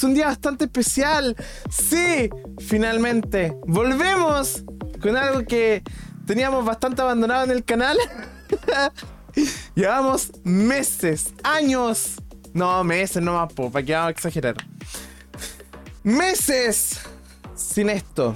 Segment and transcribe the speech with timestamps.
[0.00, 1.36] es un día bastante especial.
[1.68, 4.64] Sí, finalmente volvemos
[4.98, 5.82] con algo que
[6.26, 7.98] teníamos bastante abandonado en el canal.
[9.74, 12.14] Llevamos meses, años.
[12.54, 14.54] No, meses no más, para que vamos a exagerar.
[16.02, 16.98] Meses
[17.54, 18.34] sin esto.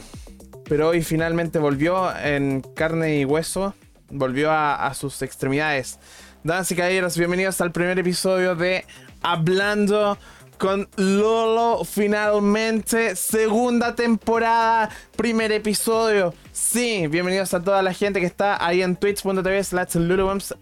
[0.68, 3.72] Pero hoy finalmente volvió en carne y hueso.
[4.10, 5.98] Volvió a, sus extremidades.
[6.42, 8.84] Damas y caballeros, bienvenidos al primer episodio de
[9.22, 10.18] Hablando
[10.64, 11.84] con Lolo.
[11.84, 16.32] Finalmente, segunda temporada, primer episodio.
[16.52, 19.98] Sí, bienvenidos a toda la gente que está ahí en twitch.tv slash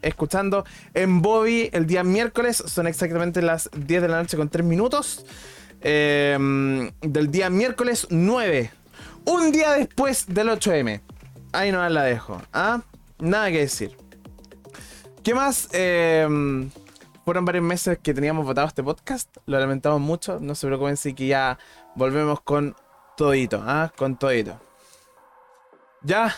[0.03, 0.65] escuchando
[0.95, 2.65] en Bobby el día miércoles.
[2.67, 5.25] Son exactamente las 10 de la noche con 3 minutos.
[5.83, 8.73] eh, del día miércoles 9.
[9.27, 11.01] Un día después del 8M.
[11.53, 12.43] Ahí no la dejo.
[12.53, 12.83] ¿ah?
[13.21, 13.97] Nada que decir.
[15.23, 15.69] ¿Qué más?
[15.73, 16.27] Eh,
[17.25, 19.37] fueron varios meses que teníamos votado este podcast.
[19.47, 20.39] Lo lamentamos mucho.
[20.41, 21.59] No se preocupen si que ya
[21.95, 22.77] volvemos con
[23.17, 23.63] todito.
[23.65, 23.93] ¿ah?
[23.97, 24.61] Con todito.
[26.03, 26.35] Ya.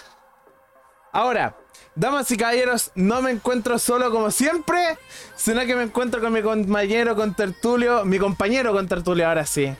[1.12, 1.56] Ahora,
[1.94, 4.98] damas y caballeros, no me encuentro solo como siempre,
[5.36, 9.75] sino que me encuentro con mi compañero con tertulio, mi compañero con tertulio ahora sí.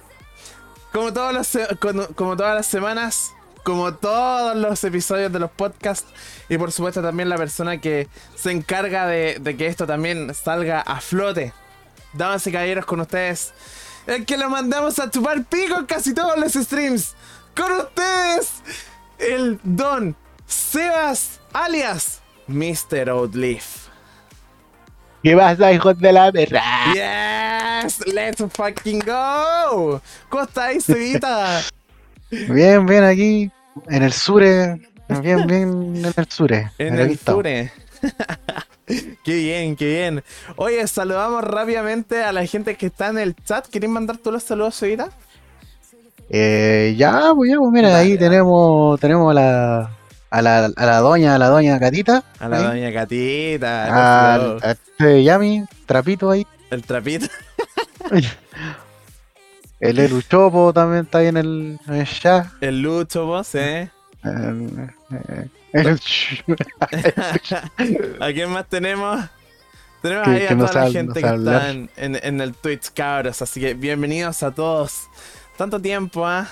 [0.93, 1.69] Como, todos los
[2.15, 3.34] como todas las semanas,
[3.65, 6.07] como todos los episodios de los podcasts,
[6.49, 10.81] y por supuesto también la persona que se encarga de, de que esto también salga
[10.81, 11.53] a flote.
[12.13, 13.53] Damas y caballeros, con ustedes,
[14.07, 17.15] el que lo mandamos a chupar pico en casi todos los streams.
[17.57, 18.63] Con ustedes,
[19.19, 20.15] el Don
[20.47, 23.09] Sebas, alias Mr.
[23.09, 23.89] Outleaf.
[25.23, 26.63] ¿Qué pasa, hijos de la perra?
[27.83, 30.03] Yes, let's fucking go.
[30.29, 31.63] ¿Cómo estáis, Sebita?
[32.31, 33.51] Bien, bien aquí,
[33.89, 34.81] en el sure.
[35.21, 36.71] Bien, bien en el sure.
[36.79, 37.19] En el.
[37.19, 37.71] Sure.
[38.87, 40.25] qué bien, qué bien.
[40.57, 43.67] Oye, saludamos rápidamente a la gente que está en el chat.
[43.69, 45.09] ¿Queréis mandar todos los saludos, Sebita?
[46.31, 49.91] Eh, ya, pues ya, pues mira, ahí tenemos, tenemos a la,
[50.31, 52.25] a la, a la doña, a la doña Catita.
[52.39, 52.65] A la ahí.
[52.65, 56.47] doña Catita, Al, a este Yami, trapito ahí.
[56.71, 57.27] el trapito.
[59.84, 62.47] El Elu Chopo también está ahí en el, en el chat.
[62.62, 63.91] El Lucho, vos, ¿eh?
[64.22, 64.91] El-
[65.72, 66.00] el
[68.21, 69.21] ¿A quién más tenemos?
[70.00, 72.93] Tenemos Que- ahí a no toda la gente no que está en- en el Twitch,
[72.95, 73.43] cabros.
[73.43, 75.09] Así que bienvenidos a todos.
[75.56, 76.49] Tanto tiempo, ¿ah?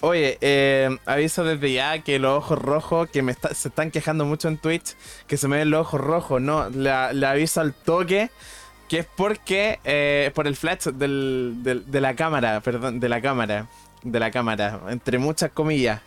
[0.00, 4.24] Oye, eh, aviso desde ya que los ojos rojos, que me está- se están quejando
[4.24, 4.96] mucho en Twitch,
[5.28, 8.30] que se me ven los ojos rojos, no, le, le aviso al toque,
[8.92, 13.22] que es porque, eh, por el flash del, del- de la cámara, perdón, de la
[13.22, 13.66] cámara,
[14.02, 16.02] de la cámara, entre muchas comillas.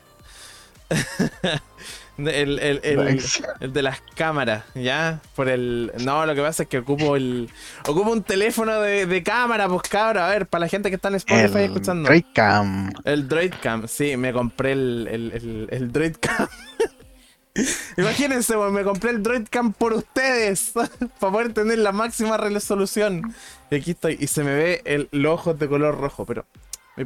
[2.20, 2.28] el,
[2.60, 3.20] el- el-
[3.60, 5.20] el de las cámaras, ¿ya?
[5.36, 5.92] Por el.
[6.04, 7.50] No, lo que pasa es que ocupo el.
[7.88, 10.28] Ocupo un teléfono de, de cámara, pues cabra.
[10.28, 12.08] A ver, para la gente que está en Spotify el escuchando.
[12.08, 12.94] Raycam.
[13.04, 16.48] El Droidcam, sí, me compré el, el, el, el Droidcam.
[17.98, 20.74] Imagínense, me compré el Droidcam por ustedes.
[21.20, 23.34] para poder tener la máxima resolución.
[23.72, 24.18] Y aquí estoy.
[24.20, 26.46] Y se me ve el, los ojos de color rojo, pero.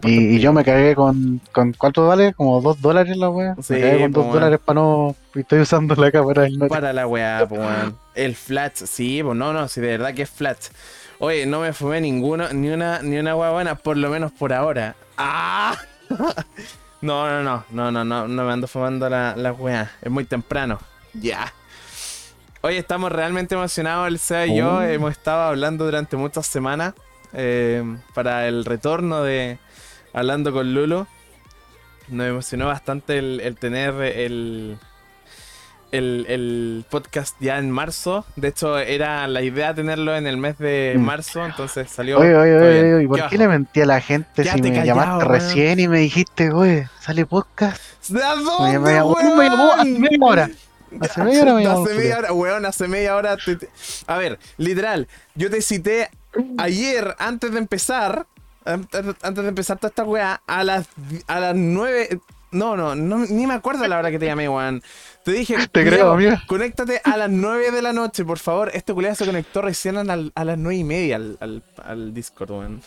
[0.04, 2.34] Y, yo me cagué con, con ¿cuánto vale?
[2.34, 3.56] Como dos dólares la wea.
[3.62, 4.34] Sí, me cagué con po, dos weón.
[4.36, 5.16] dólares para no.
[5.34, 6.70] Estoy usando la cámara del note.
[6.70, 7.62] Para la weá, pues.
[8.14, 10.68] El flash, sí, pues no, no, sí, de verdad que es flash.
[11.20, 14.54] Oye, no me fumé ninguno, ni una, ni una weá buena, por lo menos por
[14.54, 14.96] ahora.
[15.18, 15.76] ¡Ah!
[17.02, 19.92] No, no, no, no, no, no, no me ando fumando la, la weá.
[20.02, 20.80] Es muy temprano.
[21.14, 21.54] Ya.
[22.62, 24.76] Oye, estamos realmente emocionados, el SEA y yo.
[24.76, 24.82] Oh.
[24.82, 26.94] Hemos estado hablando durante muchas semanas
[27.32, 29.60] eh, para el retorno de
[30.14, 31.08] Hablando con Lulu.
[32.10, 34.78] Nos emocionó bastante el, el tener el,
[35.92, 38.26] el, el podcast ya en marzo.
[38.36, 41.02] De hecho, era la idea tenerlo en el mes de Mm.
[41.02, 42.20] marzo, entonces salió.
[42.20, 44.86] Oye, oye, oye, oye, ¿por qué ¿Qué le mentí a la gente si me callado,
[44.86, 47.82] llamaste recién y me dijiste, oye, sale podcast?
[48.08, 50.50] ¿De dónde, me llamó, me llamó hace media hora.
[51.02, 51.84] Hace media hora me llamó.
[51.86, 53.38] Hace media hora, weón, hace media hora.
[53.38, 53.70] te- te-
[54.08, 56.10] A ver, literal, yo te cité
[56.58, 58.26] ayer antes de empezar.
[58.66, 60.88] Antes antes de empezar toda esta weá, a las,
[61.28, 62.20] a las 9.
[62.52, 64.82] No, no, no, ni me acuerdo la hora que te llamé, weón.
[65.24, 66.36] Te dije, Te creo, "Culiao, amigo.
[66.48, 68.72] Conéctate a las 9 de la noche, por favor.
[68.74, 72.14] Este culiado se conectó recién a, la- a las 9 y media al, al, al
[72.14, 72.82] Discord, weón.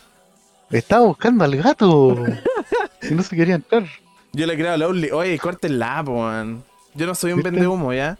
[0.70, 2.16] Estaba buscando al gato.
[3.02, 3.84] y no se quería entrar.
[4.32, 5.10] Yo le creo a Lowly.
[5.10, 6.64] Oye, córtenla, weón.
[6.94, 8.18] Yo no soy un vende humo, ¿ya?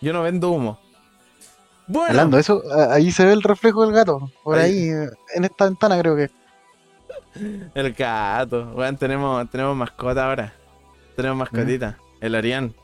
[0.00, 0.78] Yo no vendo humo.
[1.86, 2.10] Bueno.
[2.10, 4.30] Hablando de eso, ahí se ve el reflejo del gato.
[4.44, 4.90] Por Ahí.
[4.90, 6.30] ahí, en esta ventana creo que.
[7.74, 8.72] El gato.
[8.74, 10.52] Weón, tenemos, tenemos mascota ahora.
[11.16, 11.98] Tenemos mascotita.
[12.20, 12.74] El Orián.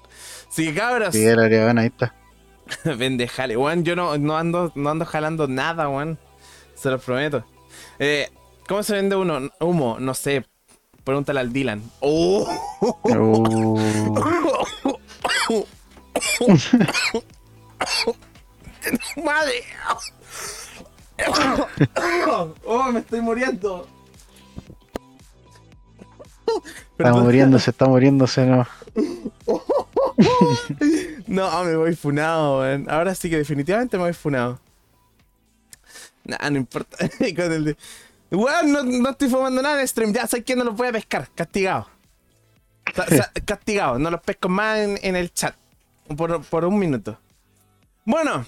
[0.48, 1.12] Así que cabros.
[1.14, 2.14] Sí, el Ariana, ahí está.
[2.96, 3.56] Vende jale.
[3.56, 6.18] Weón, yo no, no ando, no ando jalando nada, weón.
[6.74, 7.44] Se los prometo.
[7.98, 8.30] Eh,
[8.68, 9.50] ¿Cómo se vende uno?
[9.60, 10.46] Humo, no sé.
[11.04, 11.82] Pregúntale al Dylan.
[12.00, 12.48] Oh.
[12.80, 13.78] Uh,
[19.24, 19.64] ¡Madre!
[22.64, 23.86] ¡Oh, me estoy muriendo!
[26.98, 28.66] está muriéndose, está muriéndose, no.
[31.26, 32.86] No, me voy funado, weón.
[32.88, 34.60] Ahora sí que definitivamente me voy funado.
[36.24, 36.96] Nah, no importa.
[37.36, 37.76] Con el de-
[38.30, 40.12] Weón, no, no estoy fumando nada en stream.
[40.12, 41.28] Ya sé que no los voy a pescar.
[41.34, 41.88] Castigado.
[43.44, 43.98] Castigado.
[43.98, 45.54] No los pesco más en, en el chat.
[46.16, 47.18] Por, por un minuto.
[48.04, 48.44] Bueno.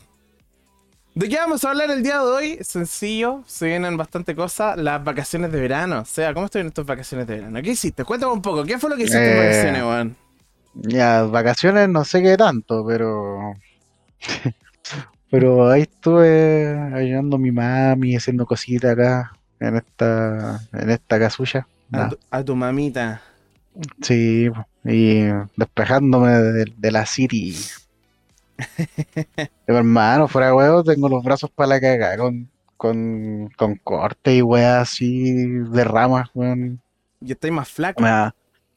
[1.15, 2.59] ¿De qué vamos a hablar el día de hoy?
[2.63, 4.77] Sencillo, se vienen bastante cosas.
[4.77, 6.01] Las vacaciones de verano.
[6.01, 7.63] O sea, ¿cómo estuvieron tus vacaciones de verano?
[7.63, 8.05] ¿Qué hiciste?
[8.05, 8.65] Cuéntame un poco.
[8.65, 10.17] ¿Qué fue lo que hiciste en Eh, vacaciones, weón?
[10.83, 13.55] Ya, vacaciones no sé qué tanto, pero.
[15.31, 21.67] pero ahí estuve ayudando a mi mami, haciendo cositas acá, en esta, en esta casulla.
[21.93, 23.23] A tu, a tu mamita.
[24.03, 24.49] Sí,
[24.85, 25.25] y
[25.57, 27.55] despejándome de, de la city.
[29.67, 34.37] Pero hermano, fuera de huevo, tengo los brazos para la cagada con, con, con corte
[34.37, 36.81] y weas así de ramas, weón.
[37.21, 38.03] Yo estoy más flaco.
[38.03, 38.33] Me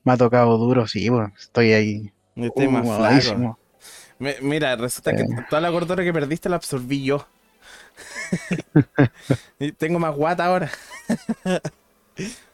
[0.09, 1.33] me ha tocado duro, sí, weón.
[1.39, 2.11] Estoy ahí.
[2.35, 3.59] Estoy más huevadísimo.
[4.17, 7.27] Me- mira, resulta que toda la gordura que perdiste la absorbí yo.
[9.59, 10.71] y tengo más guata ahora.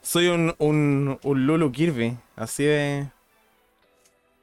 [0.01, 2.17] Soy un, un, un Lulu Kirby.
[2.35, 3.07] Así de.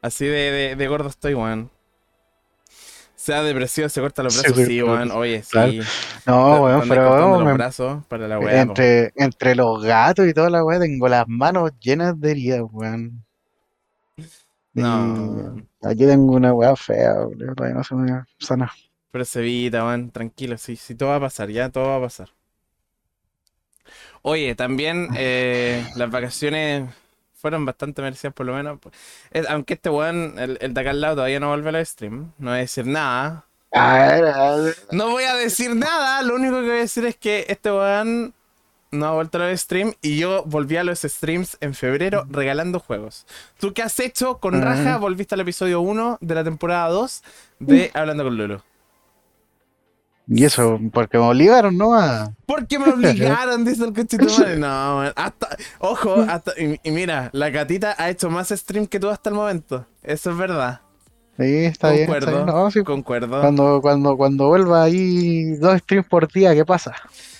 [0.01, 1.71] Así de, de, de gordo estoy, weón.
[3.23, 5.13] Sea depresivo, se corta los brazos, sí, sí, weón.
[5.13, 5.81] Oye, sí.
[6.27, 8.51] No, weón, pero weón, me- para la weá.
[8.51, 8.61] po.
[8.73, 13.25] entre, entre los gatos y toda la weá, tengo las manos llenas de heridas, weón.
[14.75, 15.55] No.
[15.83, 17.55] Y aquí tengo una weá fea, weón.
[17.55, 18.73] Todavía no se me sana.
[19.13, 22.01] Pero se evita, weón, tranquilo, sí, sí, todo va a pasar, ya todo va a
[22.01, 22.31] pasar.
[24.23, 26.91] Oye, también eh, las vacaciones
[27.43, 28.79] fueron bastante merecidas por lo menos.
[29.51, 32.51] Aunque este weón, el, el de acá al lado, todavía no vuelve al stream, no
[32.51, 33.45] voy a decir nada.
[34.93, 38.33] No voy a decir nada, lo único que voy a decir es que este weón
[38.91, 43.27] no ha vuelto al stream y yo volví a los streams en febrero regalando juegos.
[43.59, 44.61] ¿Tú qué has hecho con Ah.
[44.65, 44.99] Raja?
[44.99, 47.23] Volviste al episodio 1 de la temporada 2
[47.59, 48.63] de Hablando con Lulu.
[50.35, 51.93] Y eso, porque me obligaron, ¿no?
[51.95, 52.33] A...
[52.47, 54.57] Porque me obligaron, dice el cochito madre.
[54.57, 55.13] No, man.
[55.15, 55.49] Hasta,
[55.79, 59.37] ojo, hasta, y, y mira, la gatita ha hecho más stream que tú hasta el
[59.37, 59.87] momento.
[60.03, 60.81] Eso es verdad.
[61.39, 62.45] Sí, está bien, está Concuerdo.
[62.45, 62.47] bien.
[62.47, 63.41] No, sí, Concuerdo.
[63.41, 66.95] Cuando, cuando, cuando vuelva ahí dos streams por día, ¿qué pasa?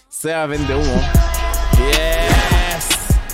[0.09, 1.32] Sea vende humo.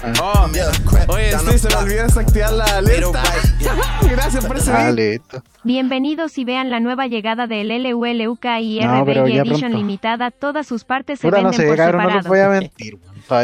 [0.02, 0.12] Ah.
[0.22, 3.22] Oh, oye, sí, se me olvidó desactivar la alerta.
[4.10, 4.94] Gracias por ese Ah, beat.
[4.96, 5.42] listo.
[5.64, 9.76] Bienvenidos y vean la nueva llegada del LULUK y No, ya Edition pronto.
[9.78, 10.30] Limitada.
[10.30, 12.28] Todas sus partes se Puta, no venden sé, por cabrón, no les separado.
[12.28, 12.98] voy a mentir.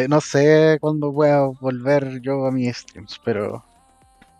[0.08, 3.64] no sé cuándo voy a volver yo a mis streams, pero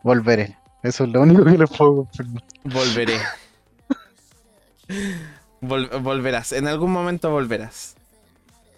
[0.02, 0.56] volveré.
[0.82, 2.42] Eso es lo único que les puedo confirmar.
[2.64, 3.18] Volveré.
[5.60, 6.52] Vol- volverás.
[6.52, 7.96] En algún momento volverás.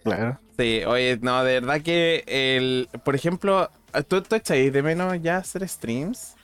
[0.05, 0.39] Claro.
[0.59, 2.89] Sí, oye, no, de verdad que el.
[3.05, 3.71] Por ejemplo,
[4.09, 6.35] ¿tú, tú echáis de menos ya hacer streams?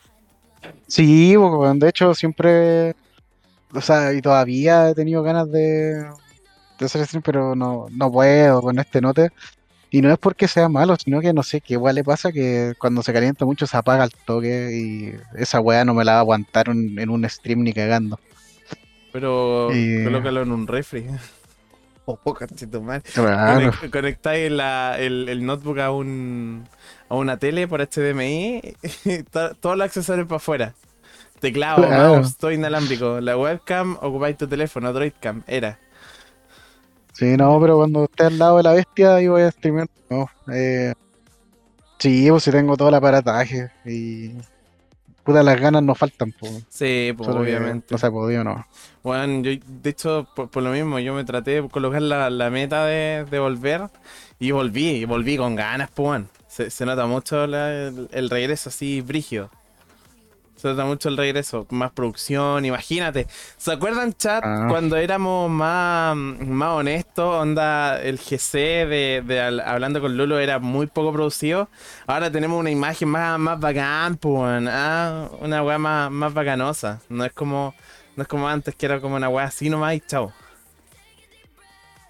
[0.86, 2.94] Sí, de hecho siempre,
[3.74, 5.94] o sea, y todavía he tenido ganas de,
[6.78, 9.30] de hacer stream, pero no, no puedo con este note.
[9.90, 12.72] Y no es porque sea malo, sino que no sé, que igual le pasa que
[12.78, 16.18] cuando se calienta mucho se apaga el toque y esa weá no me la va
[16.18, 18.18] a aguantar un- en un stream ni cagando.
[19.12, 21.06] Pero Y- colócalo en un refri.
[22.06, 22.18] Oh.
[23.14, 23.70] Claro.
[23.72, 26.66] Conec- Conectáis la- el, el notebook a un
[27.08, 28.60] a una tele por HDMI
[29.04, 30.74] y to- todos los accesorios para afuera.
[31.40, 32.14] Teclado, Claro.
[32.16, 33.20] mouse, todo inalámbrico.
[33.20, 35.78] La webcam, ocupáis tu teléfono, Droidcam, era.
[37.12, 39.86] Sí, no, pero cuando esté al lado de la bestia ahí voy a streamear.
[40.08, 40.94] No, eh,
[41.98, 44.32] sí, pues si tengo todo el aparataje y
[45.24, 46.64] puta las ganas no faltan, pues.
[46.68, 47.86] Sí, pues, que obviamente.
[47.90, 48.66] No se ha podido, no.
[49.02, 52.50] Bueno, yo, de hecho, por, por lo mismo, yo me traté de colocar la, la
[52.50, 53.90] meta de, de volver
[54.38, 56.22] y volví, y volví con ganas, pues.
[56.48, 59.50] Se, se nota mucho la- el, el regreso así brígido.
[60.62, 63.26] Se nota mucho el regreso, más producción, imagínate.
[63.56, 64.66] ¿Se acuerdan, chat, Ah.
[64.68, 67.34] cuando éramos más, más honestos?
[67.34, 71.68] Onda, el GC de, de al- Hablando con Lulu era muy poco producido.
[72.06, 77.00] Ahora tenemos una imagen más, más bacán, pues, ah, una weá más, más bacanosa.
[77.08, 77.74] No es como
[78.14, 80.32] no es como antes, que era como una weá así nomás y chao.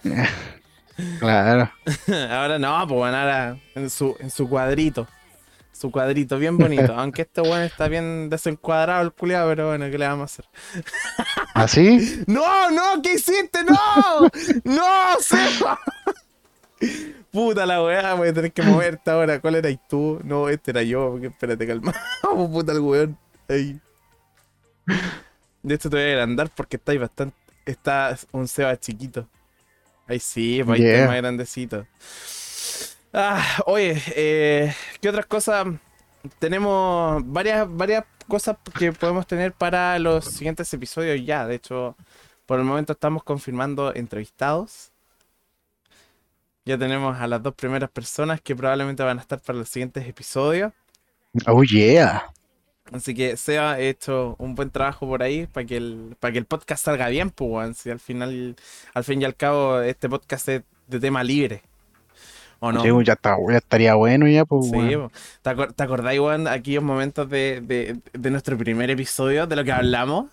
[1.18, 1.70] Claro.
[2.30, 5.08] ahora no, pues bueno, ahora en su, en su cuadrito.
[5.82, 6.94] Su cuadrito bien bonito.
[6.94, 10.44] Aunque este weón está bien desencuadrado el culiado, pero bueno, ¿qué le vamos a hacer?
[11.54, 12.22] ¿Así?
[12.28, 13.02] ¡No, no!
[13.02, 13.64] ¿Qué hiciste?
[13.64, 14.28] ¡No!
[14.62, 15.80] ¡No, Seba!
[17.32, 19.40] Puta la weá, voy a tener que moverte ahora.
[19.40, 20.20] ¿Cuál eras tú?
[20.22, 21.92] No, este era yo, porque espérate, calma.
[22.22, 23.18] Puta el weón.
[23.48, 23.80] Ahí.
[25.64, 27.34] De esto te voy a agrandar porque estáis bastante.
[27.66, 29.26] Está un Seba chiquito.
[30.06, 30.94] Ahí sí, pues ahí Yeah.
[30.98, 31.86] está más grandecito.
[33.12, 35.66] Ah, oye, eh, ¿qué otras cosas?
[36.38, 41.46] Tenemos varias, varias cosas que podemos tener para los siguientes episodios ya.
[41.46, 41.96] De hecho,
[42.46, 44.92] por el momento estamos confirmando entrevistados.
[46.64, 50.06] Ya tenemos a las dos primeras personas que probablemente van a estar para los siguientes
[50.06, 50.72] episodios.
[51.46, 52.32] Oh, yeah.
[52.92, 56.38] Así que Seba ha hecho un buen trabajo por ahí para que el, para que
[56.38, 57.76] el podcast salga bien, pues.
[57.78, 58.56] Si al final,
[58.94, 61.62] al fin y al cabo, este podcast es de tema libre.
[62.64, 62.80] ¿O no?
[62.80, 65.08] Pues, ya, está, ya estaría bueno ya, pues, Sí, weón.
[65.08, 65.12] po.
[65.42, 69.64] ¿Te, acor- te acordáis, weón, aquellos momentos de, de, de nuestro primer episodio, de lo
[69.64, 70.26] que hablamos?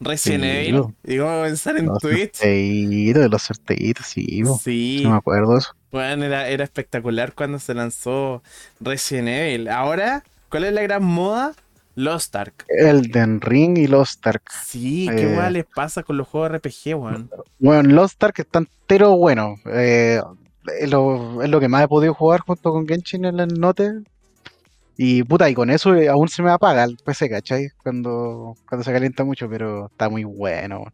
[0.00, 0.76] Resident Sí, Evil.
[0.80, 0.92] po.
[1.04, 2.34] Y cómo comenzar en Los Twitch.
[2.34, 4.42] sorteitos, de los sorteitos, sí.
[4.62, 5.72] Sí, No me acuerdo eso.
[5.92, 8.42] weón, era, era espectacular cuando se lanzó
[8.80, 9.68] Resident Evil.
[9.68, 11.52] Ahora, ¿cuál es la gran moda?
[11.96, 12.64] Lost Ark.
[12.68, 14.42] Elden Ring y Lost Ark.
[14.66, 15.36] Sí, qué Eh.
[15.36, 17.30] weón les pasa con los juegos RPG, weón.
[17.60, 19.56] Bueno, Lost Ark está entero bueno.
[19.66, 20.20] Eh,
[20.80, 23.92] es, lo, es lo que más he podido jugar junto con Genshin en el Note.
[24.96, 27.68] Y puta, y con eso eh, aún se me apaga el PC, ¿cachai?
[27.82, 30.84] Cuando, cuando se calienta mucho, pero está muy bueno.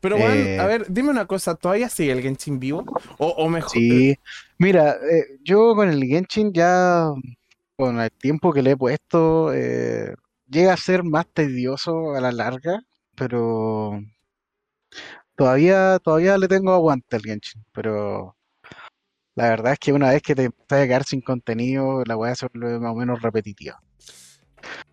[0.00, 0.58] Pero, weón, Eh.
[0.60, 2.84] a ver, dime una cosa, ¿todavía sigue el Genshin vivo?
[3.18, 3.70] O, o mejor.
[3.70, 4.14] Sí,
[4.58, 7.08] mira, eh, yo con el Genshin ya,
[7.76, 10.14] con el tiempo que le he puesto, eh,
[10.48, 12.80] llega a ser más tedioso a la larga,
[13.16, 14.00] pero
[15.36, 18.36] todavía, todavía le tengo aguante al Genshin, pero
[19.40, 22.34] la verdad es que una vez que te empiezas a quedar sin contenido, la weá
[22.34, 23.80] se vuelve más o menos repetitiva.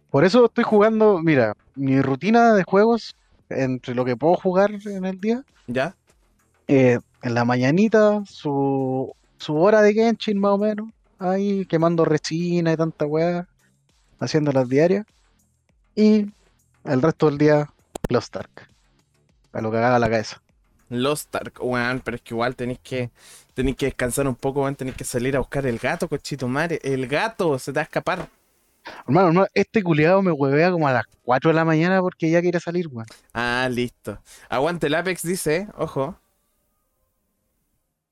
[0.09, 3.17] Por eso estoy jugando, mira, mi rutina de juegos,
[3.49, 5.97] entre lo que puedo jugar en el día, ¿Ya?
[6.69, 12.71] eh, en la mañanita, su, su hora de Genshin más o menos, ahí quemando resina
[12.71, 13.49] y tanta weá,
[14.17, 15.05] haciendo las diarias.
[15.93, 16.31] Y
[16.85, 17.69] el resto del día,
[18.07, 18.69] Lost Ark.
[19.51, 20.41] A lo que haga la cabeza.
[20.89, 23.11] Lost Ark, weón, pero es que igual tenéis que,
[23.53, 26.79] tenéis que descansar un poco, weón, tenéis que salir a buscar el gato, cochito madre.
[26.83, 28.29] El gato se te va a escapar.
[29.05, 32.41] Hermano, hermano, este culiado me huevea como a las 4 de la mañana porque ya
[32.41, 33.05] quiere salir, weón.
[33.33, 34.21] Ah, listo.
[34.49, 36.17] Aguante el Apex, dice, ojo.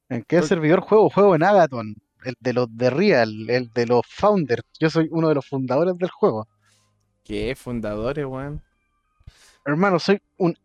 [0.10, 1.10] ¿En qué Por- servidor juego?
[1.10, 1.96] Juego en Agaton.
[2.26, 4.64] El de los de Real, el de los founders.
[4.80, 6.48] Yo soy uno de los fundadores del juego.
[7.24, 7.56] ¿Qué?
[7.56, 8.62] Fundadores, weón.
[9.66, 10.58] Hermano, soy un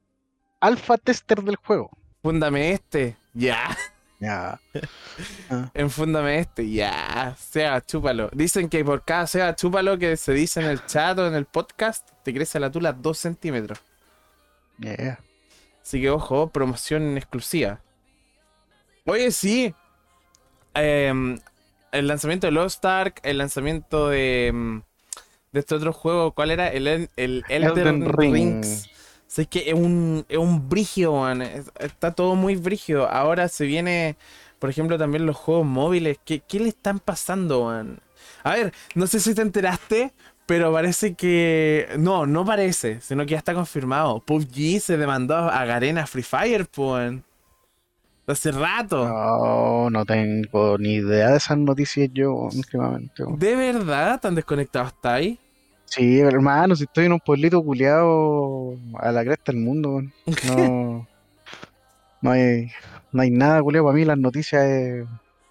[0.60, 1.90] alfa tester del juego.
[2.22, 3.16] Fúndame este.
[3.32, 3.76] Ya.
[4.18, 4.60] Ya.
[5.74, 6.70] Enfúndame este.
[6.70, 7.34] Ya.
[7.38, 8.28] Sea, chúpalo.
[8.32, 11.46] Dicen que por cada sea, chúpalo que se dice en el chat o en el
[11.46, 13.80] podcast, te crece la tula 2 centímetros.
[14.78, 15.18] Yeah.
[15.82, 17.80] Así que ojo, promoción exclusiva.
[19.06, 19.74] Oye, sí.
[20.74, 21.38] Em,
[21.90, 24.82] el lanzamiento de Lost Ark, el lanzamiento de, em,
[25.52, 26.68] de este otro juego, ¿cuál era?
[26.68, 28.34] El, El, el Elden, Elden Ring.
[28.34, 28.89] Rings.
[29.36, 31.42] Es que es un, es un brigio, man.
[31.42, 33.08] Es- Está todo muy brigio.
[33.08, 34.16] Ahora se viene,
[34.58, 36.18] por ejemplo, también los juegos móviles.
[36.24, 38.00] ¿Qué, qué le están pasando, man?
[38.42, 40.12] A ver, no sé si te enteraste,
[40.46, 41.88] pero parece que.
[41.98, 44.20] No, no parece, sino que ya está confirmado.
[44.20, 47.14] PUBG se demandó a Garena Free Fire, pues.
[48.26, 49.08] Hace rato.
[49.08, 53.24] No, no tengo ni idea de esas noticias yo últimamente.
[53.26, 54.20] ¿De verdad?
[54.20, 55.38] ¿Tan desconectado está ahí?
[55.90, 60.02] Sí, hermano, si estoy en un pueblito culiado a la cresta del mundo.
[60.46, 61.06] No,
[62.22, 62.70] no hay,
[63.12, 65.04] no hay nada culiado para mí, las noticias es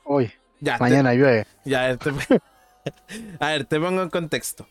[0.05, 0.31] hoy,
[0.62, 1.46] Ya, te- mañana llueve.
[1.65, 2.10] Ya, a ver, te,
[3.39, 4.65] a ver, te pongo en contexto.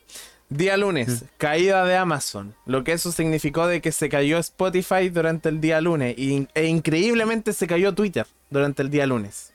[0.48, 2.54] Día lunes, caída de Amazon.
[2.64, 6.14] Lo que eso significó de que se cayó Spotify durante el día lunes.
[6.16, 9.52] y- e increíblemente se cayó Twitter durante el día lunes.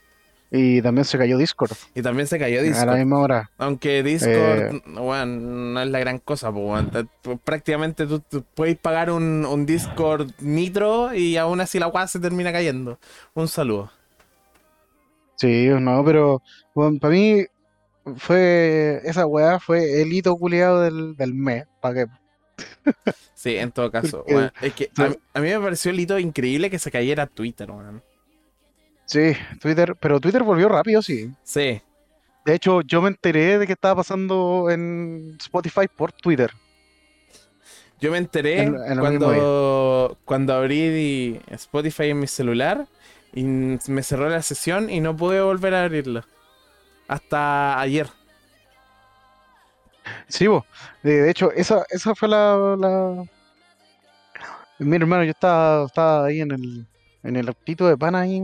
[0.56, 2.98] Y también se cayó Discord Y también se cayó a la Discord.
[2.98, 3.50] misma hora.
[3.58, 9.46] Aunque Discord, bueno, no es la gran cosa, pues, prácticamente tú, tú puedes pagar un,
[9.48, 13.00] un Discord Nitro y aún así la weá se termina cayendo.
[13.34, 13.92] Un saludo.
[15.38, 16.42] Sí, no, pero
[16.76, 17.46] para mí
[18.18, 22.12] fue esa weá fue el hito culiado del, del mes, para que
[23.34, 24.24] Sí, en todo caso.
[24.28, 27.72] Porque- es que a, a mí me pareció el hito increíble que se cayera Twitter,
[27.72, 28.04] weón.
[29.14, 31.32] Sí, Twitter, pero Twitter volvió rápido, sí.
[31.44, 31.80] Sí.
[32.46, 36.52] De hecho, yo me enteré de que estaba pasando en Spotify por Twitter.
[38.02, 42.88] Yo me enteré En- en cuando, cuando abrí Spotify en mi celular
[43.34, 46.24] y me cerró la sesión y no pude volver a abrirlo.
[47.08, 48.08] Hasta ayer.
[50.28, 50.66] Sí, bo.
[51.04, 53.24] De, hecho, esa, esa fue la, la...
[54.80, 56.88] Mi hermano, yo estaba, estaba ahí en el,
[57.22, 58.42] en el autito de pana ahí,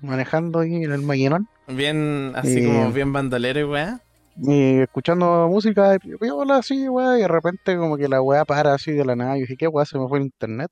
[0.00, 2.66] manejando ahí en el maquinón, Bien, así Eh.
[2.66, 4.00] como bien bandolero y weá.
[4.36, 8.74] y escuchando música, y hola así, weá, y de repente como que la weá para
[8.74, 9.84] así de la nada, y dije, ¿qué weá?
[9.84, 10.70] Se me fue el internet.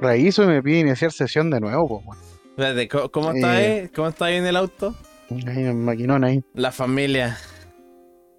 [0.00, 2.18] Reviso y me pide iniciar sesión de nuevo, weón.
[2.50, 3.80] Espérate, ¿cómo, cómo está Eh.
[3.82, 3.88] ahí?
[3.88, 4.94] ¿Cómo está ahí en el auto?
[5.30, 6.42] Ahí en el maquinón ahí.
[6.54, 7.36] La familia.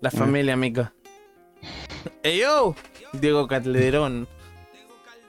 [0.02, 0.12] La Ah.
[0.12, 0.90] familia, amigo.
[2.24, 2.76] ¡Ey, yo!
[3.14, 4.28] Diego Calderón.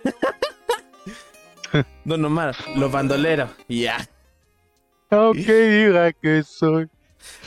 [2.04, 3.50] Don Omar, los bandoleros.
[3.68, 4.08] Ya.
[5.10, 6.88] Aunque diga que soy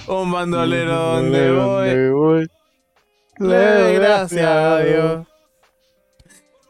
[0.08, 1.90] Un bandolero donde voy.
[1.90, 2.48] donde voy.
[3.38, 5.28] Le doy gracias a Dios.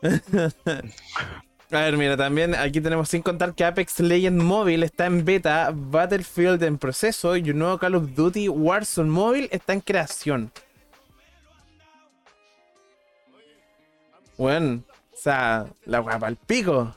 [1.72, 5.72] A ver, mira, también aquí tenemos sin contar que Apex Legends Mobile está en beta,
[5.74, 10.52] Battlefield en proceso y un nuevo Call of Duty Warzone Mobile está en creación.
[14.38, 14.84] Bueno,
[15.14, 16.94] o sea, la guapa al pico.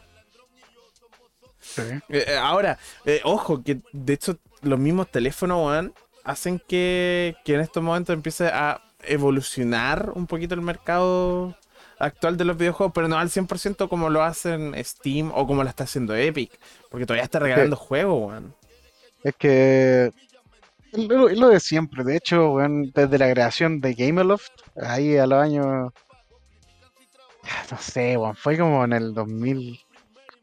[1.74, 1.82] Sí.
[2.08, 7.54] Eh, eh, ahora, eh, ojo, que de hecho los mismos teléfonos, weón, hacen que, que
[7.54, 11.56] en estos momentos empiece a evolucionar un poquito el mercado
[11.98, 15.68] actual de los videojuegos, pero no al 100% como lo hacen Steam o como lo
[15.68, 16.52] está haciendo Epic,
[16.90, 18.54] porque todavía está regalando juegos, weón.
[19.22, 20.12] Es que
[20.92, 22.04] es lo, de siempre.
[22.04, 25.92] De hecho, weón, desde la creación de Gameloft, ahí a los años.
[27.70, 29.12] No sé, weón, fue como en el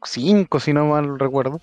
[0.02, 1.60] 2005, si no mal recuerdo.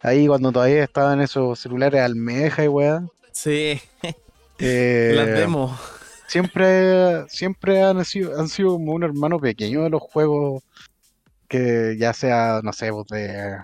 [0.00, 3.04] Ahí cuando todavía estaban esos celulares almeja y weá.
[3.32, 3.80] Sí,
[4.58, 5.78] eh, las demos.
[6.26, 10.62] siempre, siempre han sido, han sido como un hermano pequeño de los juegos
[11.48, 13.58] que ya sea, no sé, pues de,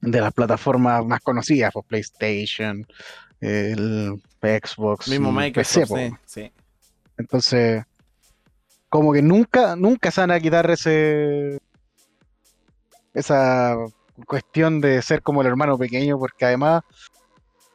[0.00, 2.86] de las plataformas más conocidas, pues PlayStation,
[3.40, 6.52] el Xbox, Mismo Microsoft, PC, sí, sí.
[7.16, 7.84] Entonces,
[8.88, 11.60] como que nunca, nunca se van a quitar ese
[13.14, 13.76] esa
[14.26, 16.82] cuestión de ser como el hermano pequeño, porque además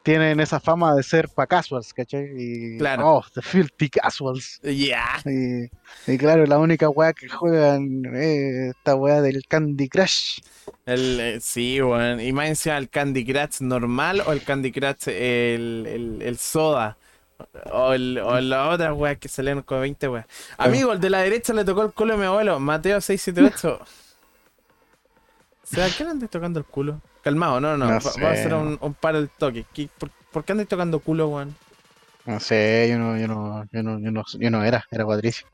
[0.05, 2.29] tienen esa fama de ser pa' casuals, ¿cachai?
[2.37, 3.15] Y, Claro.
[3.15, 4.59] Oh, the filthy casuals.
[4.61, 5.19] Ya.
[5.25, 5.65] Y,
[6.05, 10.41] y claro, la única weá que juegan es esta weá del Candy Crush.
[10.85, 12.19] El, eh, sí, weón.
[12.19, 16.97] Y más encima el Candy Crush normal o el Candy Crush el, el, el soda.
[17.73, 20.27] O, el, o la otra weá que salieron con 20 weas.
[20.59, 23.79] Amigo, el de la derecha le tocó el culo a mi abuelo, Mateo 678.
[25.65, 27.01] ¿Será que le andas tocando el culo?
[27.23, 29.65] Calmado, no, no, No va, va a ser un, un paro del toque.
[29.73, 31.55] ¿Qué- por, por qué andas tocando culo, weón?
[32.25, 35.47] No sé, yo no, yo no, yo no, yo no, yo no era, era Patricio.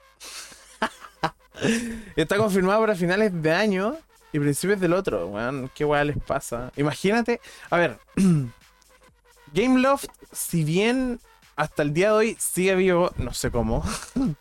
[2.15, 3.95] Está confirmado para finales de año
[4.34, 5.69] y principios del otro, weón.
[5.74, 6.71] ¿Qué weá les pasa?
[6.76, 7.97] Imagínate, a ver,
[9.54, 11.19] Gameloft, si bien
[11.56, 13.84] hasta el día de hoy sigue vivo, no sé cómo.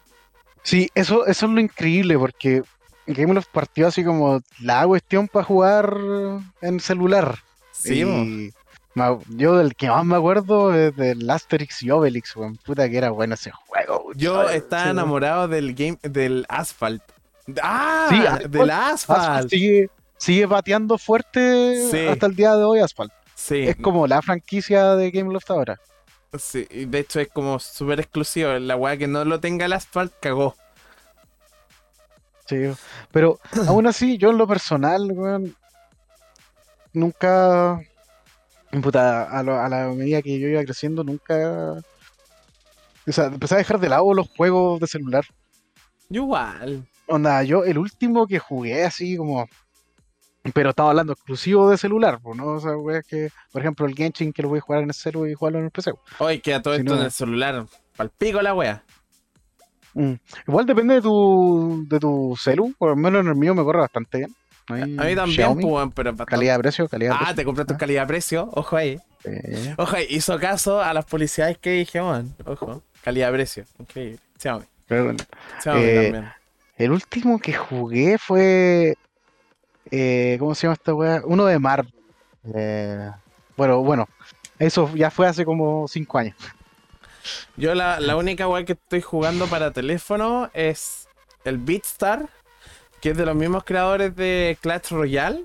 [0.62, 2.62] Sí, eso, eso es lo increíble, porque
[3.06, 5.96] Gameloft partió así como la cuestión para jugar
[6.60, 7.38] en celular.
[7.72, 8.52] Sí, y
[9.36, 12.56] yo del que más me acuerdo es del Asterix y Obelix, weón.
[12.56, 14.12] Puta que era bueno ese juego.
[14.14, 14.98] yo Ay, estaba sí, weón.
[14.98, 17.02] enamorado del game del Asphalt.
[17.62, 18.06] ¡Ah!
[18.10, 18.46] Sí, Asphalt.
[18.46, 19.50] del Asphalt Asphalt.
[19.50, 22.06] sigue, sigue bateando fuerte Sí.
[22.06, 23.12] hasta el día de hoy, Asphalt.
[23.34, 25.80] Sí, Es como la franquicia de Gameloft ahora.
[26.38, 28.52] sí, de hecho es como súper exclusivo.
[28.58, 30.54] La weá que no lo tenga el Asphalt cagó.
[32.50, 32.56] Sí,
[33.12, 35.54] pero aún así, yo en lo personal, weón,
[36.92, 37.80] nunca,
[38.82, 41.76] puta, a, lo- a la medida que yo iba creciendo, nunca,
[43.06, 45.24] o sea, empecé a dejar de lado los juegos de celular.
[46.08, 46.86] Yo igual.
[47.06, 49.46] Onda, yo el último que jugué así como,
[50.54, 52.46] pero estaba hablando exclusivo de celular, ¿no?
[52.54, 54.94] O sea, weas que, por ejemplo, el Genshin que lo voy a jugar en el
[54.94, 55.92] celu y jugarlo en el PC.
[56.18, 57.66] Hoy queda todo Si esto no- en el celular.
[57.96, 58.84] Palpico la wea.
[59.94, 60.12] Mm.
[60.46, 63.80] Igual depende de tu, de tu celu, por lo menos en el mío me corre
[63.80, 64.34] bastante bien.
[64.68, 67.34] A mí también, Xiaomi, pues, pero bastante- calidad de precio, calidad de Ah, precio.
[67.36, 67.76] te compraste Ah.
[67.78, 68.48] calidad-precio.
[68.52, 69.00] Ojo ahí.
[69.24, 70.06] Eh, Ojo ahí.
[70.10, 72.34] Hizo caso a las publicidades que dije, weón.
[72.46, 72.82] Ojo.
[73.02, 73.64] Calidad-precio.
[73.80, 74.18] Increíble.
[74.38, 74.64] Xiaomi.
[74.86, 75.14] pero
[75.62, 76.32] Xiaomi Eh, también.
[76.78, 78.96] el último que jugué fue.
[79.90, 81.22] eh, ¿Cómo se llama esta weá?
[81.24, 81.92] Uno de Marvel.
[82.54, 83.10] Eh,
[83.56, 84.08] bueno, bueno.
[84.58, 86.36] Eso ya fue hace como 5 años.
[87.56, 91.08] Yo la, la única weá que estoy jugando para teléfono es
[91.44, 92.28] el Beatstar,
[93.00, 95.44] que es de los mismos creadores de Clash Royale.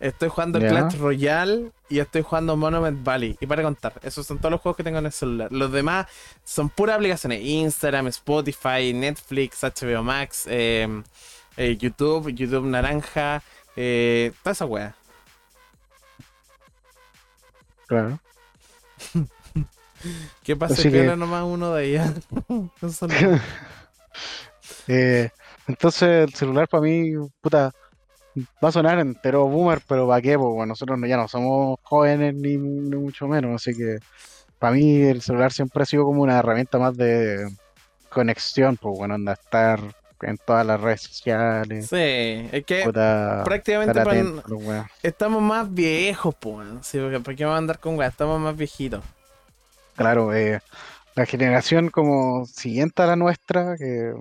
[0.00, 0.68] Estoy jugando Ya.
[0.68, 3.36] Clash Royale y estoy jugando Monument Valley.
[3.40, 5.50] Y para contar, esos son todos los juegos que tengo en el celular.
[5.52, 6.06] Los demás
[6.44, 11.02] son puras aplicaciones: Instagram, Spotify, Netflix, HBO Max, eh,
[11.56, 13.42] eh, YouTube, YouTube Naranja,
[13.76, 14.94] eh, toda esa wea.
[17.86, 18.18] Claro.
[20.42, 20.74] ¿Qué pasa?
[20.74, 21.98] Así que era nomás uno de
[22.50, 22.70] no.
[24.88, 25.30] Eh,
[25.66, 27.70] entonces el celular para mí, puta,
[28.62, 30.36] va a sonar entero boomer, pero ¿para qué?
[30.36, 33.98] Bueno, nosotros no- ya no somos jóvenes ni, ni mucho menos, así que
[34.58, 37.48] para mí el celular siempre ha sido como una herramienta más de
[38.10, 39.80] conexión, pues bueno, anda estar
[40.20, 44.42] en todas las redes sociales, Sí, es que puta, prácticamente atento,
[45.02, 46.66] estamos más viejos, pues.
[46.82, 48.12] Sí, porque ¿para qué vamos a andar con weas?
[48.12, 49.02] Estamos más viejitos.
[49.96, 50.60] Claro, eh,
[51.14, 54.12] la generación como siguiente a la nuestra, que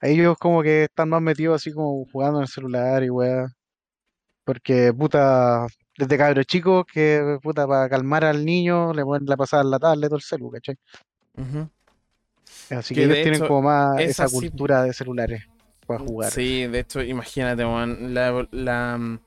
[0.00, 3.48] ellos como que están más metidos así como jugando en el celular y weá.
[4.44, 9.62] Porque puta, desde cabros chicos que puta para calmar al niño le ponen la pasada
[9.62, 10.76] en la tablet o el celu, ¿cachai?
[12.70, 15.44] Así Que ellos tienen hecho, como más es esa cultura de celulares
[15.86, 16.30] para jugar.
[16.30, 17.62] Sí, de hecho, imagínate.
[17.64, 19.18] La, la- mm,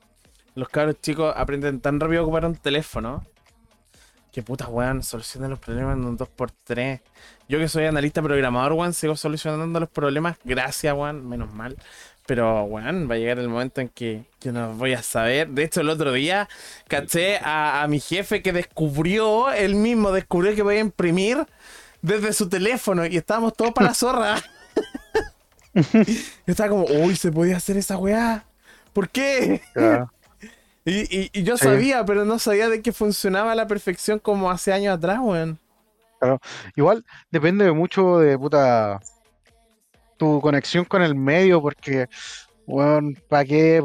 [0.56, 3.24] los cabros chicos aprenden tan rápido a ocupar un teléfono.
[4.32, 7.02] Que puta, weón, solucionan los problemas en un 2x3.
[7.50, 10.38] Yo que soy analista programador, weón, sigo solucionando los problemas.
[10.44, 11.78] Gracias, weón, menos mal.
[12.26, 15.50] Pero, weón, va a llegar el momento en que yo no voy a saber.
[15.50, 16.48] De hecho, el otro día
[16.88, 21.46] caché a, a mi jefe que descubrió, él mismo descubrió que podía imprimir
[22.02, 24.42] desde su teléfono y estábamos todos para la zorra.
[25.74, 26.04] Yo
[26.46, 28.46] estaba como, uy, se podía hacer esa weá.
[28.94, 29.62] ¿Por qué?
[29.76, 30.10] Ya.
[30.86, 31.66] Y, y- y yo Sí.
[31.66, 35.60] sabía, pero no sabía de que funcionaba a la perfección como hace años atrás, weón.
[36.76, 39.00] Igual depende mucho de puta
[40.18, 42.08] tu conexión con el medio, porque,
[42.68, 43.78] bueno, ¿para qué?
[43.78, 43.82] A,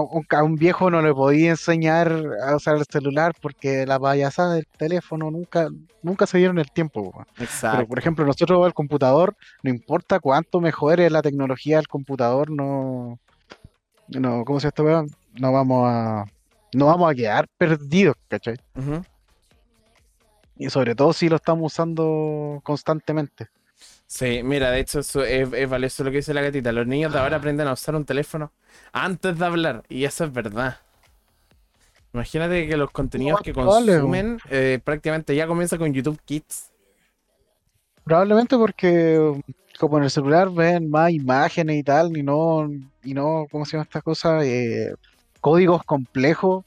[0.00, 2.12] un, a un viejo no le podía enseñar
[2.44, 5.68] a usar el celular porque la payasada del teléfono nunca,
[6.02, 7.12] nunca se dieron el tiempo.
[7.12, 7.24] po.
[7.36, 7.86] Pero, Exacto.
[7.86, 13.20] por ejemplo, nosotros el computador, no importa cuánto mejore la tecnología del computador, no,
[14.08, 15.06] no, ¿cómo se llama?
[15.38, 16.24] No vamos a,
[16.74, 18.56] no vamos a quedar perdidos, ¿cachai?
[20.56, 23.48] Y sobre todo si lo estamos usando constantemente.
[24.06, 26.72] Sí, mira, de hecho eso es, es valioso lo que dice la gatita.
[26.72, 28.52] Los niños de ahora aprenden a usar un teléfono
[28.92, 30.78] antes de hablar, y eso es verdad.
[32.14, 36.70] Imagínate que los contenidos que consumen eh, prácticamente ya comienza con YouTube Kids.
[38.02, 39.40] Probablemente porque
[39.78, 42.68] como en el celular ven más imágenes y tal, y no,
[43.04, 44.42] y no, ¿cómo se llama esta cosa?
[44.42, 44.94] Eh,
[45.40, 46.64] códigos complejos,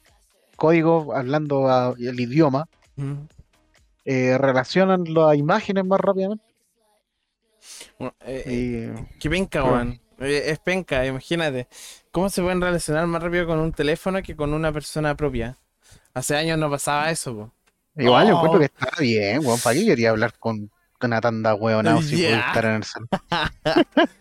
[0.56, 3.28] códigos hablando a- el idioma, Ujú.
[4.06, 6.44] eh, relacionan las imágenes más rápidamente.
[8.00, 10.00] Bueno, eh, eh, Y qué penca, weón.
[10.20, 11.68] Eh, es penca, imagínate.
[12.12, 15.58] ¿Cómo se pueden relacionar más rápido con un teléfono que con una persona propia?
[16.14, 17.52] Hace años no pasaba eso, po.
[17.98, 18.38] igual yo Oh.
[18.38, 19.60] encuentro que está bien, weón.
[19.60, 22.48] ¿Para qué quería hablar con, con una tanda huevona si puede Ya.
[22.48, 22.84] estar en el?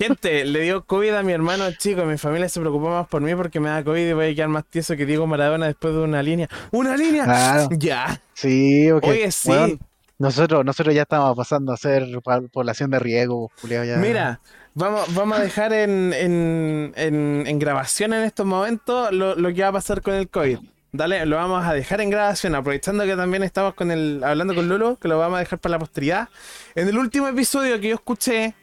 [0.00, 2.04] Gente, le dio COVID a mi hermano chico.
[2.04, 4.48] Mi familia se preocupó más por mí porque me da COVID y voy a quedar
[4.48, 6.48] más tieso que Diego Maradona después de una línea.
[6.70, 7.24] ¡Una línea!
[7.24, 7.68] Claro.
[7.78, 8.22] Ya.
[8.32, 9.76] Sí, porque, Oye, sí.
[10.18, 12.06] nosotros, nosotros ya estamos pasando a ser
[12.52, 13.96] población de riesgo, culiao, ya.
[13.96, 14.40] Mira,
[14.74, 19.62] vamos, vamos a dejar en, en, en, en grabación en estos momentos lo, lo que
[19.62, 20.58] va a pasar con el COVID.
[20.92, 24.68] Dale, lo vamos a dejar en grabación, aprovechando que también estamos con el, hablando con
[24.68, 26.28] Lolo, que lo vamos a dejar para la posteridad.
[26.76, 28.54] En el último episodio que yo escuché,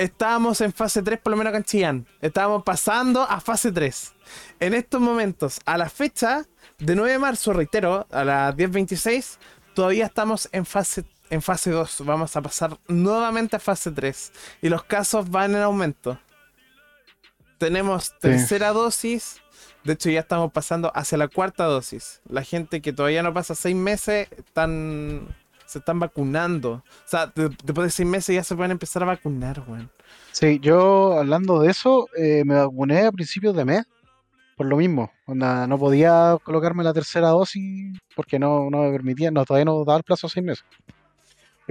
[0.00, 2.06] estábamos en fase 3, por lo menos acá en Chillán.
[2.22, 4.14] Estábamos pasando a fase 3.
[4.58, 6.46] En estos momentos, a la fecha
[6.78, 9.36] de 9 de marzo, reitero, a las 10.26,
[9.74, 12.02] todavía estamos en fase, en fase 2.
[12.06, 14.32] Vamos a pasar nuevamente a fase 3.
[14.62, 16.18] Y los casos van en aumento.
[17.58, 19.42] Tenemos tercera dosis.
[19.84, 22.22] De hecho, ya estamos pasando hacia la cuarta dosis.
[22.26, 25.28] La gente que todavía no pasa seis meses están,
[25.70, 26.72] se están vacunando.
[26.72, 29.88] O sea, de- después de seis meses ya se pueden empezar a vacunar, weón.
[30.32, 33.84] Sí, yo hablando de eso, eh, me vacuné a principios de mes,
[34.56, 35.12] por lo mismo.
[35.26, 39.84] Onda, no podía colocarme la tercera dosis porque no, no me permitía, no, todavía no
[39.84, 40.64] daba el plazo a seis meses.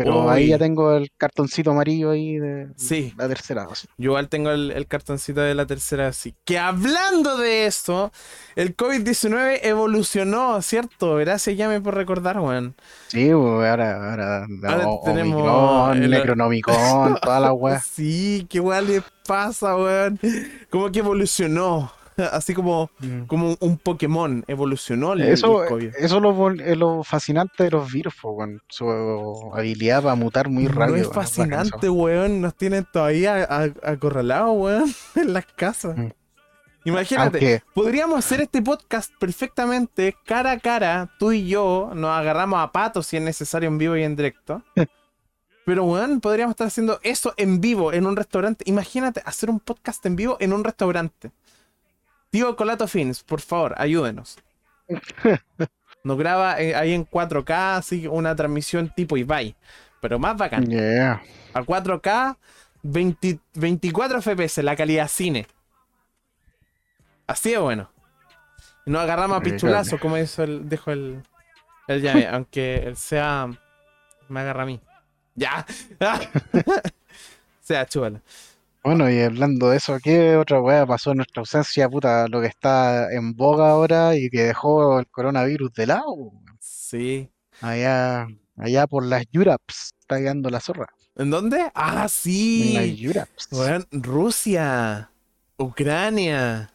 [0.04, 3.14] Pero ahí ya tengo el cartoncito amarillo ahí de Sí.
[3.18, 3.90] la tercera dosis.
[3.98, 6.34] Yo igual tengo el, el cartoncito de la tercera dosis.
[6.46, 8.12] Que hablando de esto,
[8.56, 11.16] el COVID-19 evolucionó, ¿cierto?
[11.16, 12.76] Gracias, Yame, por recordar, weón.
[13.08, 17.80] Sí, ahora, ahora, Ahora o- tenemos Omicron, el- Necronomicon, toda la weá.
[17.90, 20.20] Sí, qué igual le pasa, weón.
[20.70, 21.92] Como que evolucionó.
[22.32, 23.24] Así como, Mm.
[23.26, 25.96] como un Pokémon evolucionó el, Eso, el COVID.
[25.98, 28.62] eso es lo, es lo fascinante de los virus, po, weón.
[28.70, 30.98] Su habilidad para mutar muy rápido.
[30.98, 32.42] no es fascinante, weón.
[32.42, 35.98] Nos tienen todavía a- acorralados, weón, en las casas.
[35.98, 36.10] Mm.
[36.86, 42.60] Imagínate, Aunque, podríamos hacer este podcast perfectamente cara a cara, tú y yo, nos agarramos
[42.62, 44.64] a patos si es necesario en vivo y en directo.
[45.66, 48.64] Pero, weón, podríamos estar haciendo eso en vivo en un restaurante.
[48.66, 51.32] Imagínate hacer un podcast en vivo en un restaurante.
[52.30, 54.38] Tío Colato Fins, por favor, ayúdenos.
[56.04, 59.56] Nos graba eh, ahí en 4K, así una transmisión tipo Ibai.
[60.02, 60.66] Pero más bacán.
[60.66, 61.22] yeah.
[61.54, 62.38] A 4K,
[62.84, 65.48] 20 24 FPS, la calidad cine.
[67.28, 67.92] Así de bueno.
[68.86, 71.22] Nos agarramos a pichulazo, como eso el, dejo el,
[71.88, 73.48] el llave, aunque él sea.
[74.30, 74.80] Me agarra a mí.
[75.36, 75.66] Ya.
[77.62, 78.22] sea, chúbala.
[78.84, 81.90] Bueno, y hablando de eso, ¿qué otra weá pasó en nuestra ausencia?
[81.90, 86.14] Puta, lo que está en boga ahora y que dejó el coronavirus de lado.
[86.14, 86.46] weón.
[86.60, 87.30] Sí.
[87.62, 90.88] Allá, allá por las Yuraps, está quedando la zorra.
[91.16, 91.70] ¿En dónde?
[91.76, 92.96] Ah, En las sí.
[92.98, 93.48] Yuraps.
[93.52, 95.12] Weón, Rusia.
[95.58, 96.72] Ucrania.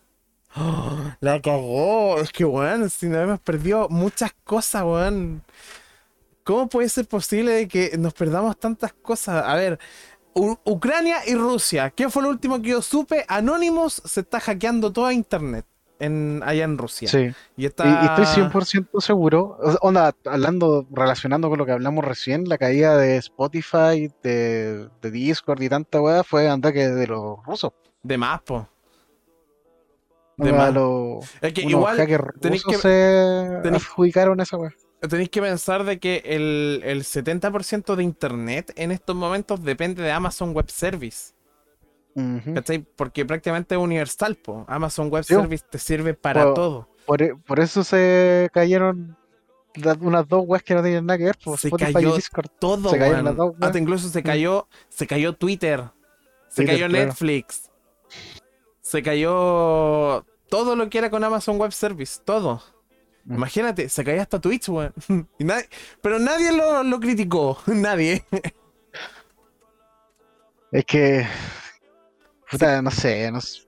[0.57, 2.21] Oh, la cagó.
[2.21, 5.43] Es que, weón, si no hemos perdido muchas cosas, weón.
[6.45, 9.43] ¿Cómo puede ser posible de que nos perdamos tantas cosas?
[9.47, 9.79] A ver,
[10.35, 11.91] U- Ucrania y Rusia.
[11.91, 13.25] ¿Qué fue lo último que yo supe?
[13.29, 15.65] Anonymous se está hackeando toda internet
[16.01, 17.09] en, allá en Rusia.
[17.09, 17.85] Sí, Y y, está...
[18.19, 23.17] y estoy 100% seguro, onda, hablando, relacionando con lo que hablamos recién, la caída de
[23.19, 27.73] Spotify, de, de Discord y tanta weá fue ataque de los rusos.
[28.03, 28.69] De más, po.
[30.37, 30.75] De más.
[31.41, 31.97] Es que igual
[32.41, 34.73] tenéis que- se tenéis- adjudicaron esa weá.
[35.09, 40.13] Tenéis que pensar de que el, el 70% de internet en estos momentos depende de
[40.13, 41.33] Amazon Web Service.
[42.97, 44.65] Porque prácticamente es universal, po.
[44.69, 45.35] Amazon Web Sí.
[45.35, 46.89] Service te sirve para todo.
[47.07, 49.17] Por, por eso se cayeron
[49.75, 52.49] las- unas dos weas que no tenían nada que ver, Se Spotify cayó y Discord.
[52.61, 53.55] Todo, Se cayeron las dos.
[53.61, 55.85] Hasta incluso se cayó, se cayó Twitter.
[56.49, 57.07] Se Twitter, cayó claro.
[57.07, 57.71] Netflix.
[58.81, 62.21] Se cayó todo lo que era con Amazon Web Service.
[62.25, 62.63] Todo.
[63.29, 64.93] Imagínate, se cayó hasta Twitch, weón.
[65.39, 65.69] Y nadie-
[66.03, 67.59] pero nadie lo, lo criticó.
[67.67, 68.25] Nadie.
[70.73, 71.27] Es que,
[72.51, 73.61] puta, no sé, no sé.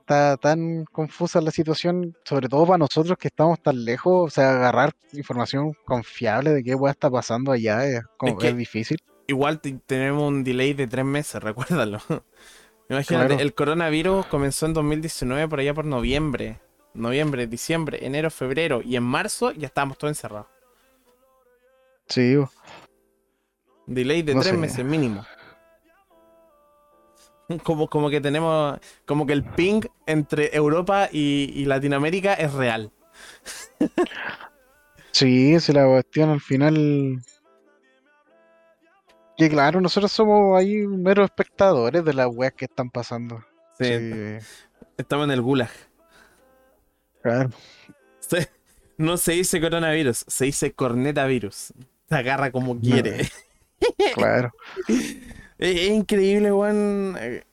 [0.00, 4.50] Está tan confusa la situación, sobre todo para nosotros que estamos tan lejos, o sea,
[4.54, 8.98] agarrar información confiable de qué wea está pasando allá es, como, que- es difícil.
[9.26, 11.98] Igual te- tenemos un delay de tres meses, recuérdalo.
[12.90, 13.40] Imagínate, Claro.
[13.42, 16.60] el coronavirus comenzó en 2019 por allá por noviembre.
[16.94, 18.80] Noviembre, diciembre, enero, febrero.
[18.82, 20.46] Y en marzo ya estábamos todos encerrados.
[22.08, 22.50] Sí, bo.
[23.86, 24.58] Delay de No tres sé.
[24.58, 25.24] meses mínimo.
[27.62, 28.78] Como, como que tenemos.
[29.04, 32.90] Como que el ping entre Europa y, y Latinoamérica es real.
[35.12, 37.20] sí, si la cuestión al final...
[39.36, 43.44] Que claro, nosotros somos ahí meros espectadores de las weas que están pasando.
[43.78, 44.38] Sí, Sí,
[44.96, 45.70] Estamos en el gulag.
[47.24, 47.50] Claro.
[48.20, 48.48] Se-
[48.96, 51.72] no se dice coronavirus, se dice cornetavirus.
[52.08, 53.28] Se agarra como quiere.
[54.14, 54.52] Claro.
[55.56, 57.16] Es, es increíble, weón.
[57.18, 57.44] eh,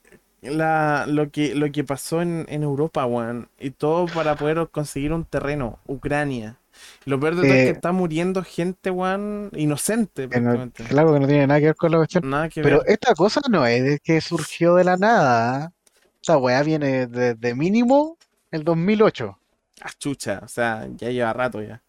[0.42, 3.48] La, lo, que, lo que pasó en, en Europa, weón.
[3.60, 5.78] Y todo para poder conseguir un terreno.
[5.86, 6.58] Ucrania.
[7.06, 11.20] Lo peor de todo es que Eh, está muriendo gente, weón, inocente, no- claro que
[11.20, 12.28] no tiene nada que ver con la cuestión.
[12.30, 12.90] Nada que Pero ver.
[12.90, 15.74] esta cosa no es de que surgió de la nada.
[16.20, 18.18] Esta weá viene de, de mínimo
[18.50, 19.38] el 2008.
[19.82, 20.42] Ah, chucha.
[20.44, 21.82] O sea, ya lleva rato ya.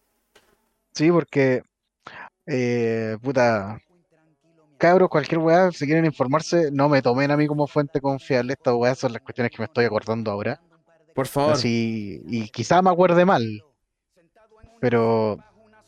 [0.93, 1.63] Sí, porque,
[2.47, 3.79] eh, puta,
[4.79, 8.55] cabros, cualquier weá, si quieren informarse, no me tomen a mí como fuente confiable.
[8.55, 10.61] Estas weas son las cuestiones que me estoy acordando ahora.
[11.15, 11.53] Por favor.
[11.53, 13.63] Así, y quizá me acuerde mal.
[14.81, 15.39] Pero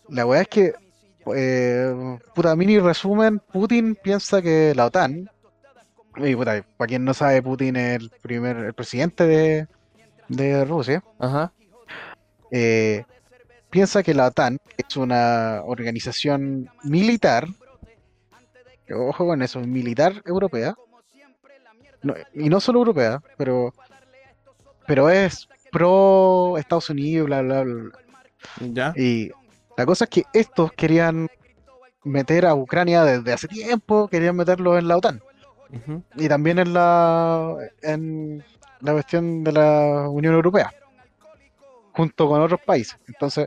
[0.08, 0.74] la weá es que,
[1.34, 5.28] eh, puta, mini resumen, Putin piensa que la OTAN,
[6.16, 9.66] y puta, para quien no sabe, Putin es el primer, el presidente de,
[10.28, 11.52] de Rusia, Ajá.
[12.56, 13.04] Eh,
[13.68, 17.48] piensa que la OTAN es una organización militar,
[18.94, 20.76] ojo con eso, militar europea,
[22.02, 23.74] no- y no solo europea, pero,
[24.86, 27.90] pero es pro Estados Unidos, bla, bla, bla.
[28.60, 28.92] Ya.
[28.96, 29.32] Y
[29.76, 31.28] la cosa es que estos querían
[32.04, 35.20] meter a Ucrania desde hace tiempo, querían meterlo en la OTAN.
[36.14, 38.44] Y también en la en
[38.80, 40.72] la cuestión de la Unión Europea
[41.94, 42.98] junto con otros países.
[43.06, 43.46] Entonces,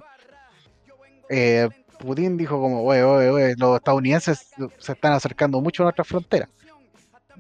[1.30, 1.68] eh,
[2.00, 6.50] Putin dijo como, oye, oye, oye, los estadounidenses se están acercando mucho a nuestra frontera.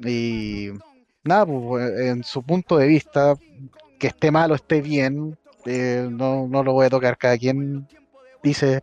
[0.04, 0.70] Y
[1.24, 3.36] nada, pues en su punto de vista,
[4.00, 7.18] que esté mal o esté bien, eh, no, no lo voy a tocar.
[7.18, 7.88] Cada quien
[8.44, 8.82] dice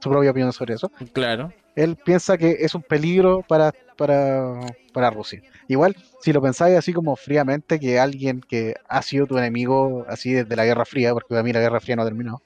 [0.00, 0.90] su propia opinión sobre eso.
[1.12, 1.52] Claro.
[1.74, 4.60] Él piensa que es un peligro para, para,
[4.92, 5.42] para Rusia.
[5.68, 10.32] Igual, si lo pensáis así como fríamente, que alguien que ha sido tu enemigo así
[10.32, 12.42] desde la Guerra Fría, porque para mí la Guerra Fría no terminó,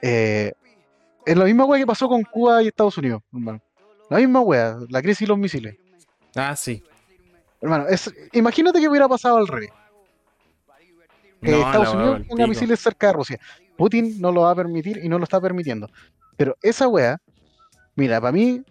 [0.00, 0.52] eh,
[1.26, 3.60] es la misma wea que pasó con Cuba y Estados Unidos, hermano.
[4.10, 5.76] La misma wea, la crisis y los misiles.
[6.36, 6.82] Ah, sí.
[7.60, 9.70] Hermano, es, imagínate que hubiera pasado al revés.
[11.40, 13.40] Que No, Estados Unidos tenga misiles cerca de Rusia.
[13.76, 15.88] Putin no lo va a permitir y no lo está permitiendo.
[16.36, 17.20] Pero esa wea,
[17.96, 18.62] mira, para mí,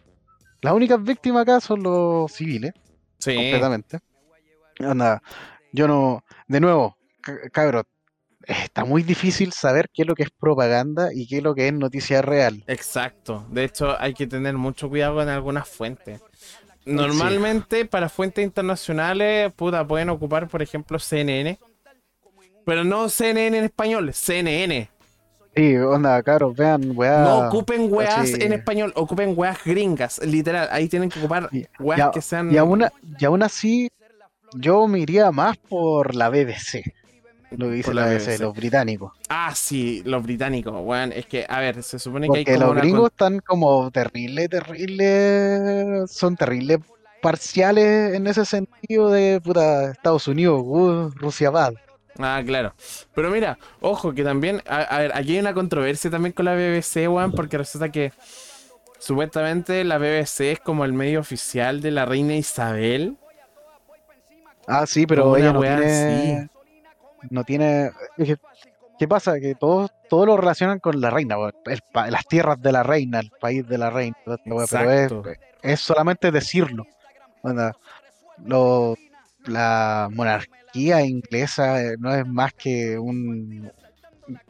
[0.62, 2.73] las únicas víctimas acá son los civiles,
[3.23, 3.36] Sí.
[3.36, 3.99] completamente.
[4.79, 5.21] Anda,
[5.71, 7.83] yo no, de nuevo, ca- cabros,
[8.45, 11.67] está muy difícil saber qué es lo que es propaganda y qué es lo que
[11.67, 12.63] es noticia real.
[12.67, 13.45] Exacto.
[13.49, 16.21] De hecho, hay que tener mucho cuidado con algunas fuentes.
[16.86, 21.57] Normalmente, para fuentes internacionales, puta, pueden ocupar, por ejemplo, CNN.
[22.65, 24.89] Pero no CNN en español, CNN.
[25.56, 27.20] Sí, onda, cabros, vean, weá.
[27.24, 30.68] No ocupen weas así- en español, ocupen weas gringas, literal.
[30.72, 32.52] Ahí tienen que ocupar weas que sean.
[32.52, 32.86] Y aún,
[33.20, 33.89] y aún así,
[34.56, 36.84] yo me iría más por la BBC.
[37.52, 38.39] Lo que dice la, BBC, BBC.
[38.42, 39.12] los británicos.
[39.30, 41.12] Ah, sí, los británicos, weón.
[41.12, 46.08] Es que, a ver, se supone que hay como los gringos están como terrible, terrible.
[46.08, 46.80] Son terribles
[47.22, 51.74] parciales en ese sentido de puta Estados Unidos, uh, Rusia bad.
[52.19, 52.73] Ah, claro.
[53.15, 56.54] Pero mira, ojo, que también, a, a ver, aquí hay una controversia también con la
[56.54, 58.12] BBC, weón, porque resulta que
[58.99, 63.17] supuestamente la BBC es como el medio oficial de la reina Isabel.
[64.67, 66.49] Ah, sí, pero ella no tiene.
[67.30, 67.91] No tiene.
[68.99, 69.39] ¿Qué pasa?
[69.39, 71.36] Que todos todo lo relacionan con la reina.
[71.65, 75.10] El las tierras de la reina, el país de la reina, pero es,
[75.62, 76.86] es solamente decirlo.
[77.41, 77.76] Onda,
[78.45, 78.95] lo-
[79.45, 83.71] la monarquía inglesa eh, no es más que un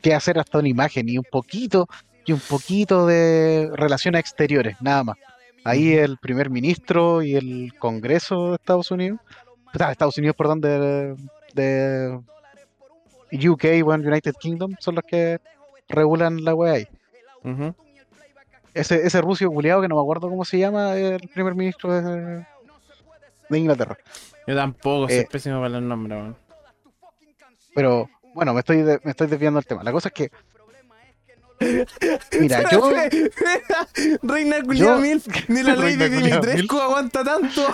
[0.01, 1.87] que hacer hasta una imagen y un poquito
[2.25, 5.17] y un poquito de relaciones exteriores, nada más.
[5.65, 9.19] Ahí el primer ministro y el Congreso de Estados Unidos,
[9.73, 11.15] Estados Unidos, perdón, de,
[11.53, 12.19] de
[13.31, 15.39] UK, bueno, United Kingdom, son los que
[15.87, 16.87] regulan la wea ahí.
[18.73, 22.45] Ese, ese ruso culiado que no me acuerdo cómo se llama, el primer ministro de,
[23.49, 23.97] de Inglaterra.
[24.47, 26.37] Yo tampoco, soy Eh, pésimo para los nombres, weón.
[27.75, 29.83] Pero bueno, me estoy, de- me estoy desviando del tema.
[29.83, 30.31] La cosa es que.
[32.39, 32.91] Mira, yo.
[34.23, 37.65] Reina Culia yo- Milf, ni la ley de culiao Dimitrescu aguanta tanto.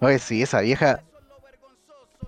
[0.00, 1.02] Oye, sí, esa vieja.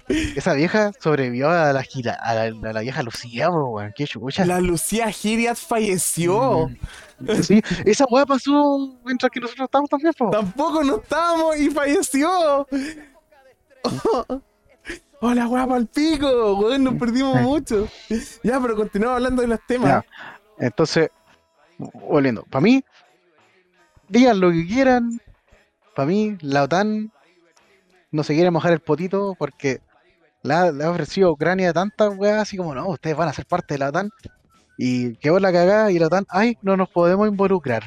[0.08, 3.92] Esa vieja sobrevivió a la, gira, a la, a la vieja Lucía, weón.
[3.94, 4.44] Qué chucha.
[4.44, 6.70] La Lucía Giriat falleció.
[7.42, 10.30] Sí, esa weá pasó mientras que nosotros estábamos también, po.
[10.30, 12.66] Tampoco no estábamos y falleció.
[15.20, 17.88] Hola, guapa al pico, weón, nos perdimos mucho.
[18.42, 20.04] Ya, pero continuamos hablando de los temas.
[20.04, 20.06] Ya.
[20.58, 21.10] Entonces,
[21.76, 22.44] volviendo.
[22.44, 22.84] Para mí,
[24.08, 25.20] digan lo que quieran.
[25.94, 27.12] Para mí, la OTAN
[28.12, 29.80] no se quiere mojar el potito porque
[30.48, 33.46] la, le ha ofrecido a Ucrania tantas weas así como, no, ustedes van a ser
[33.46, 34.10] parte de la OTAN.
[34.76, 37.82] Y quedó la cagada y la OTAN, ay, no nos podemos involucrar.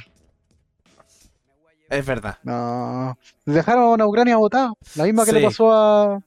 [1.89, 2.37] Es verdad.
[2.43, 3.17] No.
[3.45, 4.71] Dejaron a Ucrania votada.
[4.95, 6.19] La misma que le pasó a,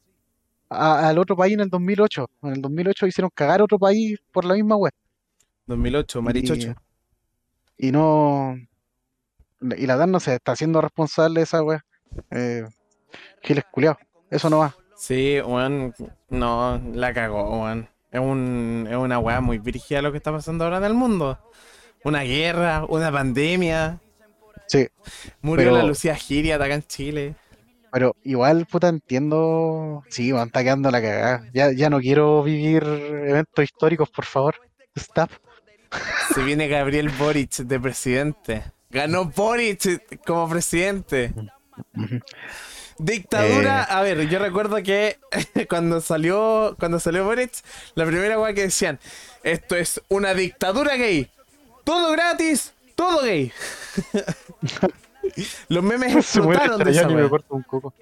[0.68, 2.26] a- al otro país en el 2008.
[2.42, 4.92] En el 2008 hicieron cagar a otro país por la misma wea.
[5.66, 6.74] 2008, Marichocho.
[7.78, 8.54] Y, y no.
[9.78, 11.82] Y la DAN no se está haciendo responsable de esa wea.
[12.30, 12.64] Eh,
[13.42, 13.96] Giles culiao.
[14.30, 14.74] Eso no va.
[15.06, 15.94] Sí, weón,
[16.30, 17.88] no, la cagó, weón.
[18.10, 21.38] Es, un, es una weá muy virgida lo que está pasando ahora en el mundo.
[22.04, 24.00] Una guerra, una pandemia.
[24.66, 24.88] Sí.
[25.42, 27.34] Murió Pero- la Lucía Giriat acá en Chile.
[27.92, 30.02] Pero igual, puta, entiendo.
[30.08, 31.50] Sí, van está quedando la cagada.
[31.52, 34.54] Ya, ya no quiero vivir eventos históricos, por favor.
[34.96, 35.30] Stop.
[36.34, 38.64] Se viene Gabriel Boric de presidente.
[38.88, 41.34] Ganó Boric como presidente.
[42.98, 43.86] Dictadura, Eh.
[43.92, 45.18] a ver, yo recuerdo que
[45.68, 47.52] cuando salió cuando salió Boric,
[47.94, 48.98] la primera weá que decían,
[49.42, 51.30] esto es una dictadura gay.
[51.84, 53.52] Todo gratis, todo gay.
[55.68, 57.92] Los memes explotaron de esa y me corto un coco.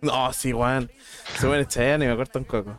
[0.00, 0.90] No, sí, weón.
[1.38, 2.78] Se muere Chayanne y me corta un coco.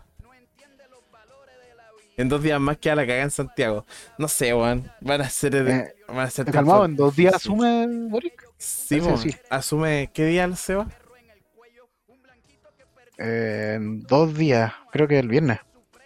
[2.15, 3.85] En dos días más queda la cagada en Santiago.
[4.17, 4.91] No sé, weón.
[5.01, 5.55] Van a ser...
[5.55, 8.43] Eh, van a ser Calmado, en dos días asume Boric.
[8.57, 9.01] Sí.
[9.49, 10.11] Asume...
[10.13, 10.87] ¿Qué día se va?
[13.17, 15.59] Eh, en dos días, creo que el viernes.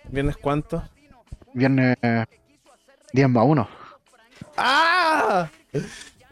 [0.09, 0.83] ¿Viernes cuánto?
[1.53, 1.97] Viernes
[3.13, 3.69] 10 más 1.
[4.57, 5.49] ¡Ah!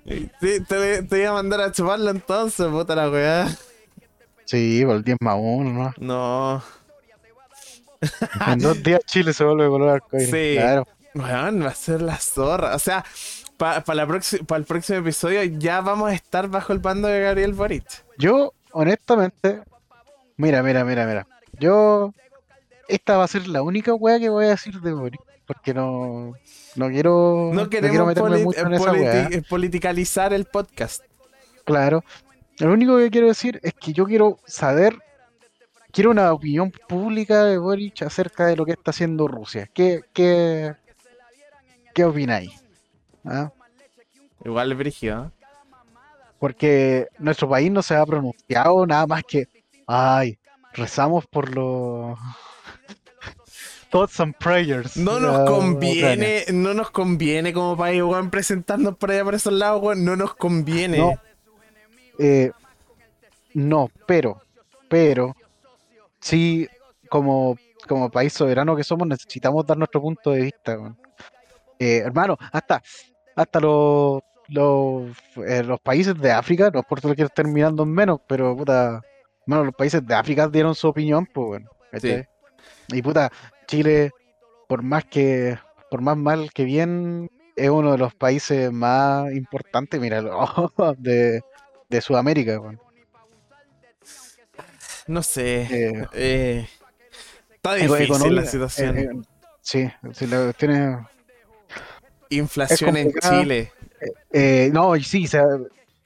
[0.06, 3.48] Sí, te, te iba a mandar a chuparlo entonces, puta la weá.
[4.46, 5.94] Sí, por el 10 más 1, ¿no?
[5.98, 6.64] No.
[8.48, 10.30] En dos días Chile se vuelve color arcoíris.
[10.30, 10.56] Sí.
[10.58, 10.88] Claro.
[11.16, 12.76] Weón, va a ser la zorra.
[12.76, 13.04] O sea,
[13.58, 18.04] para el próximo episodio ya vamos a estar bajo el bando de Gabriel Boric.
[18.18, 19.62] Yo, honestamente,
[20.38, 21.28] mira, mira, mira, mira.
[21.60, 22.14] Yo,
[22.88, 25.22] esta va a ser la única wea que voy a decir de Boric.
[25.48, 26.34] Porque no,
[26.76, 29.28] no quiero, No queremos meterme mucho en esa politi- wea.
[29.32, 31.04] eh, politicalizar el podcast.
[31.66, 32.04] Claro.
[32.58, 34.98] Lo único que quiero decir es que yo quiero saber,
[35.92, 39.70] quiero una opinión pública de Boric acerca de lo que está haciendo Rusia.
[39.74, 40.74] ¿Qué, qué,
[41.94, 42.52] qué opináis?
[43.24, 43.52] ¿Ah?
[44.44, 45.26] Igual es brígido.
[45.26, 45.30] ¿eh?
[46.40, 49.48] Porque nuestro país no se ha pronunciado nada más que,
[49.88, 50.38] ay,
[50.74, 52.18] rezamos por los
[53.90, 54.98] thoughts and prayers.
[54.98, 55.46] No nos Ucrania".
[55.46, 60.04] conviene, no nos conviene como país, weón, presentarnos por allá por esos lados, weón.
[60.04, 60.98] No nos conviene.
[60.98, 61.14] No.
[62.20, 62.52] Eh,
[63.54, 64.42] no, pero,
[64.90, 65.36] pero,
[66.20, 66.68] sí,
[67.10, 67.58] como,
[67.88, 70.78] como país soberano que somos, necesitamos dar nuestro punto de vista.
[70.78, 70.98] weón.
[71.80, 72.82] Eh, hermano, hasta,
[73.36, 75.12] hasta los, los,
[75.46, 78.56] eh, los países de África, no es por todo que estén mirando en menos, pero
[78.56, 79.02] puta,
[79.46, 81.70] hermano, los países de África dieron su opinión, pues bueno.
[81.92, 82.28] ¿cachai?
[82.90, 83.32] Y puta,
[83.68, 84.12] Chile,
[84.68, 85.58] por más que,
[85.90, 90.22] por más mal que bien, es uno de los países más importantes, mira,
[90.98, 91.42] de,
[91.90, 92.80] de Sudamérica, weón.
[95.08, 95.62] No sé.
[95.72, 96.68] Eh, eh,
[97.54, 98.98] está difícil la situación.
[98.98, 99.22] eh, eh,
[99.62, 100.98] sí, sí, la cuestión es-
[102.30, 103.14] Inflación en.
[103.14, 103.72] Chile.
[104.34, 105.40] eh, no, y sí, se,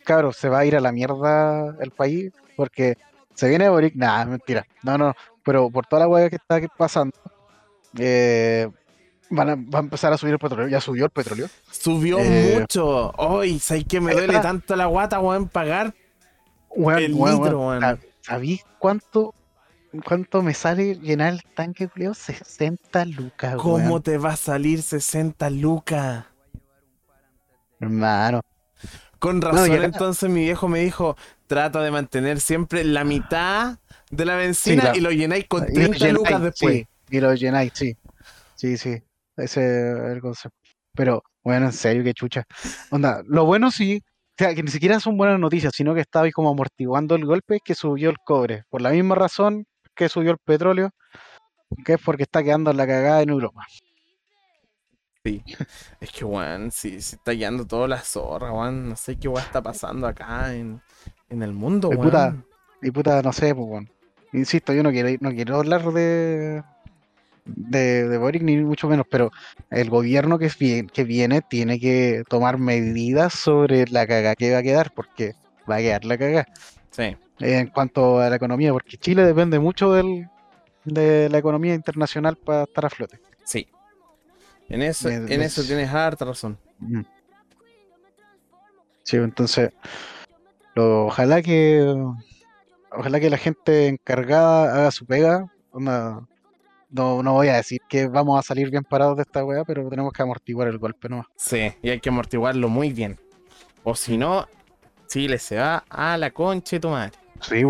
[0.03, 2.97] claro, se va a ir a la mierda el país porque
[3.39, 5.13] se viene Boric, nada, mentira, no, no,
[5.43, 7.13] pero por toda la hueá que está pasando,
[7.97, 8.67] eh,
[9.29, 11.47] van a, va a empezar a subir el petróleo, ya subió el petróleo.
[11.71, 13.13] Subió Eh, mucho.
[13.39, 14.41] Ay, ¿sabes qué me duele está.
[14.41, 15.47] tanto la guata, weón?
[15.47, 15.93] Pagar
[16.69, 17.81] Weón, el weón, litro, weón, weón.
[17.81, 19.33] ¿sab- ¿Sabís cuánto,
[20.05, 22.13] cuánto me sale llenar el tanque, Julio?
[22.13, 24.03] 60 lucas, ¿Cómo weón.
[24.03, 26.25] te va a salir 60 lucas?
[27.79, 28.41] Hermano.
[29.19, 31.17] Con razón, entonces mi viejo me dijo,
[31.47, 33.77] trata de mantener siempre la mitad
[34.09, 36.75] de la benzina y lo llenáis con Y lo 30 llenáis, lucas después.
[36.75, 37.97] sí, y lo llenáis, sí.
[38.55, 39.01] Sí, sí.
[39.35, 40.57] Ese es el concepto.
[40.93, 42.43] Pero, bueno, en serio, qué chucha.
[42.91, 46.25] Onda, lo bueno sí, o sea, que ni siquiera son buenas noticias, sino que estaba
[46.25, 48.63] ahí como amortiguando el golpe, que subió el cobre.
[48.69, 49.65] Por la misma razón
[49.95, 50.91] que subió el petróleo,
[51.85, 53.65] que es porque está quedando en la cagada en Europa.
[55.23, 55.43] Sí.
[55.99, 58.89] Es que, weón, sí, se está guiando toda la zorra, weón.
[58.89, 60.81] No sé qué weón está pasando acá en,
[61.29, 62.03] en el mundo, Eh, weón.
[62.09, 62.35] puta.
[62.81, 63.87] Y puta, no sé, pues, bueno.
[64.31, 66.63] Insisto, yo no quiero, no quiero hablar de,
[67.45, 69.31] de, de Boric ni mucho menos, pero
[69.71, 74.63] el gobierno que, que viene tiene que tomar medidas sobre la caga que va a
[74.63, 75.33] quedar, porque
[75.69, 76.45] va a quedar la caga
[76.91, 77.17] Sí.
[77.39, 80.27] en cuanto a la economía, porque Chile depende mucho del,
[80.85, 83.19] de la economía internacional para estar a flote.
[84.69, 86.57] En eso, en tienes harta razón.
[89.03, 89.71] Sí, entonces,
[90.75, 91.95] lo- ojalá que
[92.91, 95.45] ojalá que la gente encargada haga su pega.
[96.91, 99.87] no, no voy a decir que vamos a salir bien parados de esta weá, pero
[99.89, 101.27] tenemos que amortiguar el golpe nomás.
[101.35, 103.19] Sí, y hay que amortiguarlo muy bien.
[103.83, 104.47] O si no,
[105.07, 107.11] Chile se va a la concha de tu madre.
[107.41, 107.63] Sí.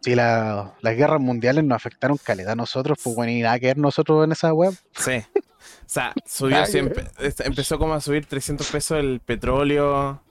[0.00, 3.66] Si la- las guerras mundiales nos afectaron calidad a nosotros, pues bueno, y nada que
[3.66, 4.70] ver nosotros en esa weá.
[4.92, 5.22] Sí.
[5.36, 7.04] O sea, subió siempre.
[7.18, 10.22] est- Empezó como a subir 300 pesos el petróleo.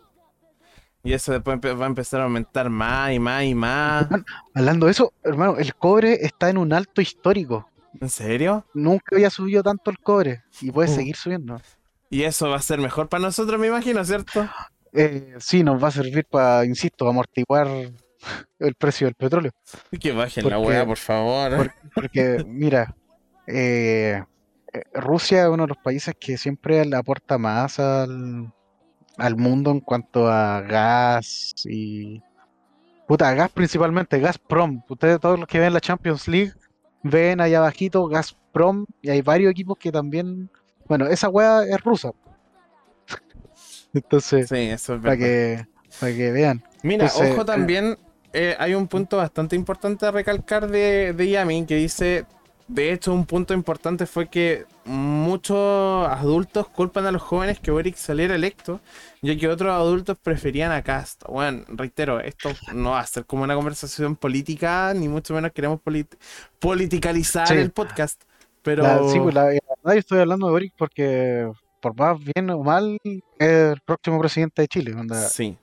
[1.03, 4.07] Y eso después va a empezar a aumentar más y más y más.
[4.53, 7.69] Hablando de eso, hermano, el cobre está en un alto histórico.
[8.01, 8.65] ¿En serio?
[8.73, 10.95] Nunca había subido tanto el cobre y puede Uh.
[10.95, 11.61] seguir subiendo.
[12.09, 14.47] Y eso va a ser mejor para nosotros, me imagino, ¿cierto?
[14.93, 17.67] Eh, sí, nos va a servir para, insisto, amortiguar
[18.59, 19.51] el precio del petróleo.
[19.99, 21.55] Que bajen la weá, por favor.
[21.57, 22.95] por- Porque, mira,
[23.47, 24.23] eh,
[24.73, 28.51] eh, Rusia es uno de los países que siempre le aporta más al,
[29.17, 32.21] al mundo en cuanto a gas y...
[33.07, 34.81] Puta, gas principalmente, Gazprom.
[34.89, 36.51] Ustedes todos los que ven la Champions League
[37.03, 40.49] ven allá abajito Gazprom y hay varios equipos que también...
[40.87, 42.11] Bueno, esa weá es rusa.
[43.93, 45.65] Entonces, Sí, eso es para que,
[45.99, 46.63] para que vean.
[46.83, 47.97] Mira, Entonces, ojo también,
[48.33, 52.25] eh, hay un punto bastante importante a recalcar de, de Yami que dice,
[52.67, 57.95] de hecho un punto importante fue que muchos adultos culpan a los jóvenes que Boric
[57.95, 58.79] saliera electo,
[59.21, 61.23] ya que otros adultos preferían a Cast.
[61.27, 65.79] Bueno, reitero, esto no va a ser como una conversación política, ni mucho menos queremos
[65.81, 66.17] polit-
[66.59, 67.55] politicalizar Sí.
[67.55, 68.21] el podcast,
[68.61, 68.83] pero...
[68.83, 71.49] La- sí, pues, la, la verdad yo estoy hablando de Boric porque,
[71.81, 74.93] por más bien o mal, es el próximo presidente de Chile.
[74.93, 75.57] onda, sí.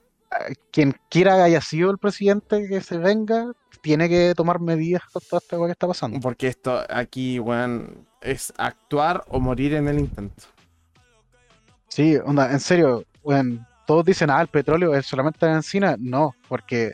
[0.71, 5.21] Quien quiera que haya sido el presidente que se venga, tiene que tomar medidas con
[5.29, 6.19] toda esta cosa que está pasando.
[6.19, 10.43] Porque esto aquí, weón, es actuar o morir en el intento.
[11.87, 15.95] Sí, onda, en serio, weón, todos dicen, ah, el petróleo es solamente la encina.
[15.99, 16.93] No, porque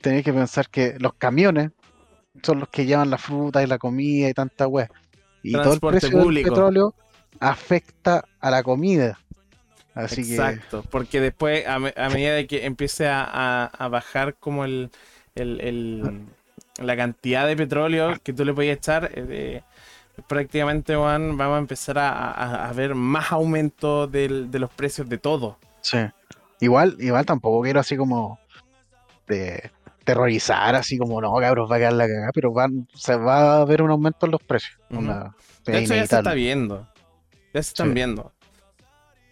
[0.00, 1.70] tenéis que pensar que los camiones
[2.42, 4.90] son los que llevan la fruta y la comida y tanta weá.
[5.42, 6.94] Y todo el precio del petróleo
[7.40, 9.18] afecta a la comida.
[9.94, 14.34] Así Exacto, porque después, a, me- a medida de que empiece a, a- a bajar
[14.34, 14.90] como el,
[15.34, 16.26] el- el-
[16.80, 19.62] la cantidad de petróleo que tú le puedes echar, eh,
[20.28, 25.58] prácticamente weón, vamos a empezar a, ver más aumento del- de los precios de todo.
[25.80, 25.98] sí.
[26.60, 28.38] Igual, igual tampoco quiero así como
[29.26, 29.68] de
[30.04, 33.64] terrorizar, así como no, cabros, va a quedar la cagada, pero van, se va a
[33.64, 34.78] ver un aumento en los precios.
[34.90, 34.96] Es
[35.64, 36.86] De hecho, ya se está viendo.
[37.52, 37.94] Ya se están Sí.
[37.94, 38.32] viendo.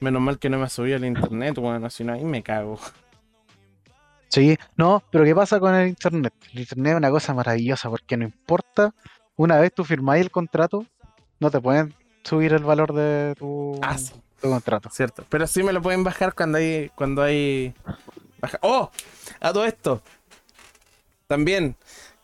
[0.01, 2.79] Menos mal que no me ha subido el internet, bueno, si no ahí me cago.
[4.29, 6.33] Sí, no, pero ¿qué pasa con el internet?
[6.53, 8.95] El internet es una cosa maravillosa porque no importa,
[9.37, 10.87] una vez tú firmáis el contrato,
[11.41, 14.13] no te pueden subir el valor de tu, Ah, sí.
[14.41, 14.89] tu contrato.
[14.91, 15.25] Cierto.
[15.29, 16.91] Pero sí me lo pueden bajar cuando hay.
[16.95, 17.75] Cuando hay.
[18.41, 18.91] baja- ¡Oh!
[19.41, 20.01] A todo esto.
[21.27, 21.77] También.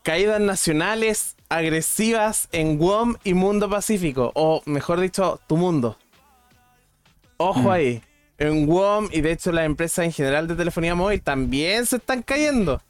[0.03, 4.31] Caídas nacionales agresivas en Guam y Mundo Pacífico.
[4.35, 5.97] O mejor dicho, tu mundo.
[7.37, 7.69] Ojo Mm.
[7.69, 8.01] ahí.
[8.39, 12.21] En Guam y de hecho las empresas en general de telefonía móvil también se están
[12.21, 12.81] cayendo.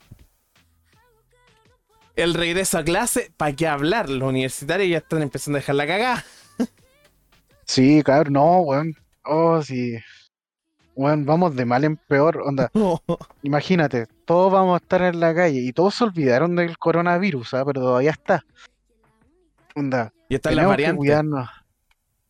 [2.16, 4.10] El regreso a clase, ¿para qué hablar?
[4.10, 6.26] Los universitarios ya están empezando a dejar la cagada.
[7.66, 8.93] Sí, cabrón, no, weón.
[9.24, 9.98] Oh, sí.
[10.95, 12.41] Weón, vamos de mal en peor.
[12.43, 12.72] Onda,
[13.43, 17.64] imagínate, todos vamos a estar en la calle y todos se olvidaron del coronavirus, ¿ah?
[17.66, 18.43] Pero todavía está.
[19.76, 21.50] Onda, y están las tenemos que cuidarnos.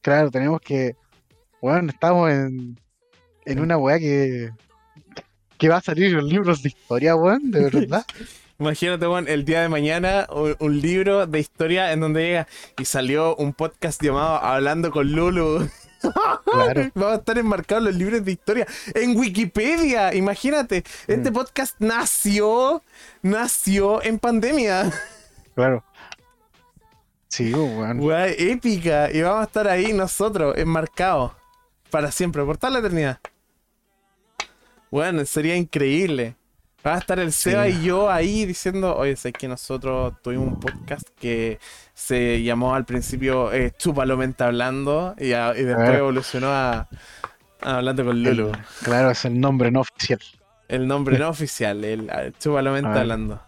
[0.02, 0.96] Claro, tenemos que.
[1.62, 2.80] Bueno, estamos en,
[3.46, 4.52] en una weá que.
[5.58, 8.06] que va a salir en libros de historia, weón, de verdad.
[8.60, 12.48] Imagínate, weón, el día de mañana un, un libro de historia en donde llega
[12.80, 15.70] y salió un podcast llamado Hablando con Lulu.
[16.46, 16.92] Claro.
[16.96, 20.14] Vamos a estar enmarcados los libros de historia en Wikipedia.
[20.14, 21.34] Imagínate, este Mm.
[21.34, 22.82] podcast nació,
[23.22, 24.92] nació en pandemia.
[25.56, 25.84] Claro.
[27.30, 28.00] Sí, weón.
[28.00, 29.12] Weá, épica.
[29.12, 31.32] Y vamos a estar ahí nosotros, enmarcados.
[31.90, 33.20] Para siempre, por toda la eternidad.
[34.92, 36.36] Bueno, sería increíble.
[36.86, 37.78] Va a estar el Seba Sí.
[37.82, 41.60] y yo ahí diciendo, oye, sé que nosotros tuvimos un podcast que
[41.94, 45.98] se llamó al principio eh, Chupalamente Hablando y, a- y después Ah.
[45.98, 46.88] evolucionó a,
[47.62, 48.48] a Hablando con Lulu.
[48.50, 50.20] El- claro, es el nombre no oficial.
[50.70, 53.02] El nombre no oficial, el a- Chupalamente Ah.
[53.02, 53.42] Hablando.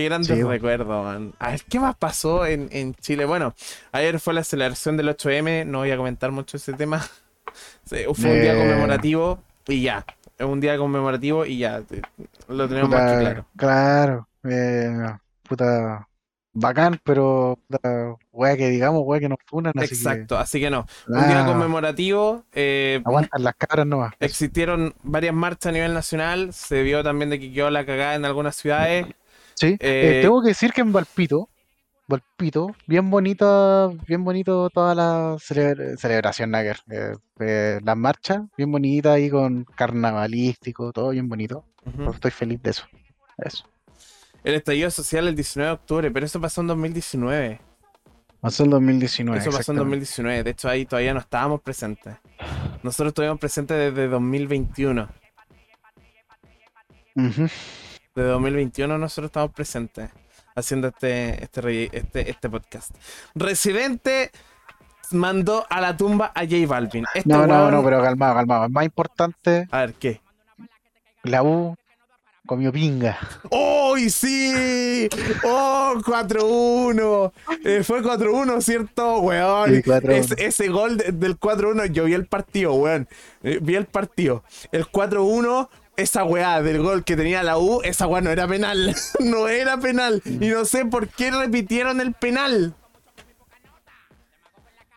[0.00, 1.32] Qué grandes Sí, recuerdos, man.
[1.38, 3.24] A ver, ¿qué más pasó en, en Chile?
[3.24, 3.54] Bueno,
[3.92, 7.00] ayer fue la celebración del 8M, no voy a comentar mucho ese tema.
[7.84, 8.58] Fue un día Eh.
[8.58, 10.04] conmemorativo y ya.
[10.38, 11.80] Es un día conmemorativo y ya.
[11.82, 12.02] te-
[12.48, 13.46] Lo tenemos más que Puta, claro.
[13.56, 14.28] Claro.
[14.44, 15.16] eh,
[15.48, 16.06] puta.
[16.52, 20.84] Bacán, pero puta, weá que digamos, weá que nos funan, así Exacto, así que no.
[21.06, 22.44] Un día ah, conmemorativo.
[22.52, 24.14] eh, Aguantan las cabras nomás.
[24.18, 26.52] existieron varias marchas a nivel nacional.
[26.52, 29.06] Se vio también de que quedó la cagada en algunas ciudades.
[29.60, 31.50] Sí, Eh, eh, tengo que decir que en Valpito,
[32.08, 38.72] Valpito, bien bonita, bien bonito toda la cele- celebración Nagger, eh, eh, las marchas, bien
[38.72, 41.66] bonita ahí con carnavalístico, todo bien bonito.
[41.84, 42.10] Ujú.
[42.10, 42.86] Estoy feliz de eso.
[43.36, 43.68] Eso.
[44.44, 47.60] El estallido social el 19 de octubre, pero eso pasó en 2019.
[48.40, 49.40] Pasó el 2019.
[49.40, 49.80] Eso pasó en exactamente.
[49.80, 50.42] 2019.
[50.42, 52.16] De hecho, ahí todavía no estábamos presentes.
[52.82, 55.06] Nosotros estuvimos presentes desde 2021.
[57.14, 57.46] Ujú.
[58.14, 60.10] Desde 2021 nosotros estamos presentes
[60.56, 62.90] haciendo este, este, este, este podcast.
[63.34, 64.30] Residente
[65.12, 67.04] mandó a la tumba a J Balvin.
[67.14, 68.68] Este No, no, weón- no, pero calmado, calmado.
[68.68, 70.20] Más importante, A ver, ¿qué?
[71.22, 71.76] la U
[72.46, 73.16] comió pinga.
[73.50, 75.08] ¡Oh, y sí!
[75.44, 77.32] ¡Oh, 4-1!
[77.64, 79.70] Eh, fue 4-1, ¿cierto, weón?
[79.76, 80.10] Sí, 4-1.
[80.16, 83.08] Es- ese gol de- del 4-1, yo vi el partido, weón.
[83.44, 84.42] Eh, vi el partido.
[84.72, 88.94] El 4-1, esa weá del gol que tenía la U, esa weá no era penal.
[89.20, 90.22] no era penal.
[90.24, 92.74] Y no sé por qué repitieron el penal.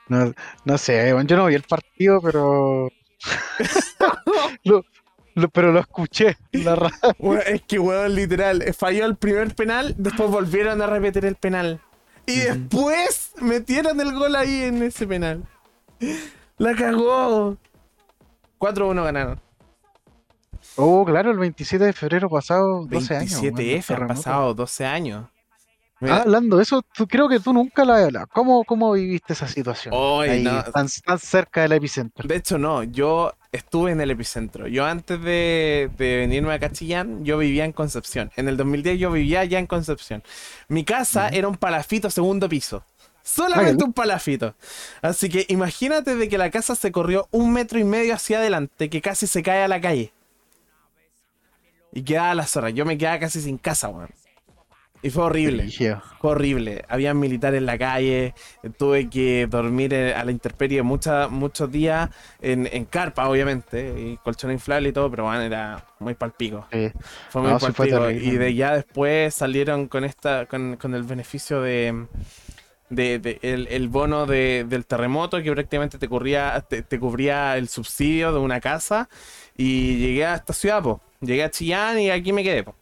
[0.07, 0.33] No,
[0.65, 2.89] no sé, yo no vi el partido, pero.
[4.63, 4.85] Lo-
[5.35, 6.37] lo- pero lo escuché.
[6.51, 6.91] en La
[7.47, 11.79] es que, weón, literal, falló el primer penal, después volvieron a repetir el penal.
[12.25, 15.43] Y después metieron el gol ahí en ese penal.
[16.57, 17.57] La cagó.
[18.59, 19.41] 4-1 ganaron.
[20.75, 23.41] Oh, claro, el 27 de febrero pasado, 12 años.
[23.41, 24.07] 27F weón, han terremoto.
[24.07, 25.25] pasado 12 años.
[26.01, 28.27] Ah, hablando de eso, tú, creo que tú nunca la has hablado.
[28.33, 29.95] ¿Cómo, ¿Cómo viviste esa situación?
[30.27, 30.63] Ahí, no.
[30.65, 32.27] tan, tan cerca del epicentro.
[32.27, 34.67] De hecho, no, yo estuve en el epicentro.
[34.67, 38.31] Yo antes de, de venirme a Cachillán, yo vivía en Concepción.
[38.35, 40.23] En el 2010 yo vivía ya en Concepción.
[40.67, 42.83] Mi casa era un palafito segundo piso.
[43.21, 44.55] Solamente un palafito.
[45.01, 48.89] Así que imagínate de que la casa se corrió un metro y medio hacia adelante,
[48.89, 50.11] que casi se cae a la calle.
[51.93, 52.69] Y quedaba la zorra.
[52.71, 54.09] Yo me quedaba casi sin casa, weón.
[55.05, 55.69] Y fue horrible.
[56.21, 56.85] Fue horrible.
[56.87, 58.33] Había militares en la calle.
[58.77, 62.09] Tuve que dormir eh, a la intemperie mucha- muchos días
[62.41, 63.93] en, en carpa, obviamente.
[63.99, 66.65] Y colchón inflable y todo, pero bueno, era muy palpico.
[66.71, 66.89] Sí.
[67.29, 67.99] Fue muy No, fue palpico.
[67.99, 68.25] terrible.
[68.33, 72.05] Y de ya después salieron con esta, con, con el beneficio de.
[72.89, 77.57] De, de- el, el bono de- del terremoto que prácticamente te, cubría, te, te cubría
[77.57, 79.09] el subsidio de una casa
[79.57, 81.01] y llegué a esta ciudad, po.
[81.25, 82.63] Llegué a Chillán y aquí me quedé.
[82.63, 82.75] po.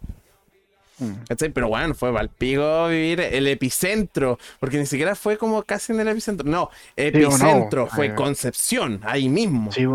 [1.00, 1.14] Mm.
[1.54, 6.08] Pero bueno, fue Valpigo vivir el epicentro, porque ni siquiera fue como casi en el
[6.08, 6.48] epicentro.
[6.48, 7.88] No, epicentro, no.
[7.88, 9.72] fue Concepción, ahí mismo.
[9.72, 9.86] Sí,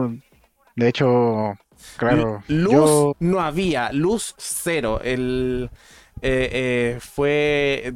[0.75, 1.57] de hecho,
[1.97, 2.43] claro.
[2.49, 5.01] Luz yo- no había, luz cero.
[5.03, 5.71] El,
[6.23, 7.95] eh, eh, fue,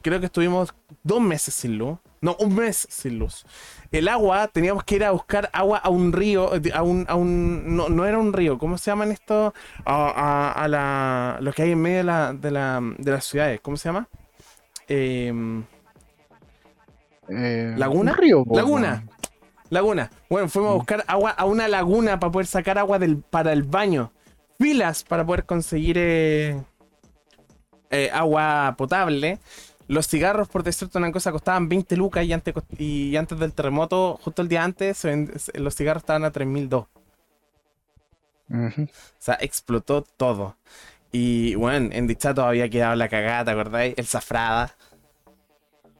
[0.00, 1.98] creo que estuvimos dos meses sin luz.
[2.22, 3.44] No, un mes sin luz.
[3.98, 7.76] El agua, teníamos que ir a buscar agua a un río, a un, a un
[7.76, 9.54] no, no era un río, ¿cómo se llaman esto?
[9.84, 13.24] A, a- a la, lo que hay en medio de, la, de, la, de las
[13.24, 14.08] ciudades, ¿cómo se llama?
[14.88, 15.64] Em,
[17.28, 18.12] eh, ¿Laguna?
[18.12, 19.04] un río, Laguna.
[19.70, 20.10] Laguna.
[20.30, 20.78] Bueno, fuimos a Mm.
[20.78, 24.12] buscar agua a una laguna para poder sacar agua del, para el baño.
[24.58, 26.62] Filas para poder conseguir eh,
[27.90, 29.38] eh, agua potable.
[29.88, 34.18] Los cigarros, por decirte una cosa, costaban 20 lucas y antes, y antes del terremoto,
[34.22, 35.06] justo el día antes,
[35.54, 36.86] los cigarros estaban a 3002.
[38.48, 38.82] Ujú.
[38.82, 40.56] O sea, explotó todo.
[41.12, 43.94] Y bueno, en Dichato había quedado la cagada, ¿te acordáis?
[43.96, 44.74] El zafrada.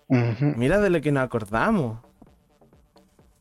[0.09, 1.99] Mira de lo que nos acordamos.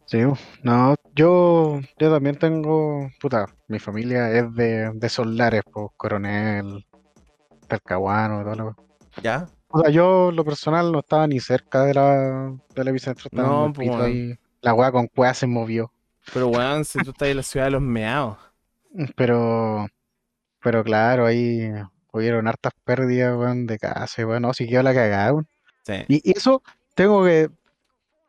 [0.06, 0.20] Sí,
[0.62, 6.86] no, yo, yo también tengo, puta, mi familia es de, de Solares, pues, Coronel,
[7.68, 8.76] Talcahuano, y todo lo
[9.24, 9.48] ¿Ya?
[9.76, 13.90] O sea, yo, lo personal, no estaba ni cerca de la, del epicentro, No, pues,
[13.90, 14.38] bueno.
[14.62, 15.92] La weá con cueva se movió.
[16.34, 18.38] Pero weón, si tú estás en la ciudad de los meados.
[19.18, 19.86] Pero,
[20.62, 21.70] pero claro, ahí
[22.14, 25.48] hubieron hartas pérdidas, weón, de casa, weón, no, sí quedó la cagada, weón.
[25.84, 26.06] Sí.
[26.08, 26.64] Y eso,
[26.94, 27.50] tengo que,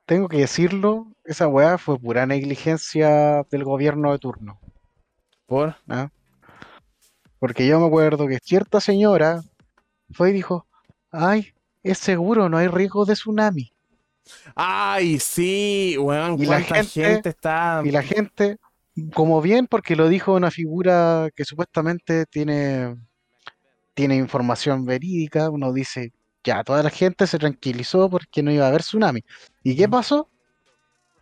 [0.04, 4.58] tengo que decirlo, esa weá fue pura negligencia del gobierno de turno.
[5.46, 5.76] ¿Por?
[5.88, 6.10] ¿ah?
[7.38, 9.42] Porque yo me acuerdo que cierta señora
[10.10, 10.66] fue y dijo,
[11.16, 11.52] ay,
[11.82, 13.72] es seguro, no hay riesgo de tsunami.
[14.54, 17.80] Ay, sí, weón, Y la gente, gente- está.
[17.84, 18.56] Y la gente,
[19.14, 22.96] como bien, porque lo dijo una figura que supuestamente tiene,
[23.94, 26.12] tiene información verídica, uno dice,
[26.42, 29.20] ya, toda la gente se tranquilizó porque no iba a haber tsunami.
[29.62, 29.90] ¿Y qué Mm.
[29.90, 30.28] pasó?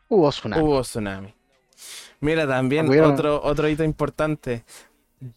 [0.08, 0.62] Hubo tsunami.
[0.62, 1.34] Hubo tsunami.
[2.20, 4.64] Mira, también Hubieron- otro, otro hito importante.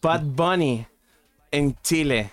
[0.00, 0.86] Bad Bunny
[1.50, 2.30] en Chile.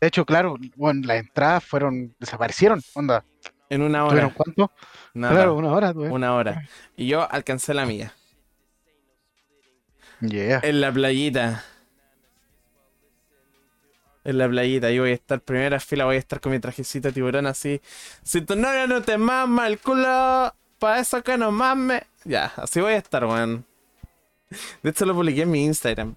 [0.00, 3.24] De hecho, claro, bueno, las entradas fueron, desaparecieron, onda,
[3.68, 4.34] En una ¿tuvieron hora.
[4.34, 4.72] cuánto?
[5.14, 6.08] Nada, Claro, una hora, tuve.
[6.08, 6.66] una hora.
[6.96, 8.12] Y yo alcancé la mía.
[10.20, 10.60] Yeah.
[10.62, 11.64] En la playita.
[14.24, 14.90] En la playita.
[14.90, 17.80] Yo voy a estar primera fila, voy a estar con mi trajecito tiburón así.
[18.22, 22.02] Si tu novia no te mama el culo, para eso que no mames.
[22.24, 23.64] Ya, así voy a estar, weón.
[24.82, 26.16] De hecho lo publiqué en mi Instagram.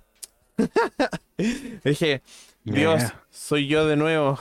[1.83, 2.21] Dije,
[2.63, 3.23] Dios, Yeah.
[3.29, 4.37] soy yo de nuevo.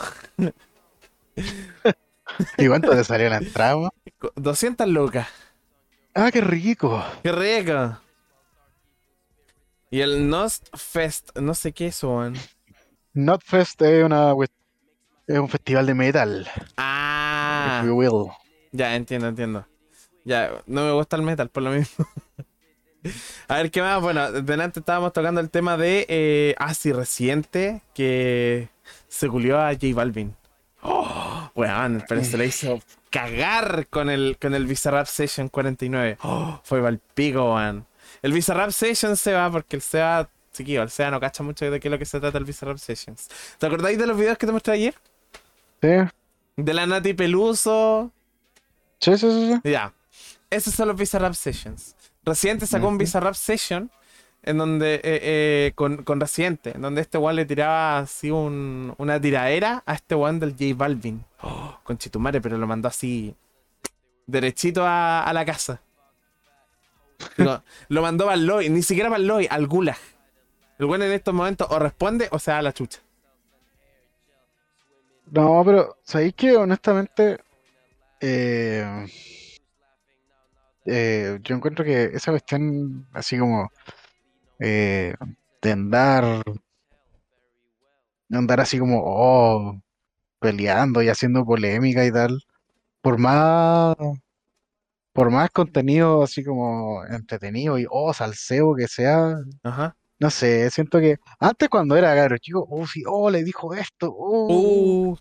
[2.59, 3.77] ¿Y cuánto te salió la entrada?
[3.77, 3.91] weón?
[4.37, 5.29] 200 lucas.
[6.15, 7.03] Ah, qué rico.
[7.23, 7.99] ¡Qué rico!
[9.91, 12.35] Y el Nost Fest, no sé qué es, weón.
[13.15, 14.33] Notfest es una
[15.27, 16.49] es un festival de metal,
[16.79, 18.31] Ah, if you will.
[18.73, 19.67] ya entiendo, entiendo.
[20.25, 22.07] Ya, no me gusta el metal por lo mismo.
[23.49, 24.01] A ver, ¿qué más?
[24.01, 26.07] Bueno, delante estábamos tocando el tema de.
[26.09, 28.69] Eh, ah, sí, reciente que
[29.09, 30.35] se culió a J Balvin.
[30.83, 32.81] Oh, weón, pero se le hizo
[33.11, 36.19] cagar con el, con el Bizarrap Session 49.
[36.23, 37.87] Oh, fue palpico, weón.
[38.23, 41.81] El Bizarrap Session se va porque el SEA, chiquillo, el SEA no cacha mucho de
[41.81, 43.29] qué es lo que se trata el Bizarrap Sessions.
[43.59, 44.95] ¿Te acordáis de los videos que te mostré ayer?
[45.81, 45.89] Sí,
[46.57, 48.13] De la Nati Peluso.
[49.01, 49.71] sí, sí, sí, sí.
[49.71, 49.93] Ya.
[50.51, 51.97] Esos son los Bizarrap Sessions.
[52.25, 52.99] Residente sacó un.
[52.99, 53.91] Bizarrap Session
[54.45, 58.93] en donde eh, eh, con, con Residente, en donde este one le tiraba así un-
[58.99, 61.25] una tiradera a este one del J Balvin.
[61.43, 63.35] Oh, con Chitumare, pero lo mandó así
[64.27, 65.81] derechito a, a la casa.
[67.37, 69.97] No, lo mandó para Loy, ni siquiera para Loy, al Gulag.
[70.79, 72.99] El bueno en estos momentos o responde o se da la chucha.
[75.31, 77.39] No, pero ¿sabéis que honestamente
[78.21, 79.07] eh,
[80.87, 83.71] eh, yo encuentro que esa cuestión así como
[84.59, 85.15] eh,
[85.63, 86.43] de andar,
[88.31, 89.81] andar así como oh,
[90.41, 92.43] peleando y haciendo polémica y tal,
[93.01, 93.97] por más,
[95.13, 99.97] por más contenido así como entretenido y oh, salseo que sea, Ajá.
[100.19, 104.15] no sé, siento que antes cuando era cabro chico, oh, sí, oh, le dijo esto,
[104.17, 105.17] oh, Uh,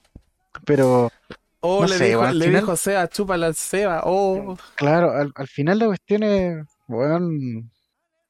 [0.66, 1.10] pero
[1.62, 4.02] oh, no le sé, dijo, bueno, le final- dijo Seba, chúpala al Seba.
[4.06, 4.58] Oh.
[4.76, 7.72] claro, al, al final la cuestión es, weón,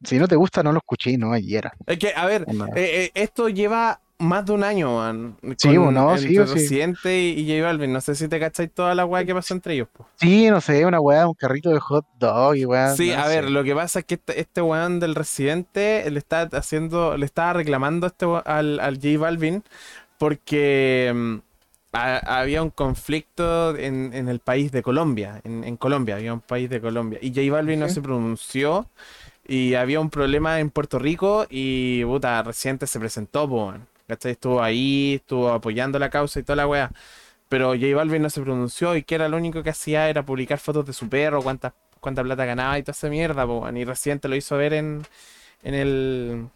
[0.04, 1.72] si no te gusta no lo escuché, no ayer.
[1.86, 5.36] Es que, a ver, eh, eh, esto lleva más de un año, man.
[5.58, 6.38] Sí, con- bueno, sí, sí.
[6.38, 7.92] Residente y, J Balvin.
[7.92, 10.08] No sé si te cacháis toda la weá que pasó entre ellos, po.
[10.18, 12.96] Sí, no sé, una weá, un carrito de hot dog y weá.
[12.96, 16.20] Sí, no a ver, lo que pasa es que este, este weón del Residente le
[16.20, 19.64] está haciendo, le estaba reclamando este al, al J Balvin
[20.20, 21.42] porque
[21.94, 26.42] ha- había un conflicto en, en el país de Colombia, en, en Colombia, había un
[26.42, 28.88] país de Colombia, y J Balvin no se pronunció
[29.48, 33.74] y había un problema en Puerto Rico y puta, Residente se presentó, po,
[34.08, 34.34] ¿cachai?
[34.34, 36.92] Estuvo ahí, estuvo apoyando la causa y toda la weá.
[37.50, 40.60] Pero J Balvin no se pronunció y que era lo único que hacía era publicar
[40.60, 43.70] fotos de su perro, cuántas cuánta plata ganaba y toda esa mierda, po.
[43.72, 45.04] Y Residente lo hizo ver en,
[45.64, 46.48] en el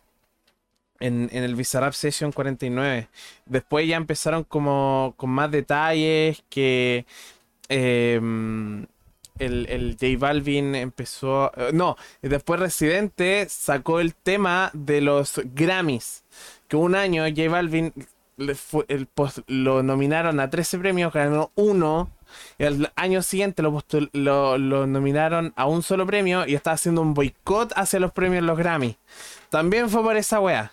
[0.99, 3.07] en, en el Bizarrap Session 49.
[3.45, 7.05] Después ya empezaron como con más detalles que
[7.69, 8.85] em,
[9.39, 11.51] el, el J Balvin empezó...
[11.57, 16.23] eh, no, después Residente sacó el tema de los Grammys.
[16.67, 17.93] Que un año J Balvin
[19.47, 22.09] lo nominaron a 13 premios, ganó uno.
[22.57, 23.83] Y al año siguiente lo,
[24.13, 28.43] lo, lo nominaron a un solo premio y estaba haciendo un boicot hacia los premios
[28.43, 28.97] los Grammy.
[29.49, 30.71] También fue por esa wea.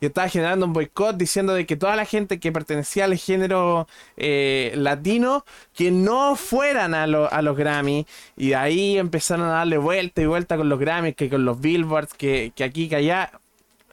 [0.00, 3.86] Y estaba generando un boicot diciendo de que toda la gente que pertenecía al género
[4.16, 8.06] eh, latino, que no fueran a, lo- a los Grammy.
[8.36, 12.14] Y ahí empezaron a darle vuelta y vuelta con los Grammys, que con los Billboards,
[12.14, 13.30] que, que aquí, que allá.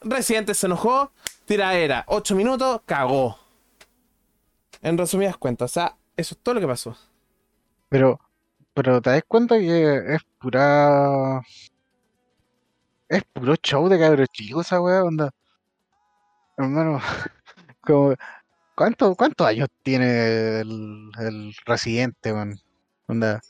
[0.01, 1.11] Residente se enojó,
[1.45, 3.37] tiraera, 8 minutos, cagó.
[4.81, 6.95] En resumidas cuentas, o sea, eso es todo lo que pasó.
[7.89, 8.19] Pero,
[8.73, 11.41] pero te das cuenta que es pura.
[13.09, 15.31] Es puro show de cabros chicos esa weá, onda.
[16.57, 16.99] Hermano,
[17.81, 18.15] como,
[18.75, 22.59] ¿cuánto, ¿cuántos años tiene el, el residente, weón?
[23.07, 23.41] Onda,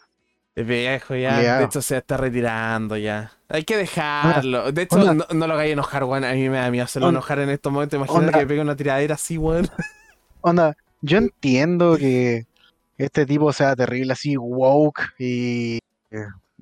[0.56, 3.32] El viejo ya, de hecho se está retirando ya.
[3.50, 4.72] Hay que dejarlo.
[4.72, 6.26] De hecho, no, no lo hagáis enojar, weón.
[6.26, 7.20] A mí me da miedo hacerlo Onda.
[7.20, 7.98] enojar en estos momentos.
[7.98, 9.68] Imagínate que pegue una tiradera así, weón.
[10.42, 12.46] onda, yo entiendo que
[12.98, 15.80] este tipo sea terrible así, woke, y,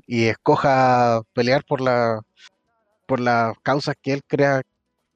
[0.06, 2.22] y escoja pelear por la,
[3.06, 4.62] por las causas que él crea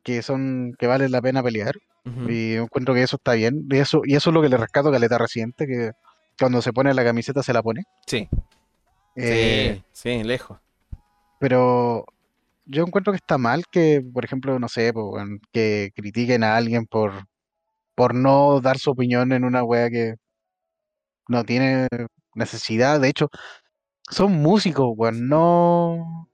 [0.04, 1.76] que son, que vale la pena pelear.
[2.06, 2.30] Ujú.
[2.30, 3.68] Y yo encuentro que eso está bien.
[3.70, 5.92] Y eso, y eso es lo que le rescato a Caleta Reciente, que
[6.40, 7.84] cuando se pone la camiseta se la pone.
[8.08, 8.30] Sí,
[9.16, 10.58] Eh, sí, sí, lejos.
[11.40, 12.06] pero
[12.66, 14.94] yo encuentro que está mal que, por ejemplo, no sé,
[15.52, 17.12] que critiquen a alguien por,
[17.96, 20.16] por no dar su opinión en una wea que
[21.28, 21.88] no tiene
[22.36, 23.00] necesidad.
[23.00, 23.30] De hecho,
[24.10, 26.29] son músicos, weón, no,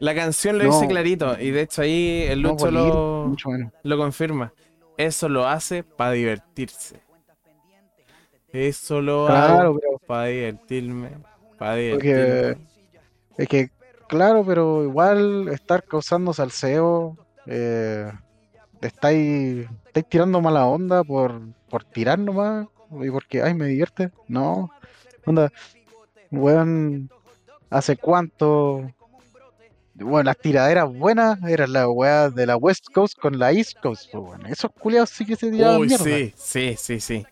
[0.00, 0.88] La canción lo dice No.
[0.88, 1.38] clarito.
[1.40, 3.72] Y de hecho ahí el Lucho lo, mucho menos.
[3.82, 4.52] lo confirma.
[4.96, 7.00] Eso lo hace para divertirse.
[8.52, 11.10] Eso lo Claro, hago pero para divertirme.
[11.58, 12.56] Para Porque
[13.36, 13.70] es que,
[14.08, 18.10] claro, pero igual estar causando salseo, eh,
[18.80, 22.66] estáis, estáis tirando mala onda por, por tirar nomás,
[23.00, 24.10] y porque, ay, me divierte.
[24.28, 24.70] No,
[25.26, 25.52] onda,
[26.30, 27.10] weón,
[27.70, 28.90] ¿hace cuánto?
[30.00, 34.08] Bueno, las tiraderas buenas eran las weas de la West Coast con la East Coast,
[34.12, 34.46] pues, weón.
[34.46, 36.04] Esos culiados sí que se tiraban Uy, mierda.
[36.04, 37.26] sí, sí, sí, sí.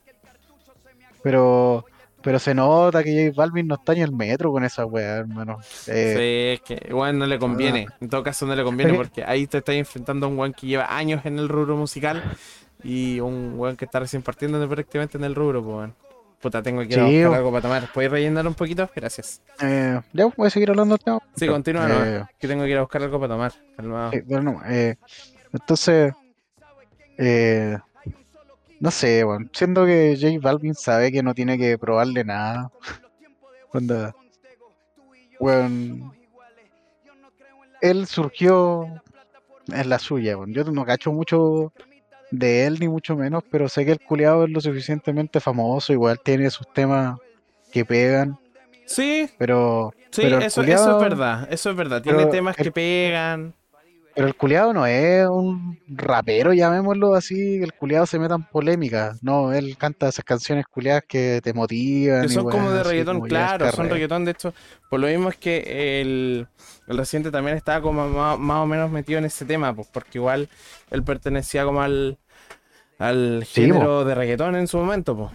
[1.22, 1.84] Pero,
[2.22, 5.58] pero se nota que J Balvin no está ni el metro con esa wea, hermano.
[5.86, 7.86] Eh, Sí, es que igual no le conviene.
[8.00, 10.66] En todo caso no le conviene porque ahí te estás enfrentando a un weón que
[10.66, 12.22] lleva años en el rubro musical
[12.82, 15.94] y un weón que está recién partiendo prácticamente en el rubro, pues weón.
[16.46, 17.92] Puta, tengo que ir a Sí, buscar o- algo para tomar.
[17.92, 18.88] ¿Puedes rellenar un poquito?
[18.94, 19.40] Gracias.
[19.60, 21.18] eh, ya voy a seguir hablando tema.
[21.34, 23.52] Sí, continúa, Eh, no, que tengo que ir a buscar algo para tomar.
[23.76, 24.12] Calmado.
[24.12, 24.62] Eh, no,
[25.52, 26.12] entonces,
[27.18, 27.76] eh,
[28.78, 32.70] no sé, bueno, siendo que J Balvin sabe que no tiene que probarle nada.
[33.72, 34.14] Cuando,
[35.40, 36.14] bueno,
[37.80, 38.86] él surgió
[39.66, 41.72] en la suya, bueno, yo no cacho mucho
[42.30, 46.18] de él ni mucho menos, pero sé que el culiado es lo suficientemente famoso, igual
[46.22, 47.18] tiene sus temas
[47.70, 48.36] que pegan,
[48.84, 51.48] Sí, pero, sí, pero eso, es verdad.
[51.50, 52.02] Eso es verdad.
[52.02, 53.52] Tiene temas el- que pegan.
[54.16, 59.14] Pero el culiado no es un rapero, llamémoslo así, el culiado se meta en polémica.
[59.20, 62.22] No, él canta esas canciones culiadas que te motivan.
[62.22, 64.24] Que y son como de reggaetón, como claro, son reggaetón.
[64.24, 64.54] De hecho,
[64.88, 66.48] por lo mismo es que el,
[66.86, 70.18] el reciente también estaba como más, más o menos metido en ese tema, pues porque
[70.18, 70.48] igual
[70.90, 72.18] él pertenecía como al,
[72.98, 75.32] al Sí, género de reggaetón en su momento, pues.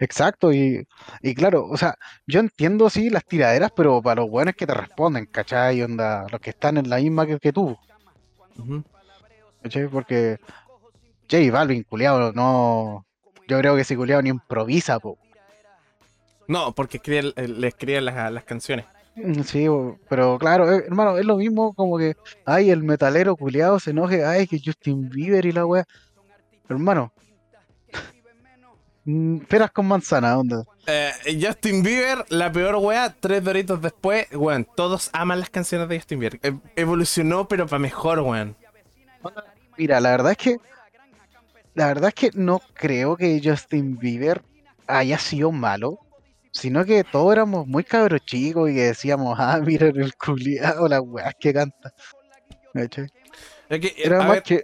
[0.00, 0.86] Exacto, y,
[1.22, 1.94] y claro, o sea,
[2.26, 5.82] yo entiendo sí las tiraderas, pero para los buenos que te responden, ¿cachai?
[5.82, 7.76] Onda, los que están en la misma que, que tú.
[9.62, 9.88] ¿cachai?
[9.88, 10.38] Porque
[11.30, 13.06] J Balvin, culiado, no.
[13.48, 15.18] Yo creo que ese culiado ni improvisa, po.
[16.48, 18.86] No, porque escribe- le escribían las, las canciones.
[19.16, 19.66] Mm, Sí,
[20.08, 24.24] pero claro, eh, hermano, es lo mismo como que, ay, el metalero culiado se enoje,
[24.24, 25.84] ay, que Justin Bieber y la wea.
[26.68, 27.12] Hermano,
[29.48, 30.64] peras con manzana, onda.
[30.86, 35.98] Eh, Justin Bieber, la peor wea, tres doritos después, weón, todos aman las canciones de
[35.98, 36.40] Justin Bieber.
[36.42, 38.56] E- evolucionó, pero para mejor, weón.
[39.76, 40.56] Mira, la verdad es que,
[41.74, 44.42] la verdad es que no creo que Justin Bieber
[44.86, 45.98] haya sido malo,
[46.52, 51.00] sino que todos éramos muy cabros chicos y que decíamos, ah, mira el culiado, las
[51.00, 51.92] weas que canta.
[52.74, 52.88] Es
[53.80, 54.62] que, eh, Era más ver, que.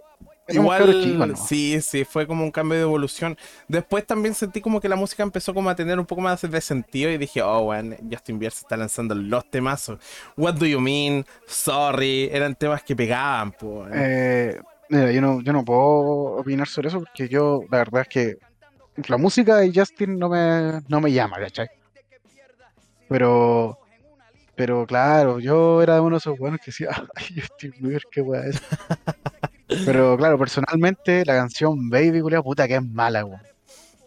[0.53, 1.35] Igual, ¿no?
[1.35, 3.37] sí, sí, fue como un cambio de evolución.
[3.67, 6.61] Después también sentí como que la música empezó como a tener un poco más de
[6.61, 9.99] sentido y dije, oh, weón, Justin Bieber se está lanzando los temazos.
[10.37, 11.25] What do you mean?
[11.47, 13.91] Sorry, eran temas que pegaban, pues.
[13.93, 15.81] Eh, mira, yo no, yo no puedo
[16.39, 18.37] opinar sobre eso porque yo, la verdad es que
[19.07, 21.69] la música de Justin no me, no me llama, ¿cachai?
[23.07, 23.77] Pero,
[24.55, 28.45] pero claro, yo era uno de esos buenos que decía, ay, Justin Bieber, qué weá
[28.47, 28.61] es.
[29.85, 33.41] Pero claro, personalmente la canción Baby, culiao, puta que es mala, weón.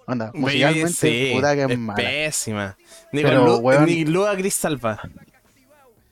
[0.06, 1.96] Onda, Baby, musicalmente, sí, puta que es, es mala.
[1.96, 2.76] pésima.
[3.12, 4.36] Ni Pero, Lu- weón- ni Lua.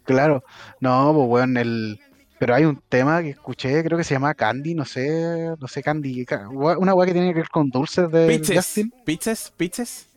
[0.04, 0.42] Claro,
[0.80, 2.00] no, pues weón, el.
[2.38, 5.80] Pero hay un tema que escuché, creo que se llama Candy, no sé, no sé,
[5.80, 8.92] Candy, una weá que tiene que ver con dulces de Pitches, Justin.
[9.04, 10.08] pitches, pitches.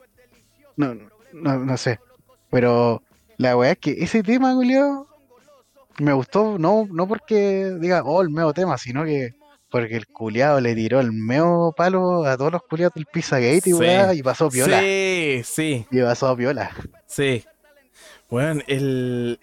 [0.75, 0.95] No,
[1.33, 1.99] no, no sé.
[2.49, 3.03] Pero
[3.37, 5.07] la weá es que ese tema, Julio,
[5.99, 9.33] me gustó, no, no porque diga, oh, el meo tema, sino que
[9.69, 13.61] porque el culiado le tiró el meo palo a todos los culiados del Pizzagate y
[13.61, 13.73] Sí.
[13.73, 14.79] weá, y pasó piola.
[14.79, 16.71] Sí, sí, Y pasó piola.
[17.07, 17.43] sí.
[18.29, 19.39] Bueno, el.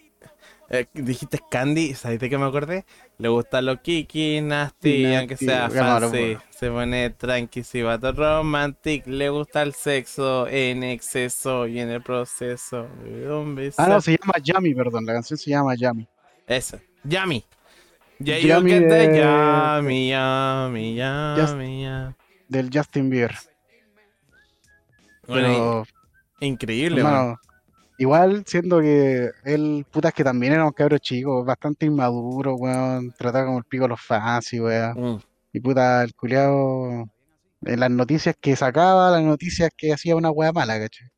[0.71, 2.85] eh, dijiste Candy, ¿sabes de qué me acordé?
[3.19, 6.37] Le gustan los kiki, nasty, aunque sea fancy.
[6.51, 9.07] Se pone tranqui, si va todo romantic.
[9.07, 12.89] Le gusta el sexo en exceso y en el proceso.
[13.05, 13.81] Un beso.
[13.81, 16.09] Ah, no, se llama Yami, perdón, la canción se llama Yami.
[17.05, 17.45] Yummy
[18.19, 20.09] you get the de- yummy,
[21.37, 22.15] Just- yummy, yummy.
[22.49, 23.35] Del Justin Bieber.
[25.27, 25.87] Bueno, Pero,
[26.41, 27.13] increíble, man.
[27.15, 27.39] hermano,
[27.99, 33.47] igual siendo que él, putas que también era un cabro chico, bastante inmaduro, weón, trataba
[33.47, 35.15] como el pico a los fans y weón.
[35.15, 35.21] Mm.
[35.55, 37.09] Y puta, el culiao,
[37.65, 41.09] en las noticias que sacaba, las noticias que hacía una weá mala, ¿cachai?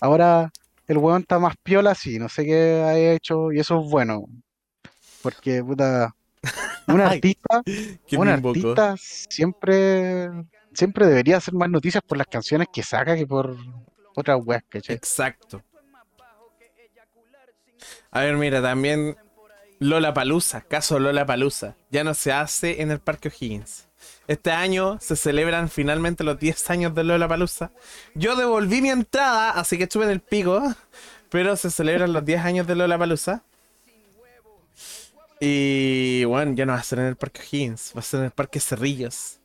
[0.00, 0.50] Ahora
[0.90, 4.24] el weón está más piola, sí, no sé qué ha hecho, y eso es bueno.
[5.22, 6.16] Porque, puta,
[6.88, 7.62] un artista,
[8.18, 10.30] un artista siempre,
[10.74, 13.56] siempre debería hacer más noticias por las canciones que saca que por
[14.16, 14.96] otras weas, ¿cachai?
[14.96, 15.62] Exacto.
[18.10, 19.16] A ver, mira, también
[19.78, 23.86] Lola Palusa, caso Lola Palusa, ya no se hace en el Parque O'Higgins.
[24.28, 27.72] Este año se celebran finalmente los 10 años de Lola Palusa.
[28.14, 30.62] Yo devolví mi entrada, así que estuve en el pico,
[31.30, 33.42] pero se celebran los 10 años de Lola Palusa.
[35.40, 38.26] Y bueno, ya no va a ser en el Parque O'Higgins, va a ser en
[38.26, 39.38] el Parque Cerrillos.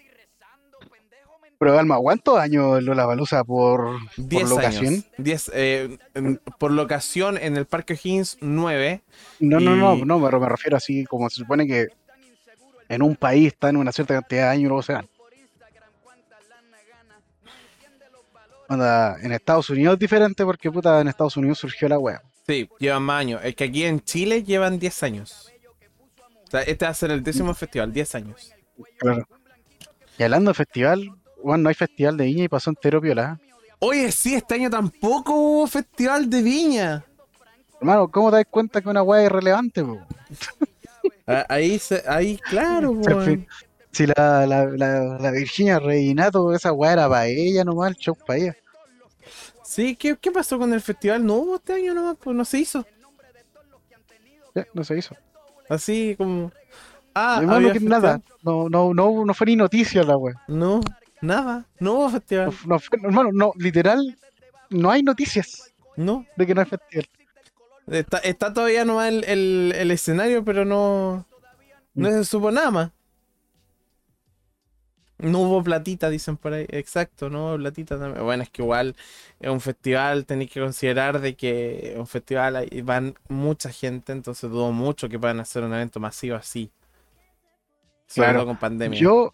[1.57, 4.85] Pero Alma, ¿cuántos años Lola Balusa por, por 10 locación?
[4.87, 5.05] años.
[5.17, 9.01] 10, eh, en- por locación en el Parque O'Higgins 9.
[9.39, 11.87] No, no, no, Y- no, me, me refiero así como se supone que
[12.89, 14.95] en un país está en una cierta cantidad de años, luego se.
[18.67, 22.21] Onda, en Estados Unidos es diferente porque puta en Estados Unidos surgió la wea.
[22.47, 23.41] Sí, llevan más años.
[23.43, 25.51] Es que aquí en Chile llevan 10 años.
[26.47, 28.53] O sea, este va a ser el décimo festival, 10 años.
[28.97, 29.27] Claro.
[30.17, 31.11] Y hablando de festival,
[31.43, 33.39] bueno, no hay festival de viña y pasó entero piola.
[33.79, 37.05] Oye, sí, este año tampoco hubo festival de viña.
[37.79, 39.83] Hermano, ¿cómo te das cuenta que una wea es irrelevante?
[39.83, 39.99] po?
[41.27, 43.47] Ah, Ahí, se- ahí claro, weón.
[43.91, 48.15] Si la, la, la, la Virginia Reinato, esa wea era para ella nomás, el show
[48.15, 48.55] para ella.
[49.63, 51.25] Sí, ¿qué, ¿qué pasó con el festival?
[51.25, 52.85] No hubo este año nomás, pues no se hizo.
[54.53, 55.15] Ya, no se hizo.
[55.69, 56.51] Así como.
[57.13, 58.01] Ah, había que festival.
[58.01, 58.21] nada.
[58.43, 60.35] No, no, no, no fue ni noticia la wea.
[60.47, 60.81] No,
[61.21, 61.65] nada.
[61.79, 62.53] No hubo No, festival.
[62.65, 64.17] no fue- hermano, no, literal,
[64.69, 66.25] no hay noticias No.
[66.35, 67.07] de que no hay festival.
[67.87, 71.25] Está, está todavía nomás el, el, el escenario, pero no.
[71.93, 72.91] No se supo nada más.
[75.17, 76.65] No hubo platita, dicen por ahí.
[76.69, 78.23] Exacto, no hubo platita también.
[78.25, 78.95] Bueno, es que igual
[79.39, 84.11] es un festival, tenéis que considerar de que es un festival ahí van mucha gente,
[84.11, 86.69] entonces dudo mucho que puedan hacer un evento masivo así.
[88.07, 88.45] Sobre Claro.
[88.45, 88.99] con pandemia.
[88.99, 89.33] Yo,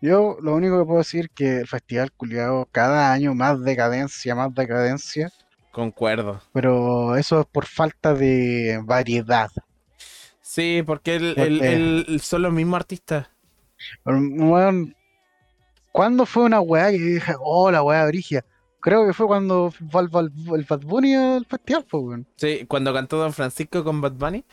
[0.00, 4.54] yo lo único que puedo decir que el festival culiado cada año más decadencia, más
[4.54, 5.30] decadencia,
[5.74, 6.40] Concuerdo.
[6.52, 9.50] pero eso es por falta de variedad.
[10.40, 13.28] Sí, porque el, Porque- el- el- son los mismos artistas.
[14.04, 14.94] Weón,
[15.92, 18.44] ¿cuándo fue una weá que dije, oh, la weá brigia?
[18.84, 22.26] Creo que fue cuando fue el, Bad- el Bad Bunny al festival, pues, weón.
[22.36, 24.44] Sí, cuando cantó Don Francisco con Bad Bunny.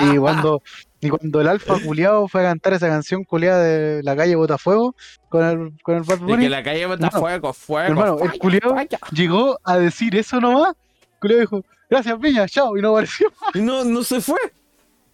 [0.00, 0.62] Y cuando,
[1.00, 4.94] y cuando el Alfa culiado fue a cantar esa canción culiada de la calle Botafuego
[5.28, 8.60] con el, con el Bad De Bunny, que la calle bota Hermano, fuego, hermano, el
[8.60, 8.98] falla.
[9.10, 10.74] llegó a decir eso nomás.
[11.14, 13.32] El culiao dijo, gracias Piña, chao, y no apareció.
[13.54, 14.38] Y no, no se fue.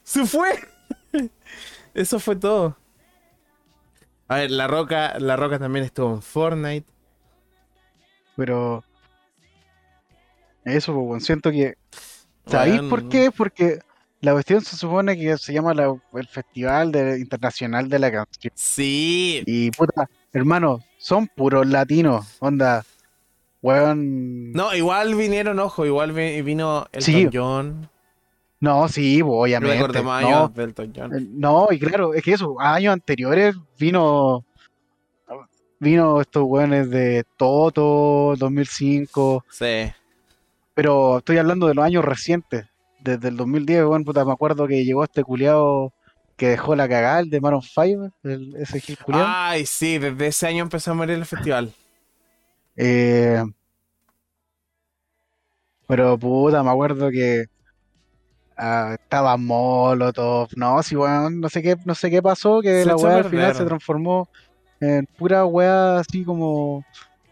[0.03, 0.51] Se fue.
[1.95, 2.77] Eso fue todo.
[4.29, 6.94] A ver, La Roca, La Roca también estuvo en Fortnite.
[8.37, 8.83] Pero
[10.65, 11.75] eso, pues, siento que
[12.47, 13.31] ¿Sabéis por qué?
[13.35, 13.79] Porque
[14.21, 18.53] la cuestión se supone que se llama la- el Festival de- Internacional de la Canción.
[18.55, 19.43] Sí.
[19.47, 22.27] Y puta, hermano, son puros latinos.
[22.41, 22.85] Onda,
[23.63, 24.53] weón.
[24.53, 27.29] No, No, igual vinieron, ojo, igual vi- vino el Sí.
[27.33, 27.89] John.
[28.89, 30.03] sí, pues, obviamente.
[30.03, 30.53] No,
[31.17, 34.45] eh, no, y claro, es que eso, años anteriores vino.
[35.85, 39.45] Vino estos weones de Toto, 2005.
[39.51, 39.93] Sí.
[40.73, 42.65] Pero estoy hablando de los años recientes.
[43.01, 45.93] Desde el 2010, weón, puta, me acuerdo que llegó este culiao
[46.37, 49.27] que dejó la cagada, el de 5, el, ese Gil culiao.
[49.29, 51.71] Ay, sí, desde ese año empezó a morir el festival.
[52.77, 53.45] Eh,
[55.87, 57.45] pero puta, me acuerdo que
[58.57, 62.87] ah, estaba Molotov, no, sí, weón, no sé qué, no sé qué pasó, que Se
[62.87, 64.31] la weá al final se transformó
[64.85, 66.85] en pura weá así como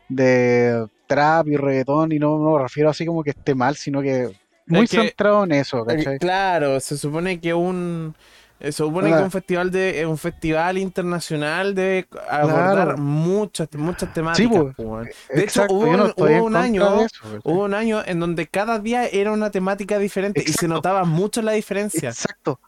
[0.08, 4.00] de trap y reggaetón, y no, no me refiero así como que esté mal, sino
[4.02, 4.30] que
[4.66, 6.18] muy Es que- centrado en eso, Eh, ¿cachai?
[6.18, 8.14] Claro, se supone que un
[8.60, 12.96] eh, se supone que un festival de eh, un festival internacional debe abordar Claro.
[12.98, 14.66] muchas muchas temáticas.
[14.76, 15.08] pues.
[15.34, 17.06] De Exacto, hecho, hubo, no un- hubo año,
[17.42, 21.42] hubo un año en donde cada día era una temática diferente y se notaba mucho
[21.42, 22.10] la diferencia.
[22.10, 22.60] Exacto.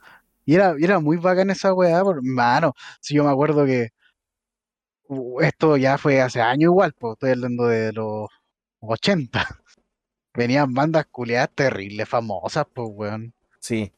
[0.44, 2.74] Y era, era muy bacán esa weá, por mano.
[3.00, 3.90] Si yo me acuerdo que
[5.40, 8.28] esto ya fue hace años igual, pues estoy hablando de los
[8.80, 9.46] 80.
[10.34, 13.34] Venían bandas culiadas terribles, famosas, pues weón.
[13.60, 13.92] Sí.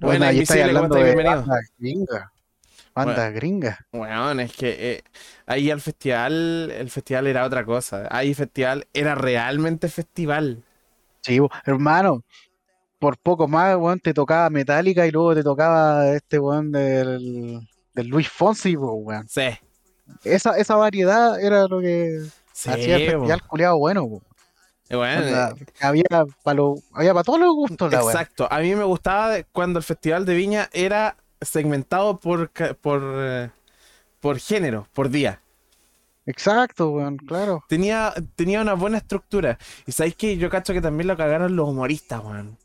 [0.00, 1.46] Bueno, Bueno, ahí estáis Invisible, ¿cómo hablando de Bienvenido.
[1.46, 2.24] bandas gringas.
[2.94, 3.78] Bandas gringas.
[3.92, 5.04] Bueno, es que eh,
[5.46, 8.08] ahí al festival, el festival era otra cosa.
[8.10, 10.64] Ahí festival era realmente festival.
[11.22, 12.24] Sí, hermano.
[12.98, 17.60] Por poco más, weón, te tocaba Metallica y luego te tocaba este weón del,
[17.94, 19.28] del Luis Fonsi, pues, weón.
[19.28, 19.48] Sí.
[20.24, 22.20] Esa, esa variedad era lo que
[22.52, 24.22] Sí, hacía el festival culiado bueno, po.
[24.88, 26.04] Eh, bueno, eh, había
[26.42, 26.60] para
[26.92, 28.00] había para todos los gustos la.
[28.00, 28.46] Exacto.
[28.50, 33.50] A mí me gustaba cuando el festival de Viña era segmentado por ca- por eh,
[34.20, 35.40] por género, por día.
[36.26, 37.64] Exacto, weón, claro.
[37.68, 39.58] Tenía tenía una buena estructura.
[39.86, 42.58] Y sabéis que yo cacho que también lo cagaron los humoristas, weón.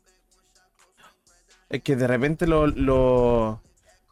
[1.70, 3.60] Es que de repente lo- lo-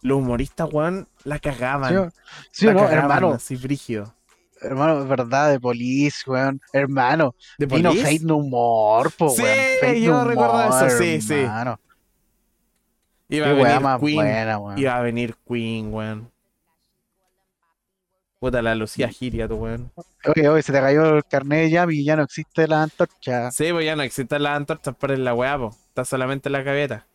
[0.02, 2.12] los humoristas, weón, la cagaban.
[2.12, 2.18] Sí,
[2.52, 4.14] sí la o no, cagaban hermano, así brígido.
[4.60, 8.04] hermano, es verdad, de Police, weón, hermano, ¿De vino Police?
[8.18, 11.46] Fate No More, po, Sí, weón, Fate yo No recuerdo eso, sí, sí.
[13.28, 14.14] Iba a venir más Queen.
[14.16, 14.78] buena, weón.
[14.78, 16.30] Iba a venir Queen, weón.
[18.38, 19.90] Puta la Lucía Giria, tu weón.
[20.26, 23.50] Oye, oye, se te cayó el carnet de Yami y ya no existe la antorcha.
[23.50, 25.74] Sí, pues ya no existen las antorchas para la weá, po.
[25.88, 27.06] Está solamente la gaveta.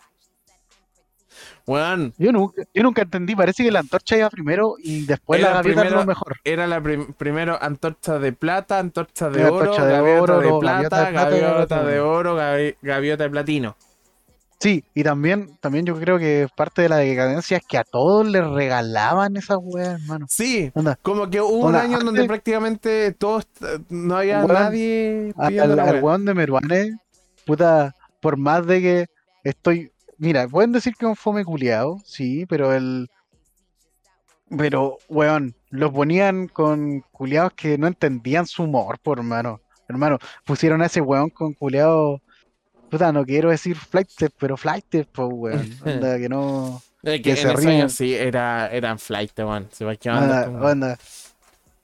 [1.67, 5.49] Weón, Yo nunca, yo nunca entendí, parece que la antorcha iba primero y después Era
[5.49, 6.37] la gaviota primero- lo mejor.
[6.43, 10.59] era la prim- primero antorcha de plata, antorcha de Era oro, de gaviota oro, de
[10.59, 13.75] plata, gaviota de oro, gavi- gaviota de platino.
[14.59, 18.27] Sí, y también, también yo creo que parte de la decadencia es que a todos
[18.27, 20.27] les regalaban esas weas, hermano.
[20.29, 23.47] Sí, como que hubo un año en donde prácticamente todos,
[23.89, 26.91] no había nadie al, weón de Meruane,
[27.45, 29.05] puta, por más de que
[29.43, 29.91] estoy.
[30.21, 33.09] Mira, pueden decir que es un fome culiao, sí, pero el.
[34.55, 39.61] Pero, weón, los ponían con culiados que no entendían su humor, por hermano.
[39.89, 42.21] Hermano, pusieron a ese weón con culiados.
[42.91, 45.71] Puta, no quiero decir flightes, pero flightes, pues, weón.
[45.85, 46.83] Onda, que no.
[47.01, 47.89] Que que en se ríen.
[47.89, 49.69] sí, era, eran flight, weón.
[49.71, 50.67] Se va Onda, quedando.
[50.67, 50.97] onda.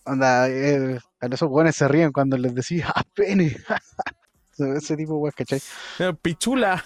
[0.05, 3.57] Onda, eh, esos weones se ríen cuando les decís, ¡ah, pene!
[4.77, 5.61] ese tipo, weón, ¿cachai?
[6.21, 6.83] Pichula.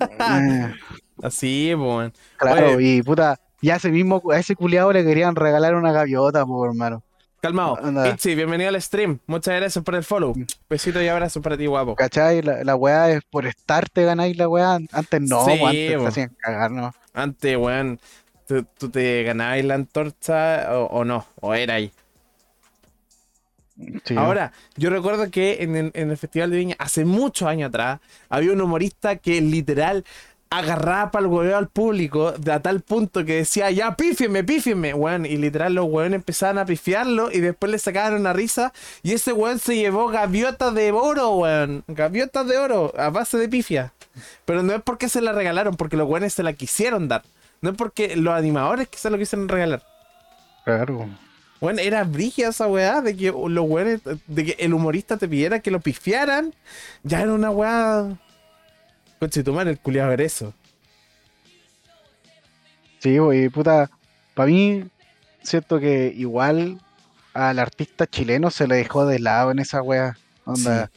[1.22, 2.12] Así, weón.
[2.36, 2.96] Claro, Oye.
[2.96, 7.02] y puta, ya ese mismo, a ese culiado le querían regalar una gaviota, pues, hermano.
[7.40, 7.78] Calmado.
[8.08, 9.18] Itzy, bienvenido al stream.
[9.26, 10.34] Muchas gracias por el follow.
[10.70, 11.94] Besito y abrazo para ti, guapo.
[11.94, 12.40] ¿Cachai?
[12.40, 14.78] La, la weá es por estar te ganáis la weá.
[14.90, 16.94] Antes no, Sí, antes te hacían cagar, ¿no?
[17.12, 18.00] Antes, weón,
[18.48, 21.92] tú, tú te ganabas la antorcha o, o no, o era ahí.
[24.04, 27.68] Sí, Ahora, yo recuerdo que en el, en el Festival de Viña, hace muchos años
[27.68, 30.04] atrás, había un humorista que literal
[30.50, 34.94] agarraba para el hueveo al público de a tal punto que decía, ya pífienme, pífienme,
[34.94, 35.26] weón.
[35.26, 38.72] Y literal los weones empezaban a pifiarlo y después le sacaban una risa.
[39.02, 41.82] Y ese weón se llevó gaviotas de oro, weón.
[41.88, 43.92] Gaviotas de oro a base de pifia.
[44.44, 47.22] Pero no es porque se la regalaron, porque los weones se la quisieron dar.
[47.60, 49.82] No es porque los animadores que se lo quisieron regalar.
[50.64, 51.08] claro.
[51.64, 55.60] Bueno, era brígida esa weá de que los weones, de que el humorista te pidiera
[55.60, 56.54] que lo pifiaran.
[57.04, 58.18] Ya era una weá.
[59.18, 60.52] Coche tu madre, el culiado era eso.
[62.98, 63.90] Sí, y puta,
[64.34, 64.84] para mí,
[65.42, 66.82] siento que igual
[67.32, 70.18] al artista chileno se le dejó de lado en esa wea.
[70.44, 70.90] Onda,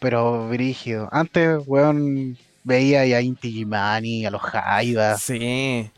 [0.00, 1.10] pero brígido.
[1.12, 5.90] Antes, weón, veía ya a Inti Gimani, a los Jaiba Sí.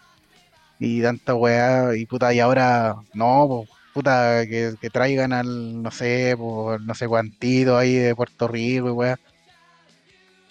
[0.81, 5.91] y tanta wea, y puta, y ahora no, po, puta, que, que traigan al, no
[5.91, 9.19] sé, por no sé cuantito ahí de Puerto Rico y wea.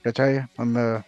[0.01, 0.45] ¿Cachai?
[0.57, 1.05] Onda,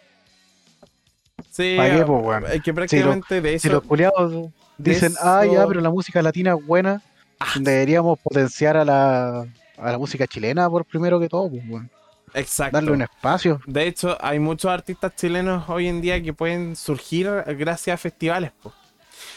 [1.51, 2.45] Sí, ¿Pa' qué, po, weón?
[2.51, 6.53] es que prácticamente de si los culiados dicen, ah, ya, eso- pero la música latina
[6.57, 7.01] es buena,
[7.39, 7.53] Ah.
[7.59, 9.45] deberíamos potenciar a la,
[9.77, 11.89] a la música chilena por primero que todo, pues, weón.
[12.33, 12.75] Exacto.
[12.75, 13.61] darle un espacio.
[13.65, 18.51] De hecho, hay muchos artistas chilenos hoy en día que pueden surgir gracias a festivales.
[18.61, 18.73] po.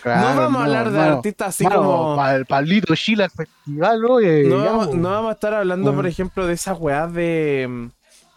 [0.03, 2.17] Claro, no vamos a hablar de artistas así como.
[2.17, 4.45] pa- el Pablito al festival, oye.
[4.45, 7.89] No vamos, no vamos a estar hablando, por ejemplo, de esas weas de,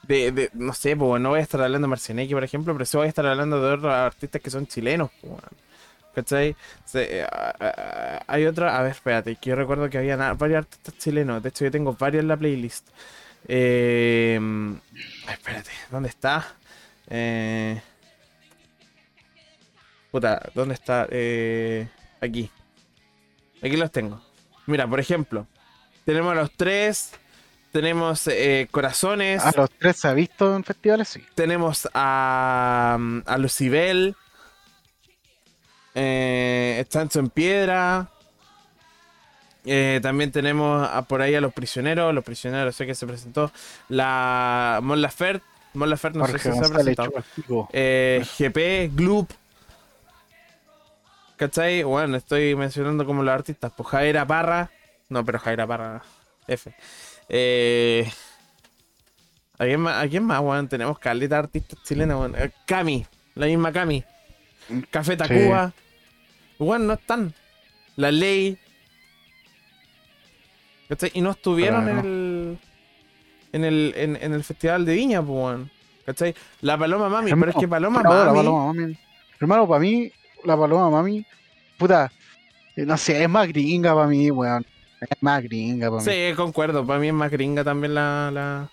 [0.08, 2.86] de, de- No sé, pues no voy a estar hablando de Marcianeque, por ejemplo, pero
[2.86, 5.10] sí voy a estar hablando de otros artistas que son chilenos.
[5.22, 5.40] po.
[6.16, 6.56] ¿Cachai?
[6.84, 7.28] Se- eh,
[8.28, 8.78] hay otra.
[8.78, 11.42] A ver, espérate, que yo recuerdo que había varios artistas chilenos.
[11.42, 12.88] De hecho, yo tengo varios en la playlist.
[13.48, 14.40] Eh,
[15.32, 16.46] espérate, ¿dónde está?
[17.10, 17.82] Eh,
[20.12, 21.08] puta, ¿dónde está?
[21.10, 21.88] Eh,
[22.22, 22.50] aquí.
[23.64, 24.22] Aquí los tengo.
[24.68, 25.48] Mira, por ejemplo,
[26.06, 27.12] tenemos a los tres,
[27.72, 31.24] tenemos eh, Corazones, A los tres se ha visto en festivales, sí.
[31.36, 34.16] tenemos a, a Lucibel,
[35.96, 36.86] eh,
[37.20, 38.10] en Piedra,
[39.66, 43.52] eh, también tenemos a- por ahí a Los Prisioneros, Los Prisioneros sé que se presentó,
[43.90, 47.12] la Mon Laferte, Mon no sé Jorge si se ha presentado.
[47.74, 49.32] Eh, GP, Gloop.
[51.42, 51.82] ¿Cachai?
[51.82, 53.74] Bueno, estoy mencionando como los artistas.
[53.76, 54.70] Pues Jaira Parra.
[55.10, 56.04] No, pero Jaira Parra.
[56.48, 56.72] F.
[57.30, 58.08] Eh,
[59.58, 60.68] ¿a, quién más, ¿A quién más, weón?
[60.68, 62.36] Tenemos caleta artistas chilenos, weón.
[62.38, 63.08] Eh, Cami.
[63.34, 64.04] La misma Cami.
[64.92, 65.74] Café Tacuba.
[66.60, 67.34] Weón, no están.
[67.96, 68.60] La ley.
[70.90, 71.10] ¿Cachai?
[71.16, 72.60] Y no estuvieron en el.
[73.52, 75.72] En el, en, en el festival de Viña, pues, weón.
[76.06, 76.36] ¿Cachai?
[76.62, 78.38] La Paloma Mami, pero es que Paloma la Mami.
[78.38, 78.96] Paloma Mami.
[79.40, 80.12] Hermano, para mí,
[80.44, 81.26] la Paloma Mami,
[81.78, 82.12] puta,
[82.76, 84.66] eh, no sé, es más gringa para mí, weón.
[85.02, 86.12] Es más gringa para mí.
[86.12, 86.86] Sí, concuerdo.
[86.86, 88.70] Para mí es más gringa también la, la,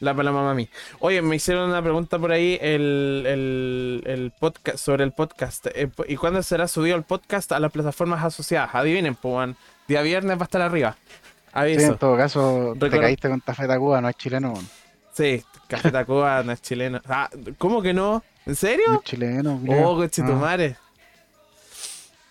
[0.00, 0.68] la Paloma Mami.
[0.98, 5.66] Oye, me hicieron una pregunta por ahí el, el, el podcast, sobre el podcast.
[5.74, 8.74] Eh, ¿Y cuándo será subido el podcast a las plataformas asociadas?
[8.74, 9.56] Adivinen, pues, weón.
[9.88, 10.96] Día viernes va a estar arriba.
[11.06, 11.12] Sí,
[11.52, 11.86] Aviso.
[11.92, 14.68] en todo caso, te caíste con Café Tacuba, no es chileno, weón.
[15.14, 17.00] Sí, Café Tacuba no es chileno.
[17.08, 18.22] Ah, ¿Cómo que no?
[18.44, 18.84] ¿En No serio?
[18.96, 19.88] es chileno, culiao.
[19.92, 20.76] Oh, cochitumare.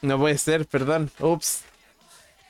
[0.01, 1.09] No puede ser, perdón.
[1.19, 1.63] Ups.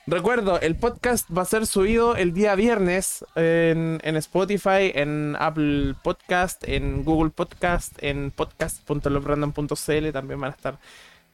[0.07, 5.95] Recuerdo, el podcast va a ser subido el día viernes en, en Spotify, en Apple
[6.03, 10.77] Podcast, en Google Podcast, en podcast.lobrandom.cl también van a estar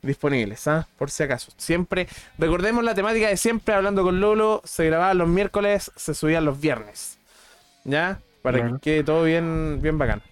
[0.01, 0.87] disponibles, ¿ah?
[0.97, 1.51] Por si acaso.
[1.57, 2.07] Siempre,
[2.37, 6.61] recordemos la temática de siempre hablando con Lolo, se grababa los miércoles, se subía los
[6.61, 7.19] viernes.
[7.83, 8.21] ¿Ya?
[8.41, 10.23] Para que quede todo bien, bien bacán.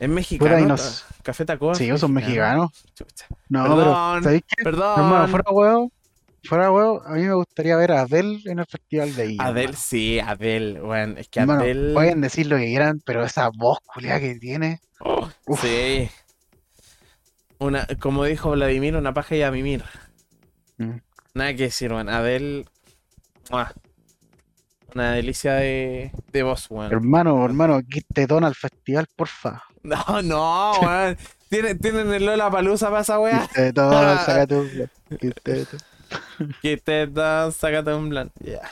[0.00, 0.56] Es mexicano.
[0.56, 1.74] Puta, nos- Café Tacuba.
[1.74, 2.70] Sí, ellos son mexicanos.
[3.50, 4.64] No, Perdón, pero, ¿sabéis qué?
[4.64, 4.98] Perdón.
[4.98, 5.92] Hermano, fuera huevo,
[6.42, 9.36] fuera huevo, a mí me gustaría ver a Adele en el festival de ahí.
[9.38, 13.78] Adel, sí, Adel, bueno, es que Hermano, pueden decir lo que quieran, pero esa voz
[13.80, 14.80] culiada que tiene.
[15.00, 15.28] Oh,
[15.60, 16.08] sí.
[17.58, 19.84] Una, como dijo Vladimir, una paja y a mimir.
[20.78, 20.96] Mm.
[21.34, 22.08] Nada que decir, weón.
[22.08, 22.66] Adel.
[23.50, 23.74] ¡mua!
[24.94, 26.90] Una delicia de, de voz, weón.
[26.90, 29.62] Hermano, hermano, que te dona al festival, porfa.
[29.82, 31.16] No, no, weón.
[31.48, 33.48] ¿Tienen, tienen el Lola Palusa para esa weá.
[33.48, 34.90] Que te dona, sácate un
[36.62, 38.30] Que te dan, sácate un plan.
[38.40, 38.70] Ya.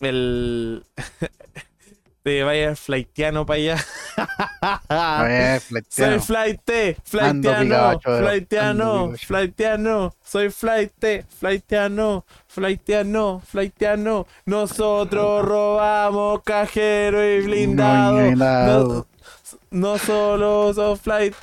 [0.00, 0.84] El.
[2.22, 3.76] te vaya flaiteano para allá.
[4.88, 6.20] A ver, Soy fleteano.
[6.20, 8.16] flight, Ando flighteano, picado, choro.
[8.16, 9.16] Ando flighteano, picado.
[9.26, 10.92] flighteano, soy flight,
[11.38, 14.26] flighteano, flighteano, flighteano.
[14.44, 18.12] Nosotros robamos cajero y blindado.
[18.14, 18.88] Muy blindado.
[18.88, 19.06] No,
[19.70, 21.34] no solo son flight,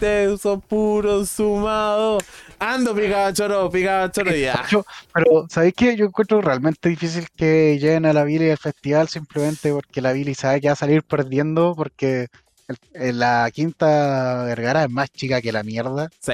[0.41, 2.23] son puros sumados.
[2.59, 4.65] Ando picado, choro, picado, choro, ya.
[4.69, 5.95] Yo- pero, ¿sabéis qué?
[5.95, 10.33] Yo encuentro realmente difícil que lleguen a la Billy al festival simplemente porque la Billy
[10.35, 12.27] sabe que va a salir perdiendo porque
[12.67, 16.09] el- el- la quinta Vergara es más chica que la mierda.
[16.19, 16.33] Sí.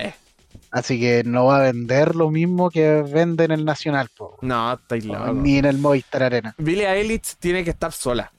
[0.70, 4.74] Así que no va a vender lo mismo que vende en el Nacional, po, No,
[4.74, 5.34] estáis loco.
[5.34, 6.56] ni en el Movistar Arena.
[6.58, 8.32] Billie Eilish tiene que estar sola.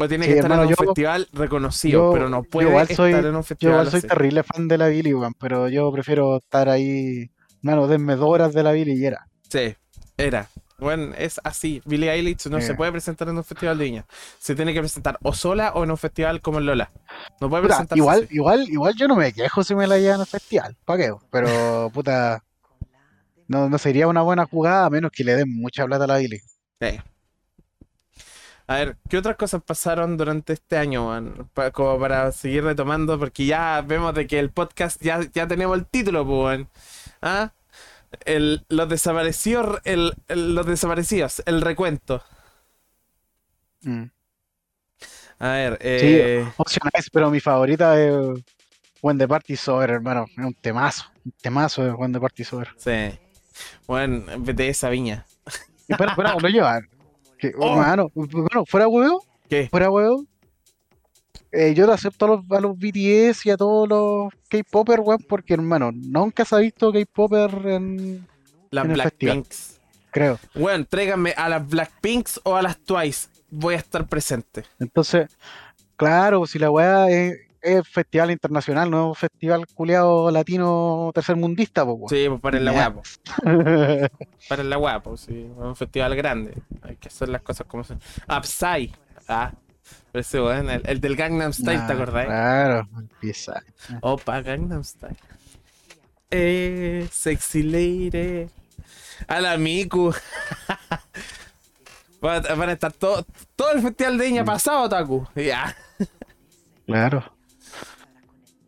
[0.00, 2.82] O tiene Sí, que estar en un yo- festival reconocido, yo- pero no puede igual
[2.84, 3.72] estar soy- en un Yo festival.
[3.74, 4.06] igual soy así.
[4.08, 7.30] terrible fan de la Billy, weón, pero yo prefiero estar ahí.
[7.62, 9.26] Mano, denme dos horas de la Billy y era.
[9.48, 9.74] Sí,
[10.16, 10.48] era.
[10.78, 11.82] Bueno, es así.
[11.84, 12.74] Billie Eilish no se Eh.
[12.76, 14.04] puede presentar en un festival de niños.
[14.38, 16.92] Se tiene que presentar o sola o en un festival como el Lola.
[17.40, 17.64] No puede
[17.96, 18.36] igual, así.
[18.36, 21.12] igual, igual yo no me quejo si me la llevan al festival, ¿para qué?
[21.32, 22.44] Pero, puta,
[23.48, 26.18] no, no sería una buena jugada a menos que le den mucha plata a la
[26.18, 26.38] Billy.
[26.80, 27.00] Sí.
[28.68, 31.48] A ver, ¿qué otras cosas pasaron durante este año, man?
[31.54, 35.76] Pa- como para seguir retomando, porque ya vemos de que el podcast ya, ya tenemos
[35.78, 36.68] el título, pues, weón.
[37.22, 37.52] ¿Ah?
[38.26, 42.22] El, los desaparecidos, el, el- los desaparecidos, el recuento.
[43.82, 44.04] Mm.
[45.40, 48.12] A ver, eh, Opcionales, pero mi favorita es
[49.00, 50.26] When the Party Over, hermano.
[50.36, 52.68] Es un temazo, un temazo de When the Party Over.
[52.76, 53.18] sí.
[53.86, 55.24] Bueno, de esa viña.
[55.88, 56.88] Espera, espera, lo llevan.
[57.38, 57.70] Que, Oh.
[57.72, 59.68] Hermano, bueno, fuera huevo, ¿Qué?
[59.70, 60.24] fuera huevo.
[61.52, 65.24] eh, yo le acepto a los, a los BTS y a todos los K-Popper, weón,
[65.28, 68.26] porque hermano, nunca se ha visto K-Popper en.
[68.70, 68.86] Las.
[68.86, 69.80] Blackpinks.
[70.10, 70.38] creo.
[70.54, 73.28] Bueno, tráiganme a las Blackpinks o a las Twice.
[73.50, 74.64] Voy a estar presente.
[74.78, 75.30] Entonces,
[75.96, 82.08] claro, si la weá es, es festival internacional, no es festival culiado latino tercermundista, weón.
[82.08, 82.88] Sí, pues para la Ya.
[82.88, 83.02] guapo.
[84.48, 85.46] Para la guapo, sí.
[85.50, 86.54] Es un festival grande.
[86.82, 88.00] Hay que hacer las cosas como son.
[88.28, 88.92] Upside.
[89.28, 89.52] Ah.
[90.12, 92.26] Pero ese weón, el, el del Gangnam Style, ¿te Nah, acordás?
[92.26, 93.62] Claro, empieza.
[94.02, 95.16] Opa, Gangnam Style.
[96.30, 98.48] Eh, sexy lady.
[99.26, 100.14] A la Miku.
[102.20, 103.24] Van a, estar todo,
[103.54, 104.46] todo el festival de Viña Mm.
[104.46, 105.26] pasado, Taku.
[105.36, 105.76] Ya.
[106.86, 107.22] Claro.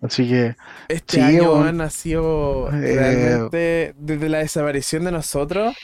[0.03, 0.57] Así que,
[0.89, 5.77] Este Sí, año weón, ha sido Eh, realmente, desde la desaparición de nosotros,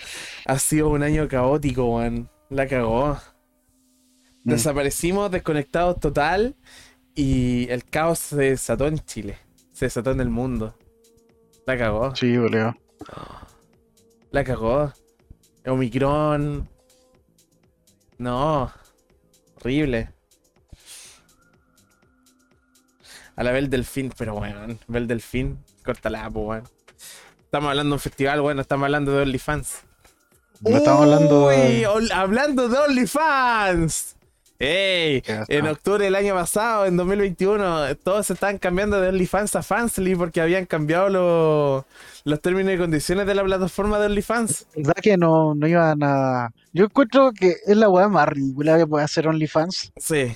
[0.47, 2.31] ha sido un año caótico, weón.
[2.49, 3.19] La cagó.
[4.45, 4.51] Mm.
[4.51, 6.57] Desaparecimos, desconectados total,
[7.15, 9.39] y el caos se desató en Chile.
[9.73, 10.75] Se desató en el mundo.
[11.67, 12.15] La cagó.
[12.15, 12.75] sí, boludo.
[14.31, 14.93] La cagó.
[15.67, 16.69] Omicron.
[18.19, 18.73] No.
[19.57, 20.16] Horrible.
[23.37, 26.65] A la Bel Delfín, pero bueno, Bel Delfín, córtala, pues weón.
[27.45, 29.83] Estamos hablando de un festival, bueno, estamos hablando de OnlyFans.
[30.61, 31.87] No estamos hablando de.
[32.15, 34.17] hablando de OnlyFans.
[34.59, 35.23] ¡Ey!
[35.49, 40.17] En octubre del año pasado, en 2021, todos se estaban cambiando de OnlyFans a Fansly
[40.17, 41.85] porque habían cambiado los,
[42.25, 44.67] los términos y condiciones de la plataforma de OnlyFans.
[44.75, 46.53] ¿Verdad que no, no iban a.?
[46.73, 49.93] Yo encuentro que es la weá más ridícula que puede hacer OnlyFans.
[49.99, 50.35] Sí,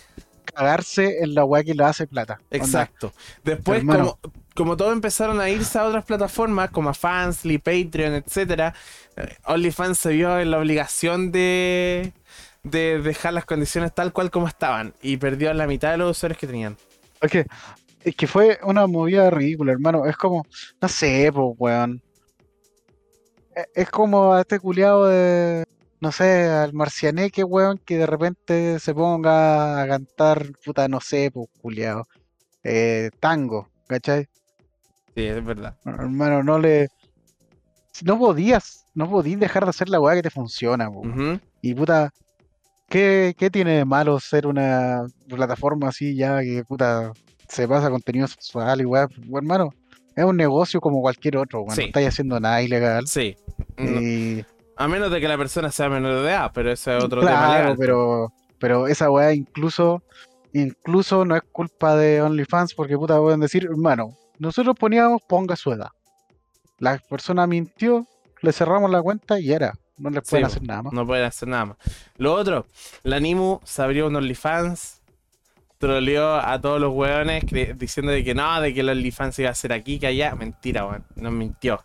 [0.55, 2.35] Cagarse en la weá que le hace plata.
[2.35, 3.12] Onda, exacto.
[3.44, 4.18] Después, Hermano.
[4.20, 8.74] como, como todos empezaron a irse a otras plataformas como a Fansly, Patreon, etcétera,
[9.16, 12.12] eh, OnlyFans se vio en la obligación de,
[12.62, 16.39] de dejar las condiciones tal cual como estaban y perdió la mitad de los usuarios
[16.39, 16.77] que tenían.
[17.31, 17.47] Que,
[18.02, 20.06] es que fue una movida ridícula, hermano.
[20.06, 20.47] Es como,
[20.81, 22.02] no sé, pues, weón.
[23.55, 25.64] E- Es como a este culiado de,
[26.01, 31.31] no sé, al marcianeque, weón, que de repente se ponga a cantar, puta, no sé,
[31.32, 32.05] pues, culiado.
[32.64, 34.27] Eh, tango, ¿cachai?
[35.14, 35.77] Sí, es verdad.
[35.85, 36.89] Hermano, no le.
[38.05, 40.89] No podías, no podías dejar de hacer la weá que te funciona.
[40.89, 41.39] Ujú.
[41.60, 42.10] Y puta,
[42.89, 47.12] ¿qué, qué tiene de malo ser una plataforma así ya que puta
[47.48, 49.09] se pasa contenido sexual y weá?
[49.09, 49.70] Pues, hermano,
[50.16, 51.74] es un negocio como cualquier otro, weón.
[51.74, 51.82] Sí.
[51.82, 53.06] No estáis haciendo nada ilegal.
[53.06, 53.36] Sí.
[53.77, 54.44] No- Y,
[54.81, 57.36] A menos de que la persona sea menor de edad, pero eso es otro tema
[57.36, 57.77] claro, legal.
[57.78, 60.02] pero, pero esa weá incluso,
[60.55, 65.70] incluso no es culpa de OnlyFans porque puta pueden decir, hermano, nosotros poníamos ponga su
[65.70, 65.90] edad.
[66.78, 68.07] La persona mintió,
[68.40, 69.74] le cerramos la cuenta y era.
[69.98, 70.94] No les pueden hacer nada más.
[70.94, 71.77] No pueden hacer nada más.
[72.16, 72.65] Lo otro,
[73.02, 75.02] la Nimu se abrió un OnlyFans,
[75.77, 77.44] troleó a todos los weones
[77.77, 80.35] diciendo de que no, de que el OnlyFans iba a ser aquí, que allá.
[80.35, 81.05] Mentira, weón.
[81.16, 81.85] Nos mintió.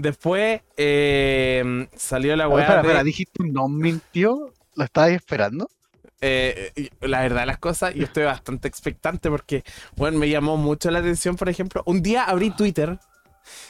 [0.00, 5.68] Después eh, salió la weá espera, de- espera, dijiste no mintió, ¿lo estabas esperando?
[6.22, 9.62] eh, la verdad de las cosas, yo estoy bastante expectante porque,
[9.96, 12.98] bueno, me llamó mucho la atención, por ejemplo, un día abrí Twitter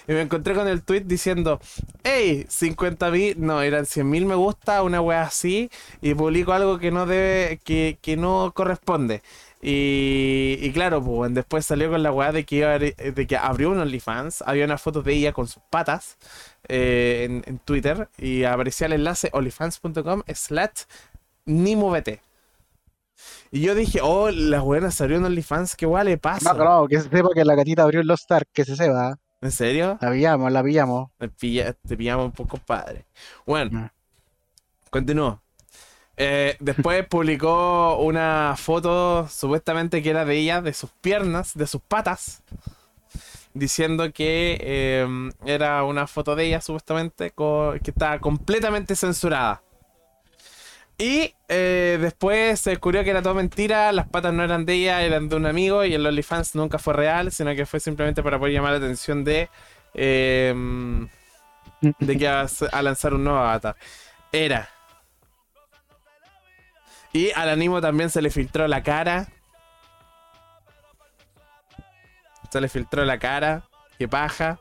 [0.09, 1.61] y me encontré con el tweet diciendo,
[2.03, 5.71] hey, 50 mil, no, eran 100 mil me gusta, una wea así,
[6.01, 9.23] y publico algo que no debe, que, que no corresponde.
[9.63, 13.37] Y, y claro, pues después salió con la weá de que, iba a de que
[13.37, 16.17] abrió un OnlyFans, había una foto de ella con sus patas
[16.67, 20.85] eh, en, en Twitter y aparecía el enlace onlyfans.com slash
[21.45, 22.23] nimovete.
[23.51, 26.55] Y yo dije, oh, la buena salió en OnlyFans, ¿qué weá le pasa?
[26.55, 29.19] No, no, que se sepa que la gatita abrió el Lost Ark, que se sepa.
[29.43, 29.99] ¿En serio?
[30.01, 31.11] La pillamos, la pillamos.
[31.19, 33.05] Te, pilla- te pillamos un poco padre.
[33.47, 33.91] Bueno, Mm.
[34.91, 35.43] continúo.
[36.17, 41.81] Eh, después publicó una foto supuestamente que era de ella, de sus piernas, de sus
[41.81, 42.43] patas,
[43.55, 49.63] diciendo que eh, era una foto de ella supuestamente que estaba completamente censurada.
[50.99, 55.03] Y eh, después se descubrió que era todo mentira, las patas no eran de ella,
[55.03, 58.39] eran de un amigo y el OnlyFans nunca fue real, sino que fue simplemente para
[58.39, 59.49] poder llamar la atención de...
[59.95, 61.09] de
[62.19, 63.77] que iba a lanzar un nuevo avatar.
[64.31, 64.69] Era.
[67.13, 69.29] Y al animo también se le filtró la cara.
[72.51, 73.65] Se le filtró la cara.
[73.99, 74.61] Qué paja.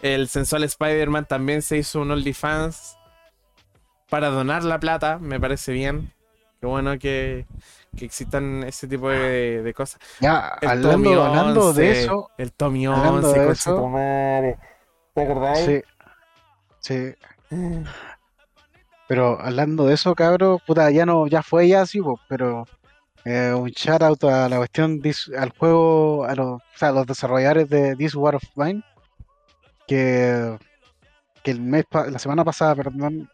[0.00, 2.96] El sensual Spider-Man también se hizo un OnlyFans
[4.08, 5.18] para donar la plata.
[5.18, 6.12] Me parece bien.
[6.60, 7.46] Qué bueno que,
[7.96, 10.00] que existan ese tipo de, de cosas.
[10.20, 14.56] Ya, El Tommy hablando, hablando de 11, eso, El Tommy hablando 11, de eso.
[15.14, 15.84] ¿Te acordáis?
[16.80, 17.14] sí,
[17.48, 17.84] sí.
[19.10, 22.64] Pero hablando de eso, cabro, puta, ya no, ya fue ya así, po, pero
[23.24, 26.92] eh, un shout out a la cuestión, dis- al juego, a los, o sea, a
[26.92, 28.82] los desarrolladores de This War of Mine,
[29.88, 30.56] que,
[31.42, 33.28] que el mes, la semana pasada, perdón,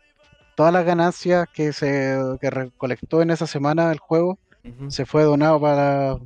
[0.57, 4.39] todas las ganancias que se que recolectó en esa semana el juego
[4.89, 6.17] se fue donado para,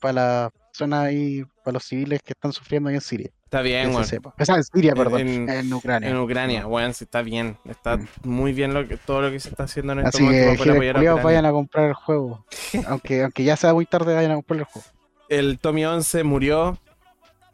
[0.00, 3.30] para la zona ahí, para los civiles que están sufriendo ahí en Siria.
[3.48, 4.06] Está bien, se bueno.
[4.06, 4.34] sepa.
[4.38, 6.10] O sea, en Siria, perdón, en- en, Ucrania.
[6.10, 7.56] En Ucrania, bueno, sí está bien.
[7.64, 8.06] Está Mm.
[8.24, 10.90] muy bien lo que, todo lo que se está haciendo en estos Así momentos que,
[10.92, 12.44] para vayan a comprar el juego.
[12.86, 14.86] aunque, aunque ya sea muy tarde, vayan a comprar el juego.
[15.30, 16.76] El Tommy 11 murió,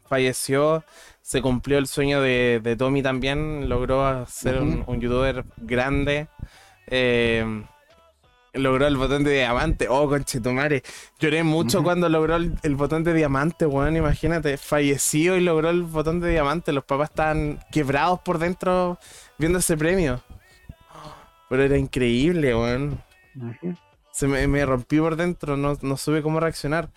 [0.07, 0.83] falleció,
[1.21, 6.27] se cumplió el sueño de, de Tommy también, logró ser un, un youtuber grande.
[6.87, 7.63] eh,
[8.55, 9.87] logró el botón de diamante.
[9.89, 10.83] Oh, conchetumare.
[11.19, 13.95] Lloré mucho cuando logró el, el botón de diamante, weón.
[13.95, 16.71] Imagínate, falleció y logró el botón de diamante.
[16.71, 18.97] Los papás estaban quebrados por dentro
[19.37, 20.21] viendo ese premio.
[21.49, 23.01] Pero era increíble, weón.
[23.35, 23.75] Ujú.
[24.11, 26.89] Se me, me rompí por dentro, no, no supe cómo reaccionar.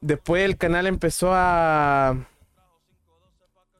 [0.00, 2.16] Después el canal empezó a.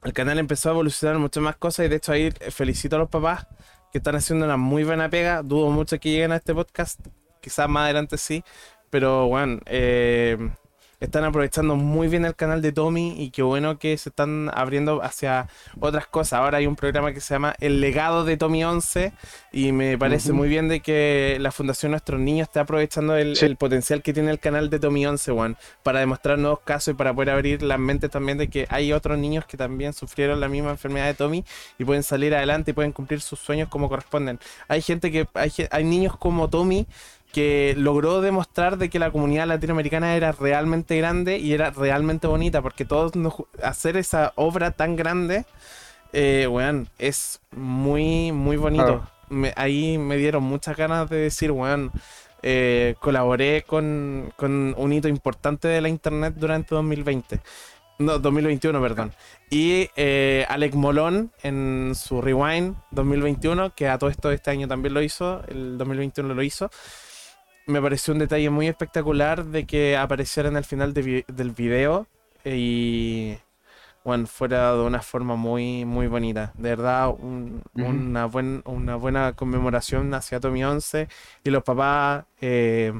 [0.02, 3.08] El canal empezó a evolucionar muchas más cosas y de hecho ahí felicito a los
[3.08, 3.46] papás
[3.92, 5.42] que están haciendo una muy buena pega.
[5.42, 7.00] Dudo mucho que lleguen a este podcast,
[7.40, 8.44] quizás más adelante sí,
[8.90, 10.36] pero bueno, eh,
[11.00, 15.02] están aprovechando muy bien el canal de Tommy y qué bueno que se están abriendo
[15.02, 15.48] hacia
[15.78, 16.34] otras cosas.
[16.40, 19.12] Ahora hay un programa que se llama El legado de Tommy 11
[19.52, 23.44] y me parece muy bien de que la Fundación Nuestros Niños está aprovechando el, Sí.
[23.46, 26.96] el potencial que tiene el canal de Tommy 11, One, para demostrar nuevos casos y
[26.96, 30.48] para poder abrir las mentes también de que hay otros niños que también sufrieron la
[30.48, 31.44] misma enfermedad de Tommy
[31.78, 34.40] y pueden salir adelante y pueden cumplir sus sueños como corresponden.
[34.66, 35.28] Hay gente que,
[35.70, 36.86] hay niños como Tommy
[37.32, 42.62] que logró demostrar de que la comunidad latinoamericana era realmente grande y era realmente bonita,
[42.62, 45.44] porque todos nos hacer esa obra tan grande,
[46.12, 48.84] eh, weón, es muy, muy bonito.
[49.28, 51.92] Me- ahí me dieron muchas ganas de decir, weón,
[52.42, 57.40] eh, colaboré con, con un hito importante de la internet durante 2020.
[57.98, 59.12] No, 2021, perdón.
[59.50, 64.94] Y eh, Alec Molón en su Rewind 2021, que a todo esto este año también
[64.94, 66.70] lo hizo, el 2021 lo hizo.
[67.68, 71.50] Me pareció un detalle muy espectacular de que apareciera en el final de vi- del
[71.52, 72.06] video
[72.44, 73.36] y
[74.04, 76.52] bueno, fuera de una forma muy, muy bonita.
[76.56, 81.08] De verdad, un- una, buen- una buena conmemoración hacia Tommy 11
[81.44, 82.26] y los papás.
[82.42, 82.92] eh,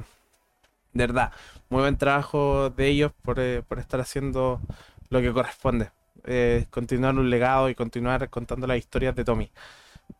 [0.93, 1.33] de verdad,
[1.71, 4.61] muy buen trabajo de ellos por, eh, por estar haciendo
[5.11, 5.91] lo que corresponde.
[6.25, 9.51] Eh, continuar un legado y continuar contando las historias de Tommy.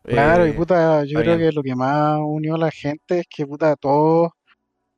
[0.09, 1.37] Claro, y Eh, puta, yo creo bien.
[1.37, 4.31] que lo que más unió a la gente es que, puta, todos,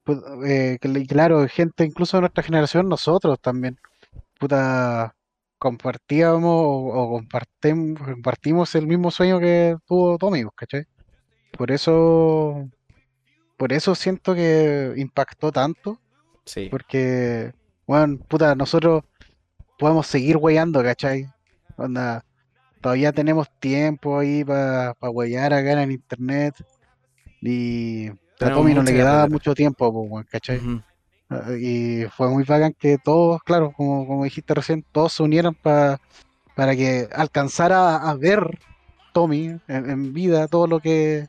[0.06, 3.78] pu- eh, claro, gente incluso de nuestra generación, nosotros también,
[4.40, 5.16] puta,
[5.58, 10.84] compartíamos o, o compartimos el mismo sueño que tuvo Tommy, pues, ¿cachai?
[11.58, 12.68] Por eso,
[13.58, 16.00] por eso siento que impactó tanto,
[16.46, 16.68] sí.
[16.70, 17.54] porque,
[17.86, 19.04] bueno, puta, nosotros
[19.78, 21.28] podemos seguir weyando, ¿cachai?
[21.78, 22.24] Onda,
[22.82, 26.56] todavía tenemos tiempo ahí para pa acá en internet.
[27.42, 28.10] Y
[28.46, 30.60] Tenemos Tommy no le quedaba mucho tiempo, pues, ¿cachai?
[31.30, 35.54] Ah, Y fue muy bacán que todos, claro, como, como dijiste recién, todos se unieran
[35.54, 36.00] pa-
[36.56, 38.60] para que alcanzara a ver
[39.14, 41.28] Tommy en, en vida todo lo que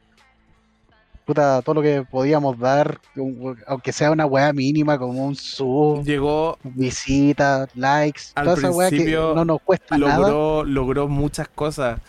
[1.24, 6.02] puta, todo lo que podíamos dar, un- aunque sea una weá mínima como un sub,
[6.04, 10.18] Llegó, visitas, likes, Al toda esa weá que no nos cuesta nada.
[10.18, 12.00] logró, logró muchas cosas.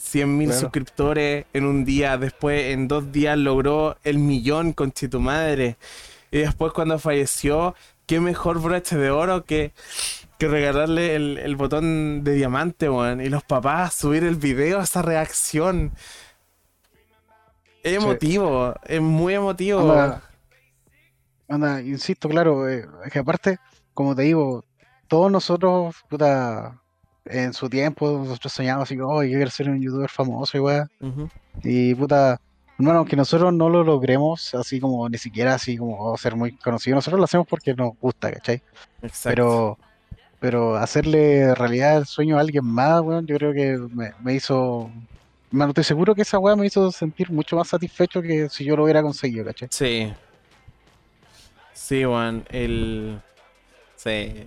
[0.00, 0.60] 100.000 Claro.
[0.60, 5.76] suscriptores en un día, después en dos días logró el millón con tu madre.
[6.30, 7.74] Y después cuando falleció,
[8.06, 9.72] qué mejor broche de oro que,
[10.38, 13.20] que regalarle el, el botón de diamante, weón.
[13.20, 15.92] Y los papás subir el video, esa reacción.
[17.82, 18.04] Es Sí.
[18.04, 19.80] emotivo, es muy emotivo.
[21.48, 23.58] Onda, insisto, claro, eh, es que aparte,
[23.94, 24.64] como te digo,
[25.08, 26.79] todos nosotros, puta,
[27.24, 30.88] en su tiempo, nosotros soñamos así, oh, yo quiero ser un youtuber famoso y weá.
[31.62, 32.40] Y puta,
[32.78, 36.52] hermano, aunque nosotros no lo logremos, así como ni siquiera así como oh, ser muy
[36.56, 38.62] conocidos, nosotros lo hacemos porque nos gusta, ¿cachai?
[39.02, 39.28] Exacto.
[39.28, 39.78] Pero,
[40.40, 44.90] pero hacerle realidad el sueño a alguien más, weón, yo creo que me, me hizo.
[45.50, 48.76] Mano, estoy seguro que esa weá me hizo sentir mucho más satisfecho que si yo
[48.76, 49.68] lo hubiera conseguido, ¿cachai?
[49.70, 50.12] Sí.
[51.72, 53.20] Sí, Juan, el...
[53.96, 54.46] Sí.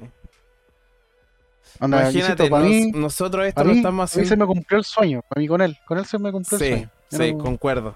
[1.88, 4.48] Imagínate, para nos- mí, nosotros esto para lo mí, estamos a mí se haciendo...
[4.48, 6.70] me cumplió el sueño, para mí con él, con él se me cumplió el Sí,
[6.72, 6.90] sueño.
[7.12, 7.96] Yo sí, no- concuerdo.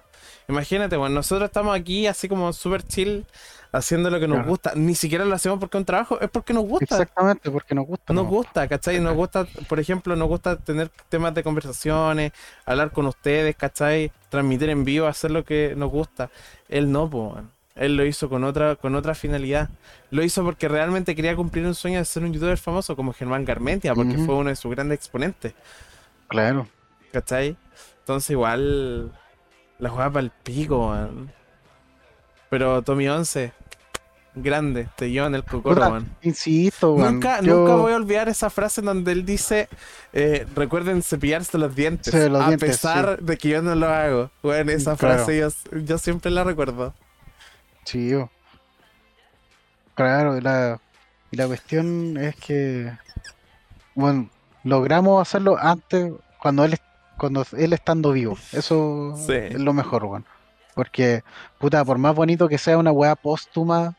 [0.50, 3.26] Imagínate, bueno, nosotros estamos aquí así como súper chill,
[3.74, 4.50] haciendo lo que nos Claro.
[4.50, 4.72] gusta.
[4.76, 6.86] Ni siquiera lo hacemos porque es un trabajo, es porque nos gusta.
[6.86, 8.14] Exactamente, porque nos gusta.
[8.14, 8.30] Nos ¿no?
[8.30, 9.02] gusta, ¿cachai?
[9.02, 12.32] Nos gusta, por ejemplo, nos gusta tener temas de conversaciones,
[12.66, 14.10] hablar con ustedes, ¿cachai?
[14.30, 16.30] Transmitir en vivo, hacer lo que nos gusta.
[16.70, 17.52] Él no, man.
[17.78, 19.70] Él lo hizo con otra, con otra finalidad.
[20.10, 23.46] Lo hizo porque realmente quería cumplir un sueño de ser un youtuber famoso como Germán
[23.46, 25.54] Garmentia, porque fue uno de sus grandes exponentes,
[26.28, 26.68] Claro.
[27.12, 27.56] ¿cachai?
[28.00, 29.12] Entonces igual
[29.80, 31.32] la jugaba para el pico, man.
[32.50, 33.52] Pero Tommy 11,
[34.36, 36.08] grande, te lleva en el cocoro, man.
[36.22, 39.68] Insisto, weón, Nunca, yo- nunca voy a olvidar esa frase en donde él dice,
[40.14, 43.88] eh, recuerden cepillarse los dientes, Sí, los a dientes, pesar de que yo no lo
[43.88, 44.32] hago.
[44.42, 45.26] Bueno, esa Claro.
[45.26, 45.50] frase yo,
[45.80, 46.94] yo siempre la recuerdo.
[47.88, 48.30] Sí, bo.
[49.96, 50.80] claro, y la,
[51.32, 52.92] y la cuestión es que,
[53.96, 54.30] bueno,
[54.64, 56.12] logramos hacerlo antes,
[56.42, 56.78] cuando él,
[57.18, 58.38] cuando él estando vivo.
[58.52, 59.34] Eso Sí.
[59.34, 60.26] es lo mejor, weón.
[60.76, 61.24] Porque,
[61.60, 63.96] puta, por más bonito que sea una weá póstuma,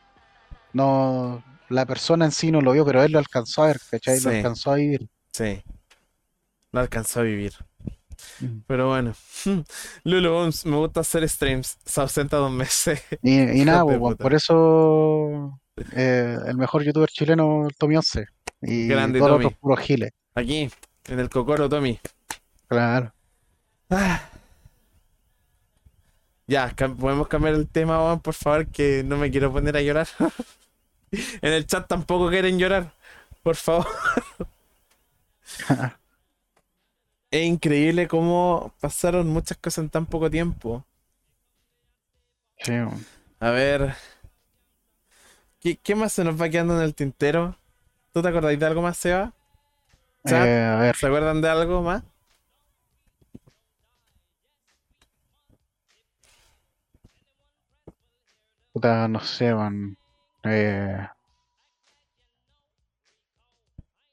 [0.73, 4.21] no, la persona en sí no lo vio, pero él lo alcanzó a ver, ¿cachai?
[4.21, 5.09] Lo alcanzó a vivir.
[5.33, 5.63] Sí.
[6.73, 7.55] No alcanzó a vivir.
[8.67, 9.15] Pero bueno.
[10.05, 11.79] Lulu me gusta hacer streams.
[11.85, 13.03] Se ausenta dos meses.
[13.23, 14.17] Y, nada, puta.
[14.23, 15.61] por eso
[15.93, 18.27] eh, el mejor youtuber chileno, el Tommy 11.
[18.63, 19.47] Y Grande todos los Tommy.
[19.47, 20.11] otros puros giles.
[20.35, 20.71] Aquí,
[21.07, 21.99] en el Cocoro, Tommy.
[22.67, 23.13] Claro.
[23.91, 24.21] Ah.
[26.47, 30.09] Ya, podemos cambiar el tema, weón, por favor, que no me quiero poner a llorar.
[31.11, 32.93] en el chat tampoco quieren llorar.
[33.43, 33.87] Por favor.
[37.31, 40.85] Es increíble cómo pasaron muchas cosas en tan poco tiempo.
[42.65, 42.73] Sí.
[43.41, 43.97] A ver.
[45.61, 47.57] ¿Qué, qué más se nos va quedando en el tintero?
[48.13, 49.35] ¿Tú te acordáis de algo más, Seba?
[50.25, 52.03] Eh, a ver, ¿Se acuerdan de algo más?
[58.73, 59.97] puta, no sé, man.
[60.45, 61.07] Eh,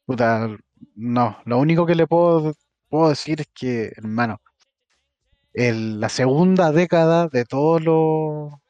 [0.05, 0.49] puta,
[0.95, 1.37] no.
[1.45, 2.53] Lo único que le puedo,
[2.89, 4.41] puedo decir es que, hermano,
[5.53, 8.61] el- la segunda década de todo lo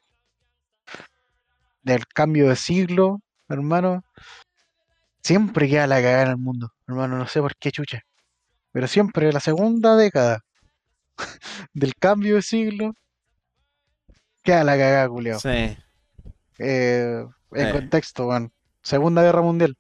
[1.84, 3.20] del cambio de siglo,
[3.50, 4.04] hermano,
[5.24, 8.02] siempre queda la cagada en el mundo, hermano, no sé por qué chucha.
[8.72, 10.42] Pero siempre la segunda década
[11.74, 12.94] del cambio de siglo
[14.44, 15.40] queda la cagada, culiao.
[15.40, 15.78] Sí.
[16.60, 17.72] Eh, en Eh.
[17.72, 18.52] contexto, weón.
[18.84, 19.76] Segunda Guerra Mundial.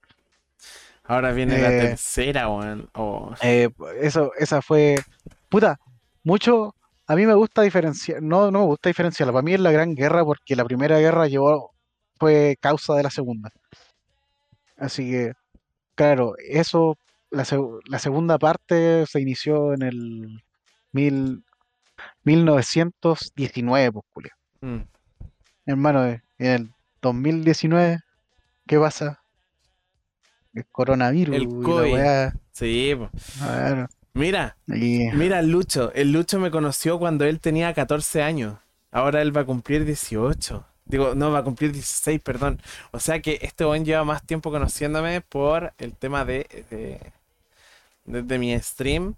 [1.07, 1.82] Ahora viene la Eh.
[1.82, 2.90] tercera, weón.
[2.95, 3.34] Oh.
[3.41, 3.69] Eh,
[4.02, 4.95] eso, esa fue.
[5.49, 5.77] Puta,
[6.23, 6.76] mucho.
[7.07, 8.22] A mí me gusta diferenciar.
[8.22, 9.32] No, no me gusta diferenciarla.
[9.34, 11.73] Para mí es la Gran Guerra porque la Primera Guerra llevó.
[12.18, 13.52] Fue causa de la Segunda.
[14.77, 15.34] Así que,
[15.95, 16.98] claro, eso.
[17.32, 17.45] La,
[17.86, 20.44] la segunda parte se inició en el.
[20.94, 21.44] Mil,
[22.23, 24.38] 1919, pues, culiao.
[24.61, 24.82] Mm.
[25.65, 26.72] Hermano, en el
[27.02, 27.99] 2019,
[28.68, 29.22] ¿qué pasa?
[30.56, 31.94] El coronavirus El COVID.
[32.52, 32.95] Sí.
[33.38, 35.91] Claro, Mira, y- mira el Lucho.
[35.94, 38.56] El Lucho me conoció cuando él tenía 14 años.
[38.91, 40.65] Ahora él va a cumplir 18.
[40.86, 42.61] Digo, no, va a cumplir 16, perdón.
[42.91, 46.99] O sea que este buen lleva más tiempo conociéndome por el tema de, de,
[48.06, 49.15] de- de mi stream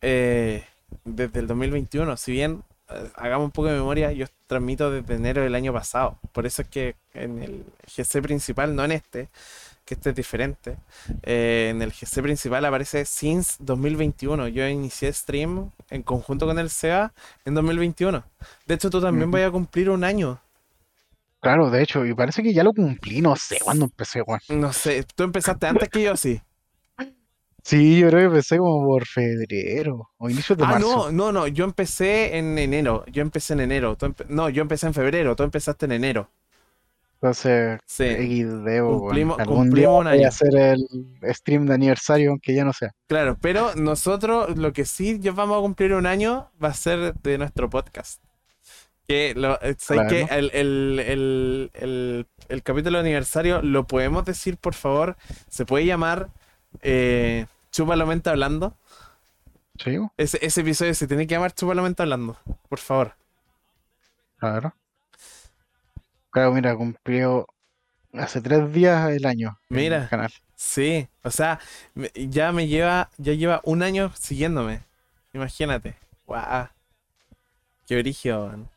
[0.00, 0.64] eh,
[1.04, 2.16] desde el 2021.
[2.16, 6.18] Si bien eh, hagamos un poco de memoria, yo transmito desde enero del año pasado.
[6.32, 7.64] Por eso es que en el
[7.94, 9.28] GC principal, no en este,
[9.84, 10.76] que este es diferente,
[11.22, 14.48] eh, en el GC principal aparece Since 2021.
[14.48, 17.12] Yo inicié stream en conjunto con el SEA
[17.44, 18.24] en 2021.
[18.66, 19.38] De hecho, tú también Ujú.
[19.38, 20.40] vas a cumplir un año.
[21.40, 24.40] Claro, de hecho, y parece que ya lo cumplí, no sé cuándo empecé, weón.
[24.48, 26.40] No sé, tú empezaste antes que yo, sí.
[27.62, 31.10] Sí, yo creo que empecé como por febrero o inicios de Ah, marzo.
[31.10, 33.04] no, no, no, yo empecé en enero.
[33.10, 33.96] Yo empecé en enero.
[33.98, 35.34] empe- No, yo empecé en febrero.
[35.34, 36.28] Tú empezaste en enero.
[37.14, 38.04] Entonces, Sí.
[38.04, 38.82] XD.
[38.82, 40.24] Cumplimos- Algún cumplimos día un voy año.
[40.26, 42.94] a hacer el stream de aniversario, aunque ya no sea.
[43.06, 47.14] Claro, pero nosotros lo que sí ya vamos a cumplir un año va a ser
[47.14, 48.22] de nuestro podcast.
[49.08, 50.08] Que lo, eh, ¿sabes Claro.
[50.10, 50.22] qué?
[50.34, 55.16] El, el- el- el- el capítulo de aniversario lo podemos decir, por favor.
[55.48, 56.28] Se puede llamar
[56.82, 58.76] eh, Chupa la mente hablando.
[59.82, 62.36] Sí, Ese, ese episodio se tiene que llamar Chupa la mente hablando,
[62.68, 63.14] por favor.
[64.38, 64.74] claro.
[66.34, 67.46] Claro, mira, cumplió
[68.12, 69.56] hace tres días el año.
[69.68, 70.02] Mira.
[70.02, 70.32] el canal.
[70.56, 71.60] Sí, o sea,
[72.16, 74.80] ya me lleva, ya lleva un año siguiéndome.
[75.32, 75.94] Imagínate.
[76.26, 76.66] Guau.
[77.86, 78.68] Qué brígido, man.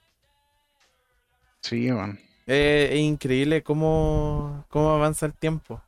[1.61, 2.19] Sí, man.
[2.45, 5.81] Eh, es increíble cómo, cómo avanza el tiempo.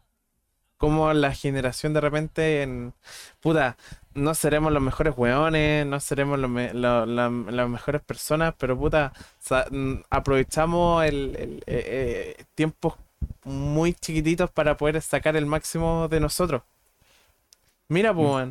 [0.79, 2.95] Cómo la generación de repente en...
[3.41, 3.77] Puta,
[4.15, 8.77] no seremos los mejores weones, no seremos los me- lo- la- las mejores personas, pero
[8.79, 12.95] puta, sa- mm, aprovechamos el, el- eh, eh, tiempos
[13.45, 16.63] muy chiquititos para poder sacar el máximo de nosotros.
[17.89, 18.49] Mira, pues,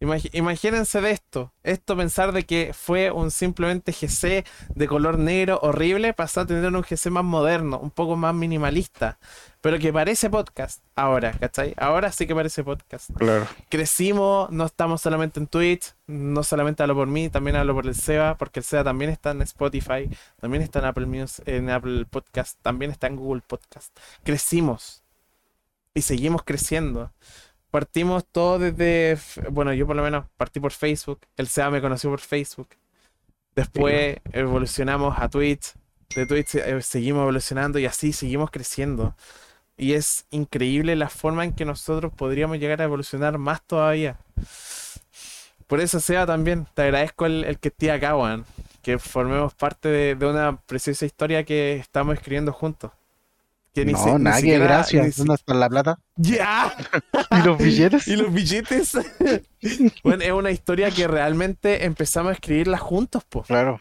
[0.00, 1.52] Imagínense de esto.
[1.62, 6.74] Esto pensar de que fue un simplemente GC de color negro horrible, pasó a tener
[6.74, 9.18] un GC más moderno, un poco más minimalista,
[9.60, 11.74] pero que parece podcast ahora, ¿cachai?
[11.76, 13.10] Ahora sí que parece podcast.
[13.14, 13.46] Claro.
[13.68, 17.94] Crecimos, no estamos solamente en Twitch, no solamente hablo por mí, también hablo por el
[17.94, 20.08] SEBA, porque el SEBA también está en Spotify,
[20.40, 23.94] también está en Apple Music, en Apple Podcast, también está en Google Podcast.
[24.24, 25.02] Crecimos
[25.92, 27.12] y seguimos creciendo.
[27.70, 29.18] Partimos todo desde,
[29.50, 32.68] bueno, yo por lo menos partí por Facebook, el SEBA me conoció por Facebook.
[33.54, 35.74] Después evolucionamos a Twitch,
[36.14, 39.14] de Twitch eh, seguimos evolucionando y así seguimos creciendo.
[39.76, 44.18] Y es increíble la forma en que nosotros podríamos llegar a evolucionar más todavía.
[45.66, 48.44] Por eso, Seba, también te agradezco el, el que esté acá, weón.
[48.82, 52.90] Que formemos parte de, de una preciosa historia que estamos escribiendo juntos.
[53.72, 55.06] Que ni no, ni siquiera- gracias.
[55.06, 55.98] ni si- ¿Dónde está la plata?
[56.16, 56.74] ¡Ya!
[57.30, 58.08] ¿Y los billetes?
[58.08, 58.92] ¿Y los billetes?
[60.02, 63.42] bueno, es una historia que realmente empezamos a escribirla juntos, po.
[63.42, 63.80] Claro.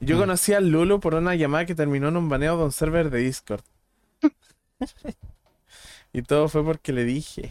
[0.00, 0.20] Yo Mm.
[0.20, 3.18] conocí al Lulu por una llamada que terminó en un baneo de un server de
[3.20, 3.62] Discord.
[6.12, 7.50] y todo fue porque le dije.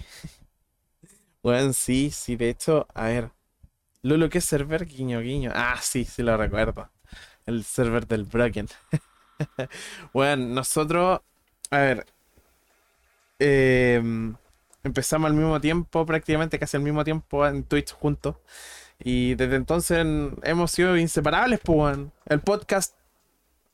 [1.42, 3.32] Bueno, sí, sí, de hecho, a ver.
[4.04, 4.86] Lulu, ¿qué server?
[4.86, 5.52] Guiño, guiño.
[5.56, 6.90] Ah, sí, sí lo recuerdo.
[7.46, 8.68] El server del Broken.
[10.14, 11.22] bueno, nosotros,
[11.72, 12.06] a ver.
[13.40, 14.36] em,
[14.84, 18.36] empezamos al mismo tiempo, prácticamente casi al mismo tiempo en Twitch juntos.
[19.02, 21.98] Y desde entonces en- hemos sido inseparables, pues.
[22.26, 22.96] El podcast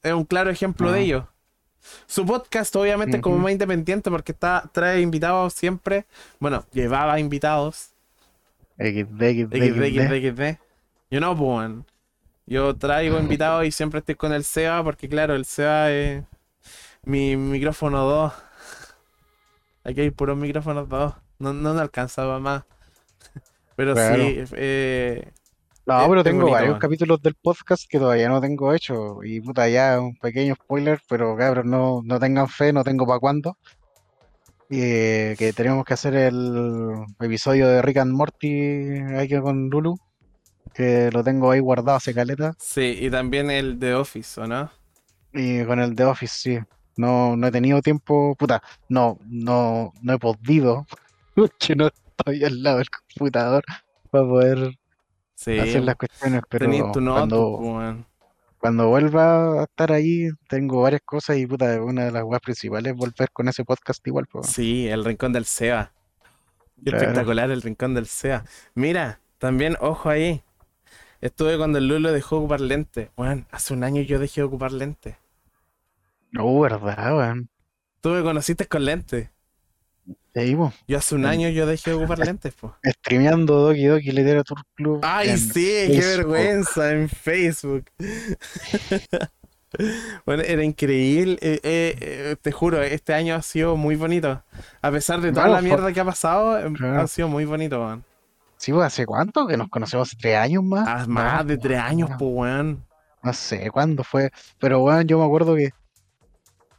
[0.04, 1.02] es un claro ejemplo de Ah.
[1.02, 1.28] ello.
[2.08, 3.44] Su podcast, obviamente, como Ujú.
[3.44, 6.06] más independiente, porque está, trae invitados siempre.
[6.40, 7.92] Bueno, llevaba invitados.
[8.78, 10.08] XD, XD, XD, XD.
[10.08, 10.60] XD, XD.
[11.12, 11.72] Yo no, pues.
[12.48, 16.24] Yo traigo invitados y siempre estoy con el SEA, porque claro, el SEA es
[17.04, 18.34] mi micrófono 2.
[19.84, 21.14] Aquí hay puros micrófonos 2.
[21.40, 22.64] No, no me alcanza para más.
[23.76, 24.16] Pero Claro.
[24.24, 25.32] sí, eh,
[25.88, 26.80] No, Es- pero tengo bonito, varios man.
[26.80, 29.24] capítulos del podcast que todavía no tengo hecho.
[29.24, 33.20] Y puta, ya un pequeño spoiler, pero cabros, no, no tengan fe, no tengo para
[33.20, 33.58] cuándo.
[34.72, 39.96] Eh, que tenemos que hacer el episodio de Rick and Morty aquí con Lulu.
[40.76, 42.54] Que lo tengo ahí guardado hace caleta.
[42.60, 44.70] sí, y también el de Office, ¿o no?
[45.34, 46.60] Y con el de Office, sí.
[46.98, 50.86] No, no he tenido tiempo, puta, no, no, no he podido,
[51.36, 53.64] porque no estoy al lado del computador
[54.12, 54.78] para poder
[55.36, 58.06] Sí, hacer las cuestiones, pero tu cuando,
[58.58, 62.94] cuando vuelva a estar ahí, tengo varias cosas y puta, una de las weas principales
[62.94, 64.48] es volver con ese podcast igual, pues.
[64.48, 65.92] Sí, el rincón del SEA.
[66.84, 66.98] Claro.
[66.98, 68.46] espectacular el rincón del SEA.
[68.74, 70.42] Mira, también, ojo ahí.
[71.26, 73.10] Estuve cuando el Lulo dejó de ocupar lentes.
[73.18, 75.16] Bueno, hace un año yo dejé de ocupar lentes.
[76.30, 77.50] No, verdad, weón.
[78.00, 79.32] Tú me conociste con lentes.
[80.36, 82.74] Ahí, po, Yo hace un año yo dejé de ocupar lentes, pues.
[83.00, 85.00] streameando Doki Doki Literature Club.
[85.02, 87.86] Ay, sí, qué vergüenza en Facebook.
[90.26, 91.38] Bueno, era increíble.
[91.42, 94.42] eh, eh, eh, te juro, este año ha sido muy bonito.
[94.82, 97.02] A pesar de toda la mierda que ha pasado, em, Claro.
[97.02, 98.02] ha sido muy bonito, man.
[98.66, 99.46] Sí, pues, ¿hace cuánto?
[99.46, 100.88] Que nos conocemos tres años más.
[100.88, 102.84] Hace más de tres años, no, pues, weón.
[103.22, 104.32] No sé cuándo fue.
[104.58, 105.70] Pero bueno, yo me acuerdo que,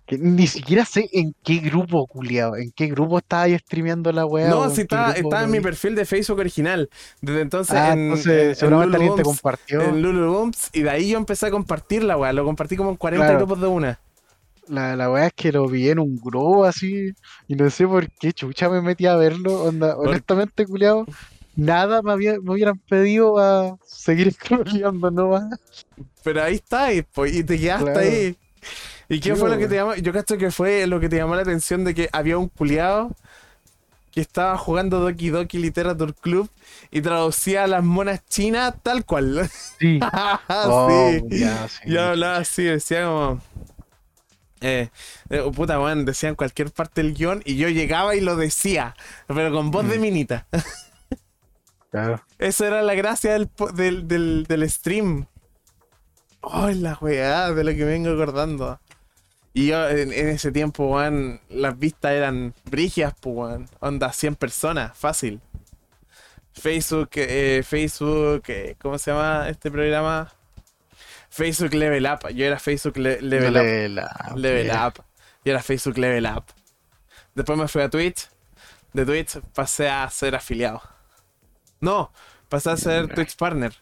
[0.05, 2.57] que ni siquiera sé en qué grupo, culiado.
[2.57, 4.49] En qué grupo estaba ahí streameando la weá.
[4.49, 6.91] No, qué estaba, grupo estaba en mi perfil de Facebook original.
[7.21, 9.83] Desde entonces Ah, en, entonces en- en seguramente alguien te compartió.
[9.83, 12.33] en Lulubumps, y de ahí yo empecé a compartir la weá.
[12.33, 13.39] Lo compartí como en 40 Claro.
[13.39, 14.01] grupos de una.
[14.67, 17.13] La, la weá es que lo vi en un grupo así.
[17.47, 19.63] Y no sé por qué chucha me metí a verlo.
[19.63, 21.07] Onda, honestamente, culiado.
[21.57, 25.59] Nada me, había, me hubieran pedido a seguir scrolleando nomás.
[26.23, 27.99] Pero ahí está, y, pues, y te quedaste Claro.
[28.01, 28.37] ahí.
[29.09, 29.71] ¿Y qué Sí, fue lo que weón.
[29.71, 29.95] te llamó?
[29.95, 33.11] Yo cacho que fue lo que te llamó la atención de que había un culiado
[34.11, 36.49] que estaba jugando Doki Doki Literature Club
[36.91, 39.49] y traducía a las monas chinas tal cual.
[39.79, 40.01] Sí.
[40.49, 40.89] Oh,
[41.31, 41.39] sí.
[41.39, 41.81] ya, sí.
[41.87, 43.41] Yo hablaba así, decía como.
[44.63, 44.89] Eh,
[45.29, 48.97] eh, puta, weón, decían cualquier parte del guion y yo llegaba y lo decía,
[49.29, 50.01] pero con voz de Mm.
[50.01, 50.47] minita.
[51.91, 52.23] Claro.
[52.39, 55.27] Esa era la gracia del, del, del, del stream.
[56.43, 58.79] Ay, la weá de lo que me vengo acordando.
[59.53, 63.69] Y yo en, en ese tiempo, weón, las vistas eran brigias, pues, weón.
[63.81, 65.41] Onda, 100 personas, fácil.
[66.53, 70.33] Facebook, eh, Facebook, eh, ¿cómo se llama este programa?
[71.31, 72.29] Facebook Level Up.
[72.31, 73.63] Yo era Facebook Le- Level Up.
[73.63, 74.87] Level up, Level yeah.
[74.89, 75.05] Up.
[75.45, 76.45] Yo era Facebook Level Up.
[77.35, 78.29] Después me fui a Twitch.
[78.93, 80.81] De Twitch pasé a ser afiliado.
[81.81, 82.13] No,
[82.49, 83.73] pasé a ser Twitch Partner.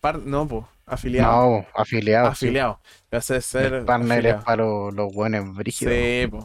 [0.00, 1.32] Par- no, pues, afiliado.
[1.60, 2.26] No, afiliado.
[2.34, 2.46] sí.
[2.46, 2.80] afiliado.
[3.10, 4.38] Pasé a ser El partner afiliado.
[4.38, 5.94] es para los, los buenos brígidos.
[5.94, 6.44] Sí, pues.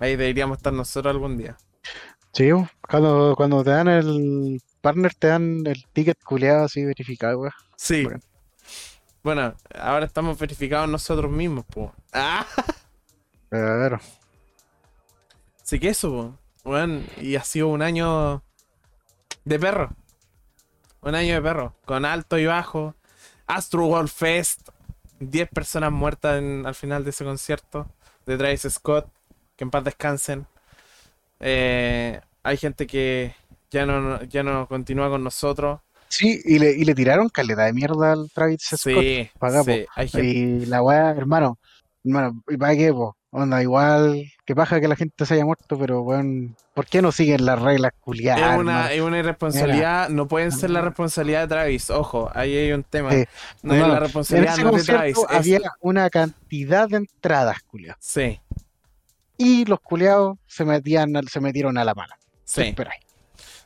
[0.00, 1.56] Ahí deberíamos estar nosotros algún día.
[2.32, 2.50] Sí,
[2.88, 7.52] cuando, cuando te dan el partner, te dan el ticket culeado así verificado, weón.
[7.76, 8.04] Sí.
[8.04, 8.20] Bueno.
[9.24, 11.90] Bueno, ahora estamos verificados nosotros mismos, pues.
[12.12, 12.46] Ah,
[13.50, 13.98] Claro.
[15.62, 16.64] sí que eso, pues.
[16.64, 18.42] Bueno, y ha sido un año
[19.48, 19.90] de perro.
[21.00, 21.74] Un año de perro.
[21.84, 22.94] Con alto y bajo.
[23.46, 24.68] Astro World Fest.
[25.20, 27.88] 10 personas muertas en- al final de ese concierto.
[28.26, 29.08] De Travis Scott.
[29.56, 30.46] Que en paz descansen.
[31.40, 33.34] Eh, hay gente que
[33.70, 35.80] ya no, ya no continúa con nosotros.
[36.08, 38.78] Sí, y le, y le tiraron caleta de mierda al Travis Scott.
[38.78, 40.26] Sí, paga, sí, hay gente.
[40.26, 41.58] Y la weá, hermano,
[42.04, 43.14] hermano, ¿y para qué, po?
[43.30, 47.12] Onda, igual, que paja que la gente se haya muerto, pero weón, ¿por qué no
[47.12, 48.52] siguen las reglas culiadas?
[48.54, 52.72] Es una, es una irresponsabilidad, no pueden ser la responsabilidad de Travis, ojo, ahí hay
[52.72, 53.10] un tema.
[53.12, 53.24] Sí,
[53.62, 55.18] No es la En responsabilidad ese no es de Travis.
[55.18, 57.98] es- había una cantidad de entradas, culiadas.
[58.00, 58.40] Sí,
[59.36, 62.16] Y los culiados se metían, al- se metieron a la mala.
[62.18, 62.62] ¿Qué sí.
[62.62, 63.02] esperáis?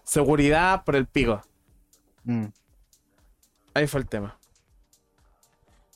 [0.02, 1.40] Seguridad por el pico.
[2.24, 2.46] Mm.
[3.74, 4.36] Ahí fue el tema.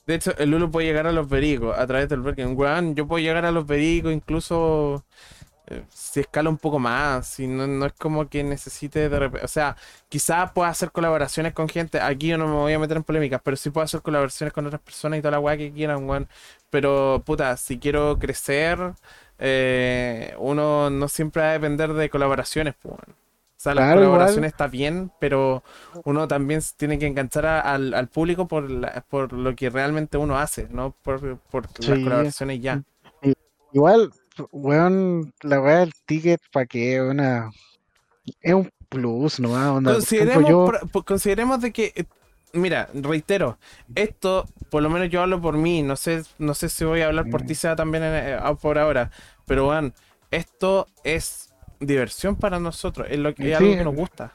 [0.06, 2.56] De hecho, el Lulu puede llegar a los vericos a través del Bergen.
[2.56, 5.04] Weón, yo puedo llegar a los vericos incluso
[5.66, 7.26] eh, si escala un poco más.
[7.28, 9.44] Si no, no es como que necesite de repente.
[9.44, 9.76] O sea,
[10.08, 12.00] quizás pueda hacer colaboraciones con gente.
[12.00, 14.66] Aquí yo no me voy a meter en polémicas, pero sí puedo hacer colaboraciones con
[14.66, 16.28] otras personas y toda la weá que quieran, weón.
[16.70, 18.78] Pero, puta, si quiero crecer,
[19.38, 22.96] eh, uno no siempre va a depender de colaboraciones, pues.
[23.66, 24.10] Sea, la Claro, igual.
[24.10, 25.64] colaboración está bien, pero
[26.04, 30.16] uno también tiene que enganchar a- al, al público por, la- por lo que realmente
[30.18, 32.04] uno hace, no por, por las Sí.
[32.04, 32.84] colaboraciones ya.
[33.72, 34.10] Igual,
[34.52, 37.02] weón, la weá del ticket, ¿para qué?
[37.02, 37.50] Una...
[38.40, 39.74] Es un plus, ¿no?
[39.74, 42.04] Onda, Consideremos, yo- pro- consideremos de que, eh,
[42.52, 43.58] mira, reitero,
[43.96, 47.06] esto, por lo menos yo hablo por mí, no sé, no sé si voy a
[47.08, 47.46] hablar por Mm.
[47.46, 49.10] ti, sea también en- eh, ah, por ahora,
[49.44, 49.92] pero bueno,
[50.30, 51.45] esto es
[51.80, 53.64] diversión para nosotros, es lo que es Sí.
[53.64, 54.32] algo que nos gusta.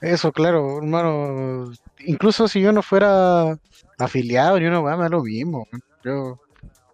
[0.00, 1.72] Eso, claro, hermano.
[2.00, 3.58] Incluso si yo no fuera
[3.98, 5.66] afiliado una weá, me da lo mismo.
[6.04, 6.38] Yo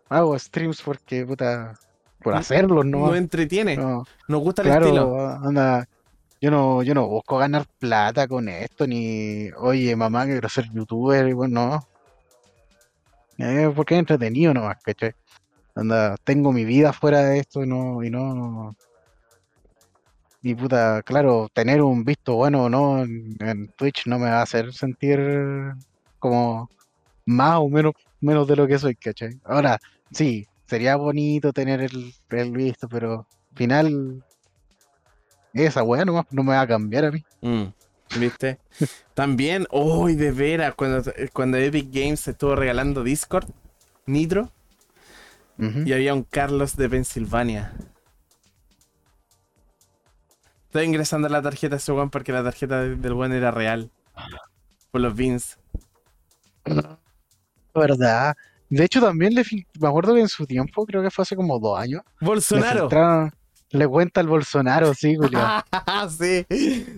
[0.09, 1.75] hago streams porque, puta,
[2.23, 3.09] por hacerlo, ¿no?
[3.09, 5.21] Nos entretiene, No, nos gusta el claro, estilo.
[5.21, 5.89] anda.
[6.43, 10.71] Yo no, yo no busco ganar plata con esto, ni, oye, mamá, que quiero ser
[10.73, 11.85] youtuber, y bueno,
[13.39, 13.45] no.
[13.47, 15.13] Eh, porque es entretenido nomás, ¿cachai?
[15.75, 18.75] Anda, tengo mi vida fuera de esto y no, y no.
[20.43, 24.39] Y puta, claro, tener un visto bueno o no en, en Twitch no me va
[24.39, 25.21] a hacer sentir
[26.19, 26.71] como
[27.27, 29.39] más o menos, menos de lo que soy, ¿cachai?
[29.45, 29.79] Ahora,
[30.11, 34.25] sí, sería bonito tener el, el visto, pero al final
[35.53, 37.25] esa weá nomás no me va a cambiar a mí.
[37.41, 37.65] Mm,
[38.19, 38.59] ¿Viste?
[39.15, 43.49] También, uy, de veras, cuando, cuando Epic Games estuvo regalando Discord,
[44.07, 44.51] Nitro,
[45.85, 47.75] y había un Carlos de Pensilvania.
[50.71, 53.91] Estoy ingresando la tarjeta de ese weón porque la tarjeta de- del weón era real.
[54.93, 55.59] Por los beans.
[57.75, 58.37] ¿Verdad?
[58.69, 59.43] De hecho, también le
[59.81, 62.89] me acuerdo que en su tiempo, creo que fue hace como dos años, Bolsonaro.
[63.71, 65.41] le cuenta al Bolsonaro, sí, Julio.
[66.09, 66.47] sí,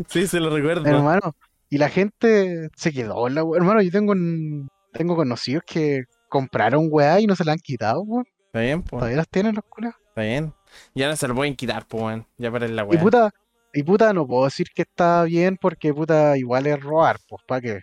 [0.08, 0.84] sí, se lo recuerdo.
[0.86, 1.34] hermano.
[1.70, 3.58] Y la gente se quedó en la wea.
[3.58, 8.02] Hermano, yo tengo un- tengo conocidos que compraron weá y no se la han quitado,
[8.02, 8.26] weón.
[8.48, 8.98] Está bien, pues.
[9.00, 9.98] Todavía las tienen los culiados.
[10.08, 10.52] Está bien.
[10.94, 12.26] Ya no se lo pueden quitar, pues, weón.
[12.36, 13.00] Ya para la Y weá.
[13.00, 13.34] puta,
[13.72, 17.60] y puta, no puedo decir que está bien porque puta, igual es robar, pues, ¿para
[17.60, 17.80] qué?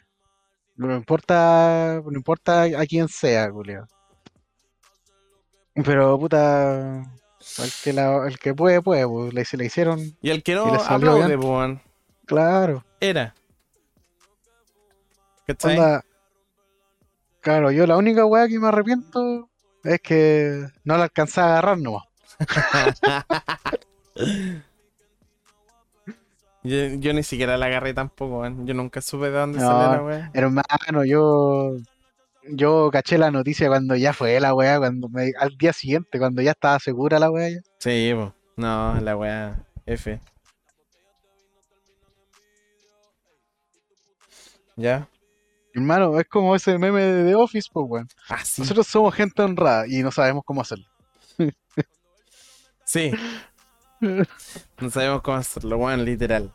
[0.76, 3.86] No importa, no importa a quién sea, culiao.
[5.86, 7.02] Pero puta,
[7.58, 10.56] el que, la- el que puede, puede, pues, le, se le hicieron, Y el que
[10.56, 11.80] no aplaude, pues,
[12.26, 12.86] claro.
[13.00, 13.34] Era.
[15.48, 15.78] ¿Cachai?
[15.78, 16.04] Onda,
[17.42, 19.50] claro, yo la única weá que me arrepiento
[19.84, 22.04] es que no la alcancé a agarrar nomás.
[26.64, 28.68] Yo, yo ni siquiera la agarré tampoco, weón.
[28.68, 29.68] Yo nunca supe de dónde No.
[29.68, 30.32] salió la weá.
[30.34, 31.78] Hermano, yo,
[32.52, 36.42] yo caché la noticia cuando ya fue la weá, cuando me, al día siguiente, cuando
[36.42, 37.50] ya estaba segura la weá.
[37.50, 37.60] ya.
[37.80, 38.32] Sí, pues.
[38.58, 39.66] No, la weá.
[39.86, 40.20] F.
[44.76, 45.08] ¿Ya?
[45.74, 48.08] Hermano, es como ese meme de The Office, pues weón.
[48.28, 48.62] Ah, sí.
[48.62, 50.86] Nosotros somos gente honrada y no sabemos cómo hacerlo.
[52.86, 53.12] Sí.
[54.82, 56.52] No sabemos cómo hacerlo, weón, literal.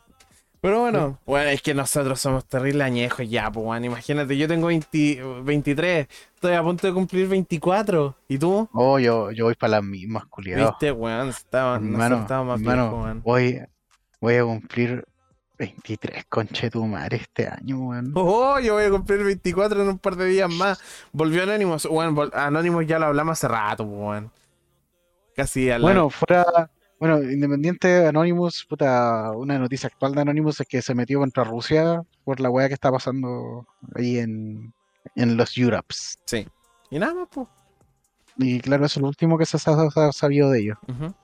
[0.60, 3.84] Pero bueno, bueno, es que nosotros somos terribles añejos ya, pues, weón.
[3.84, 8.16] Imagínate, yo tengo 20 23, estoy a punto de cumplir 24.
[8.28, 8.66] ¿Y tú?
[8.72, 10.70] Oh, yo, yo voy para las mismas, culiados.
[10.70, 11.28] ¿Viste, weón?
[11.28, 13.22] Estaba, nosotros Hermano, más hermano, viejos, weón.
[13.22, 13.60] voy,
[14.22, 15.04] voy a cumplir
[15.58, 18.12] 23 conche tu madre este año, weón.
[18.14, 20.80] Oh, yo voy a cumplir 24 en un par de días más.
[21.12, 21.86] Volvió Anonymous.
[21.86, 24.30] Bueno, vol- Anonymous ya lo hablamos hace rato, weón.
[25.36, 30.66] Casi al Bueno, fuera, bueno, Independiente de Anonymous, puta, una noticia actual de Anonymous es
[30.66, 34.72] que se metió contra Rusia por la weá que está pasando ahí en,
[35.16, 36.18] en los Europes.
[36.24, 36.46] Sí.
[36.90, 37.48] Y nada más, pues.
[38.36, 40.78] Y claro, eso es lo último que se ha, sabido de ellos.
[40.88, 41.14] Ujú.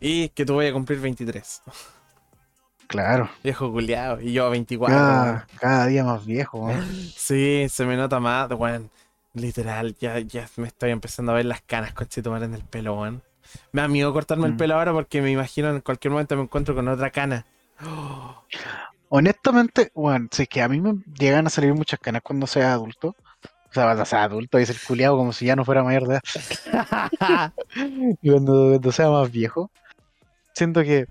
[0.00, 1.62] Y que tú voy a cumplir 23.
[2.86, 4.20] Claro, Viejo culiado.
[4.20, 4.96] Y yo 24.
[4.96, 6.84] cada, cada día más viejo, weón.
[7.16, 8.90] Sí, se me nota más, weón.
[9.34, 11.92] Literal, ya, ya me estoy empezando a ver las canas
[12.22, 13.22] tomar en el pelo, weón.
[13.72, 14.56] Me da miedo cortarme el Mm.
[14.56, 17.46] pelo ahora porque me imagino en cualquier momento me encuentro con otra cana.
[19.08, 22.72] Honestamente, bueno, si es que a mí me llegan a salir muchas canas cuando sea
[22.72, 23.14] adulto.
[23.38, 26.14] O sea, cuando sea adulto y ser culiado como si ya no fuera mayor de
[26.14, 26.22] edad.
[28.22, 29.70] Y cuando, cuando sea más viejo,
[30.54, 31.06] siento que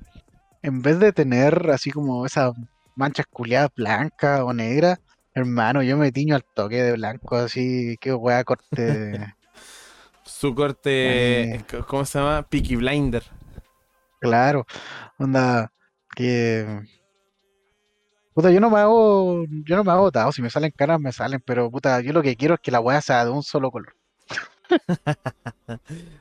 [0.63, 2.53] en vez de tener así como esas
[2.95, 4.99] manchas culiadas blancas o negras,
[5.33, 9.33] hermano, yo me tiño al toque de blanco, así que weá corte.
[10.37, 11.65] Su corte, Eh.
[11.87, 12.43] ¿cómo se llama?
[12.43, 13.23] Peaky Blinder.
[14.19, 14.65] claro,
[15.17, 15.71] onda
[16.13, 16.81] que.
[18.33, 21.13] Puta, yo no me hago, yo no me hago botado, si me salen canas me
[21.13, 23.71] salen, pero puta, yo lo que quiero es que la weá sea de un solo
[23.71, 23.95] color.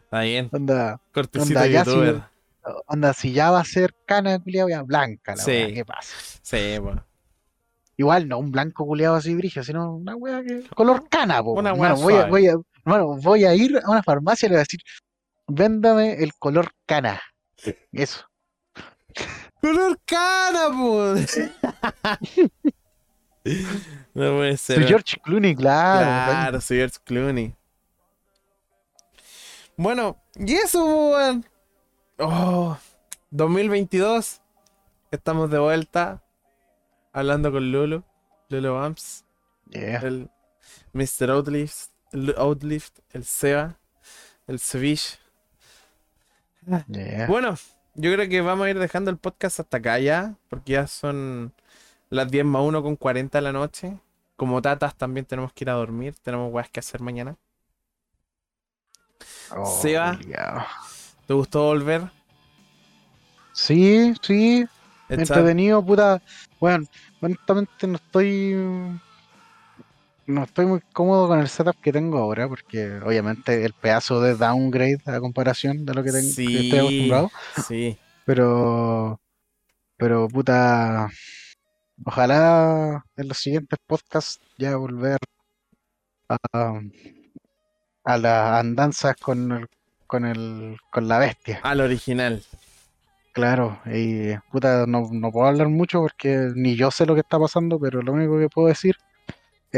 [0.04, 0.48] Está bien.
[0.52, 2.22] Onda, Cortecito Onda, de ya si- youtuber.
[2.86, 5.50] onda, si ya va a ser cana culiada, ya blanca la Sí.
[5.50, 6.14] weá, ¿qué pasa?
[6.40, 6.98] Sí, pues.
[7.96, 10.62] Igual, no un blanco culeado así brillo, sino una wea que.
[10.74, 11.54] color cana, po.
[11.54, 12.54] Una hermano, wea voy, a, voy, a,
[12.84, 14.80] hermano, voy a ir a una farmacia y le voy a decir,
[15.46, 17.20] véndame el color cana.
[17.92, 18.24] Eso.
[19.60, 21.40] ¡Color cana, pues!
[24.14, 24.76] no puede ser.
[24.76, 26.04] Soy George Clooney, claro.
[26.04, 27.54] Claro, soy George Clooney.
[29.76, 31.44] Bueno, y eso, weón.
[32.18, 32.76] Oh,
[33.30, 34.40] 2022.
[35.10, 36.22] Estamos de vuelta.
[37.12, 38.04] Hablando con Lulu.
[38.50, 39.24] Lulu Bumps.
[39.70, 40.00] Yeah.
[40.00, 40.30] El
[40.92, 41.30] Mr.
[41.30, 41.93] Outlift.
[42.14, 43.00] El Outlift.
[43.12, 43.76] El Seba.
[44.46, 45.18] El yeah.
[47.26, 47.56] Bueno,
[47.94, 50.36] yo creo que vamos a ir dejando el podcast hasta acá ya.
[50.48, 51.52] Porque ya son
[52.10, 53.98] las 10 más 1 con 40 de la noche.
[54.36, 56.14] Como tatas también tenemos que ir a dormir.
[56.22, 57.36] Tenemos weas que hacer mañana.
[59.50, 60.16] Oh, Seba.
[61.26, 62.12] ¿Te gustó volver?
[63.52, 64.64] Sí, sí.
[65.08, 66.22] Entretenido, puta.
[66.60, 66.86] Bueno,
[67.20, 69.00] honestamente no estoy.
[70.26, 74.34] No estoy muy cómodo con el setup que tengo ahora, porque obviamente el pedazo de
[74.34, 77.30] downgrade a comparación de lo que, tengo, que estoy acostumbrado.
[77.68, 79.20] Sí, Pero,
[79.98, 81.10] pero puta,
[82.06, 85.18] ojalá en los siguientes podcasts ya volver
[86.28, 86.80] a,
[88.04, 89.68] a las andanzas con el,
[90.06, 91.60] con el, con la bestia.
[91.62, 92.42] al original.
[93.32, 97.38] Claro, y puta, no, no puedo hablar mucho porque ni yo sé lo que está
[97.38, 98.94] pasando, pero lo único que puedo decir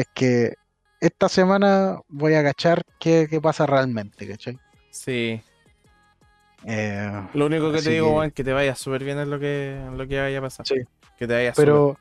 [0.01, 0.55] es que
[1.01, 4.59] esta semana voy a cachar qué, qué pasa realmente, ¿cachai?
[4.90, 5.40] Sí.
[6.64, 9.77] Eh, Lo único que te digo, Juan, que te vaya súper bien es lo que,
[9.77, 10.66] en lo que vaya a pasar.
[10.66, 10.77] Sí.
[11.18, 11.64] Que te vaya súper.
[11.66, 11.98] pero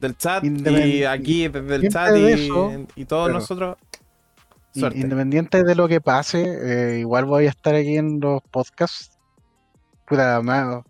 [0.00, 3.76] Del chat y aquí desde el chat de y, eso, y todos pero- nosotros.
[4.74, 4.98] Suerte.
[4.98, 9.18] independiente de lo que pase, eh, igual voy a estar aquí en los podcasts
[10.06, 10.82] puta, me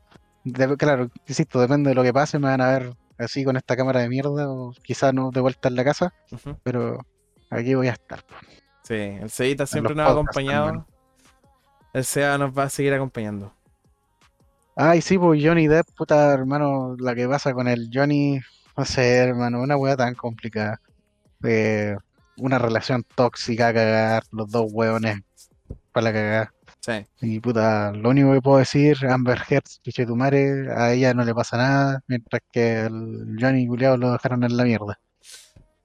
[0.44, 3.76] de- claro, insisto, depende de lo que pase, me van a ver así con esta
[3.76, 6.14] cámara de mierda o quizás no de vuelta en la casa,
[6.62, 7.04] pero
[7.50, 8.22] aquí voy a estar.
[8.24, 8.34] po.
[8.82, 10.66] Sí, el Cedita siempre nos ha acompañado.
[10.66, 10.86] también.
[11.92, 13.52] El SEA nos va a seguir acompañando.
[14.76, 18.40] Ay, sí, pues Johnny Depp, puta, hermano, la que pasa con el Johnny,
[18.76, 20.80] no sé, hermano, una weá tan complicada.
[21.42, 21.96] Eh,
[22.36, 25.20] una relación tóxica a cagar, los dos weones
[25.92, 26.54] para la cagada.
[26.88, 27.06] Sí.
[27.20, 31.22] Y puta, lo único que puedo decir, Amber Heard, piche tu madre, a ella no
[31.22, 34.98] le pasa nada, mientras que el Johnny culiao lo dejaron en la mierda.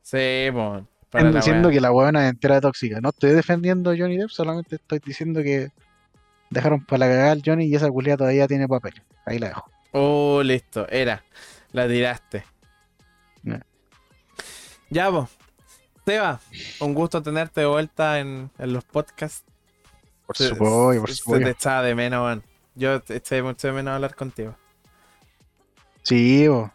[0.02, 0.88] Sí, bueno.
[1.04, 3.02] Están diciendo que la huevona es entera tóxica.
[3.02, 5.72] No estoy defendiendo a Johnny Depp, solamente estoy diciendo que
[6.50, 8.94] dejaron para la cagada al Johnny y esa culia todavía tiene papel.
[9.26, 9.70] Ahí la dejo.
[9.92, 10.88] Oh, listo.
[10.88, 11.22] Era.
[11.74, 12.46] La tiraste.
[13.44, 13.60] Ya.
[14.90, 15.30] Ya, vos.
[16.06, 16.40] Seba,
[16.80, 19.44] un gusto tenerte de vuelta en, en los podcasts.
[20.26, 21.48] Por supuesto, por se te supuesto.
[21.50, 22.44] echaba de menos, man.
[22.76, 24.56] Yo te eché mucho de menos hablar contigo.
[26.04, 26.72] Sí, bo.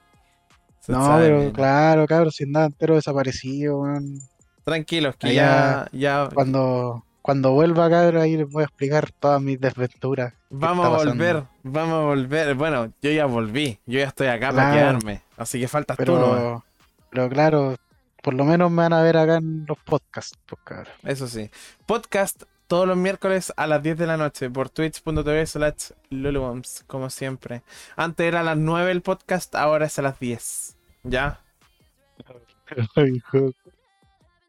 [0.86, 1.52] No, pero menos.
[1.52, 4.20] claro, cabrón, si andaba entero desaparecido, weón.
[4.64, 9.40] Tranquilos, que Allá, ya, ya Cuando, cuando vuelva, cabrón, ahí les voy a explicar todas
[9.40, 10.32] mis desventuras.
[10.50, 11.44] vamos a volver.
[11.62, 12.54] Vamos a volver.
[12.54, 13.78] Bueno, yo ya volví.
[13.86, 15.22] Yo ya estoy acá para quedarme.
[15.36, 16.04] Así que faltas tú.
[16.04, 16.64] Pero,
[17.10, 17.76] pero claro,
[18.22, 20.94] por lo menos me van a ver acá en los podcasts, pues cabrón.
[21.04, 21.50] Eso sí.
[21.86, 27.10] Podcast todos los miércoles a las 10 de la noche por twitch.tv slash lulubombs, como
[27.10, 27.62] siempre.
[27.96, 30.76] Antes era a las 9 el podcast, ahora es a las 10.
[31.04, 31.40] ¿Ya?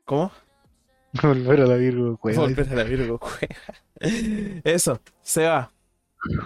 [0.06, 0.32] ¿Cómo?
[1.24, 2.42] Volver a la Virgo, cueva.
[2.42, 3.56] Volver a la Virgo, juega.
[4.64, 5.72] Eso, se va.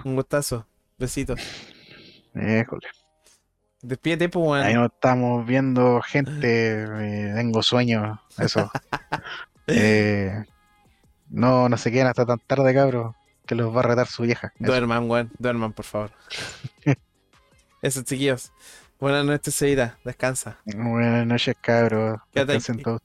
[0.05, 0.67] Un gustazo.
[0.97, 1.39] Besitos.
[2.35, 2.87] Éjole.
[3.81, 4.83] Despídete, pues, Ahí weón.
[4.83, 8.71] nos estamos viendo gente, eh, tengo sueño, eso.
[9.65, 10.43] Eh,
[11.33, 13.15] no, no se queden hasta tan tarde, cabros,
[13.45, 14.53] que los va a retar su vieja.
[14.59, 15.31] Duerman, weón.
[15.39, 16.11] Duerman, por favor.
[17.81, 18.51] Eso, chiquillos.
[18.99, 19.97] Buenas noches, seguida.
[20.05, 20.57] Descansa.
[20.63, 22.19] Buenas noches, cabros.
[22.31, 22.59] Quédate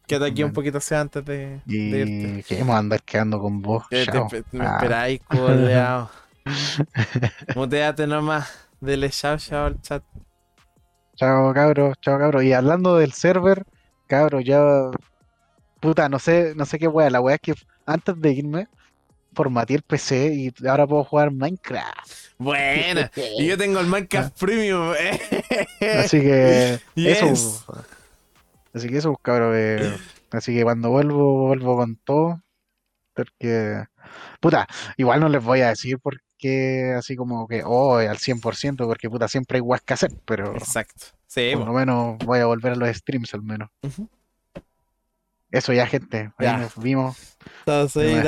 [0.06, 2.38] quédate aquí un poquito sea antes de, de irte.
[2.38, 3.88] Y que vamos a andar quedando con vos.
[3.88, 4.74] Que te me Ah.
[4.76, 6.10] esperáis, coleado.
[7.56, 8.68] Muteate nomás.
[8.80, 10.04] Dele chao, chao al chat.
[11.16, 12.44] Chao, cabros, chao, cabros.
[12.44, 13.64] Y hablando del server,
[14.06, 14.62] cabros, ya.
[15.80, 17.10] Puta, no sé, no sé qué wea.
[17.10, 17.54] La wea es que
[17.88, 18.68] antes de irme,
[19.34, 22.10] formateé el PC y ahora puedo jugar Minecraft.
[22.38, 23.10] Buena.
[23.38, 24.92] Y yo tengo el Minecraft Premium.
[25.98, 26.78] Así que.
[26.94, 27.22] Yes.
[27.22, 27.64] Eso.
[28.74, 29.54] Así que eso, cabros.
[29.56, 29.96] eh,
[30.30, 32.42] así que cuando vuelvo, vuelvo con todo.
[33.14, 33.84] Porque.
[34.40, 34.66] Puta,
[34.96, 39.26] igual no les voy a decir porque así como que, oh, al 100%, porque puta,
[39.28, 41.06] siempre hay weas que hacer, pero Exacto.
[41.26, 43.68] Sí, por lo menos voy a volver a los streams al menos.
[45.50, 46.30] Eso ya, gente.
[46.38, 46.58] Ahí Ya.
[46.58, 47.36] nos vimos.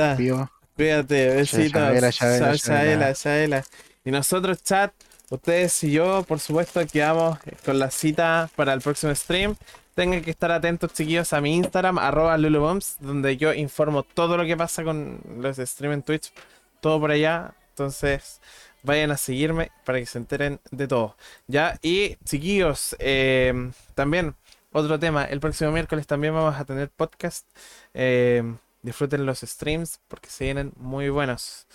[0.09, 0.51] Despido.
[0.75, 2.15] Cuídate, besitos.
[2.15, 3.13] Chabela.
[3.13, 3.63] chaela.
[4.03, 4.91] Y nosotros, chat,
[5.29, 9.55] ustedes y yo, por supuesto, quedamos con la cita para el próximo stream.
[9.93, 14.45] Tengan que estar atentos, chiquillos, a mi Instagram, arroba lulubombs, donde yo informo todo lo
[14.45, 16.31] que pasa con los streams en Twitch,
[16.79, 17.53] todo por allá.
[17.69, 18.39] Entonces,
[18.83, 21.15] vayan a seguirme para que se enteren de todo.
[21.47, 21.77] ¿Ya?
[21.81, 24.35] Y, chiquillos, eh, también,
[24.71, 27.45] otro tema, el próximo miércoles también vamos a tener podcast.
[27.93, 28.43] Eh,
[28.81, 31.67] disfruten los streams porque se vienen muy buenos.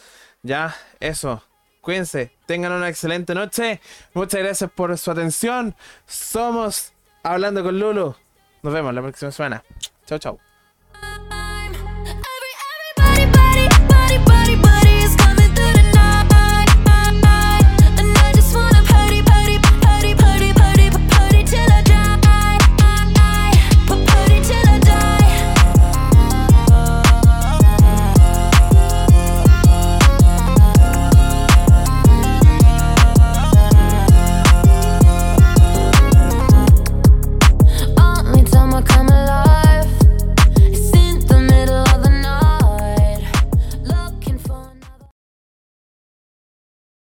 [0.42, 1.42] Ya, eso.
[1.80, 3.80] Cuídense, tengan una excelente noche.
[4.12, 5.76] Muchas gracias por su atención.
[6.06, 6.92] Somos
[7.26, 8.14] Hablando con Lulu.
[8.62, 9.64] Nos vemos la próxima semana.
[10.06, 10.45] Chao, chao.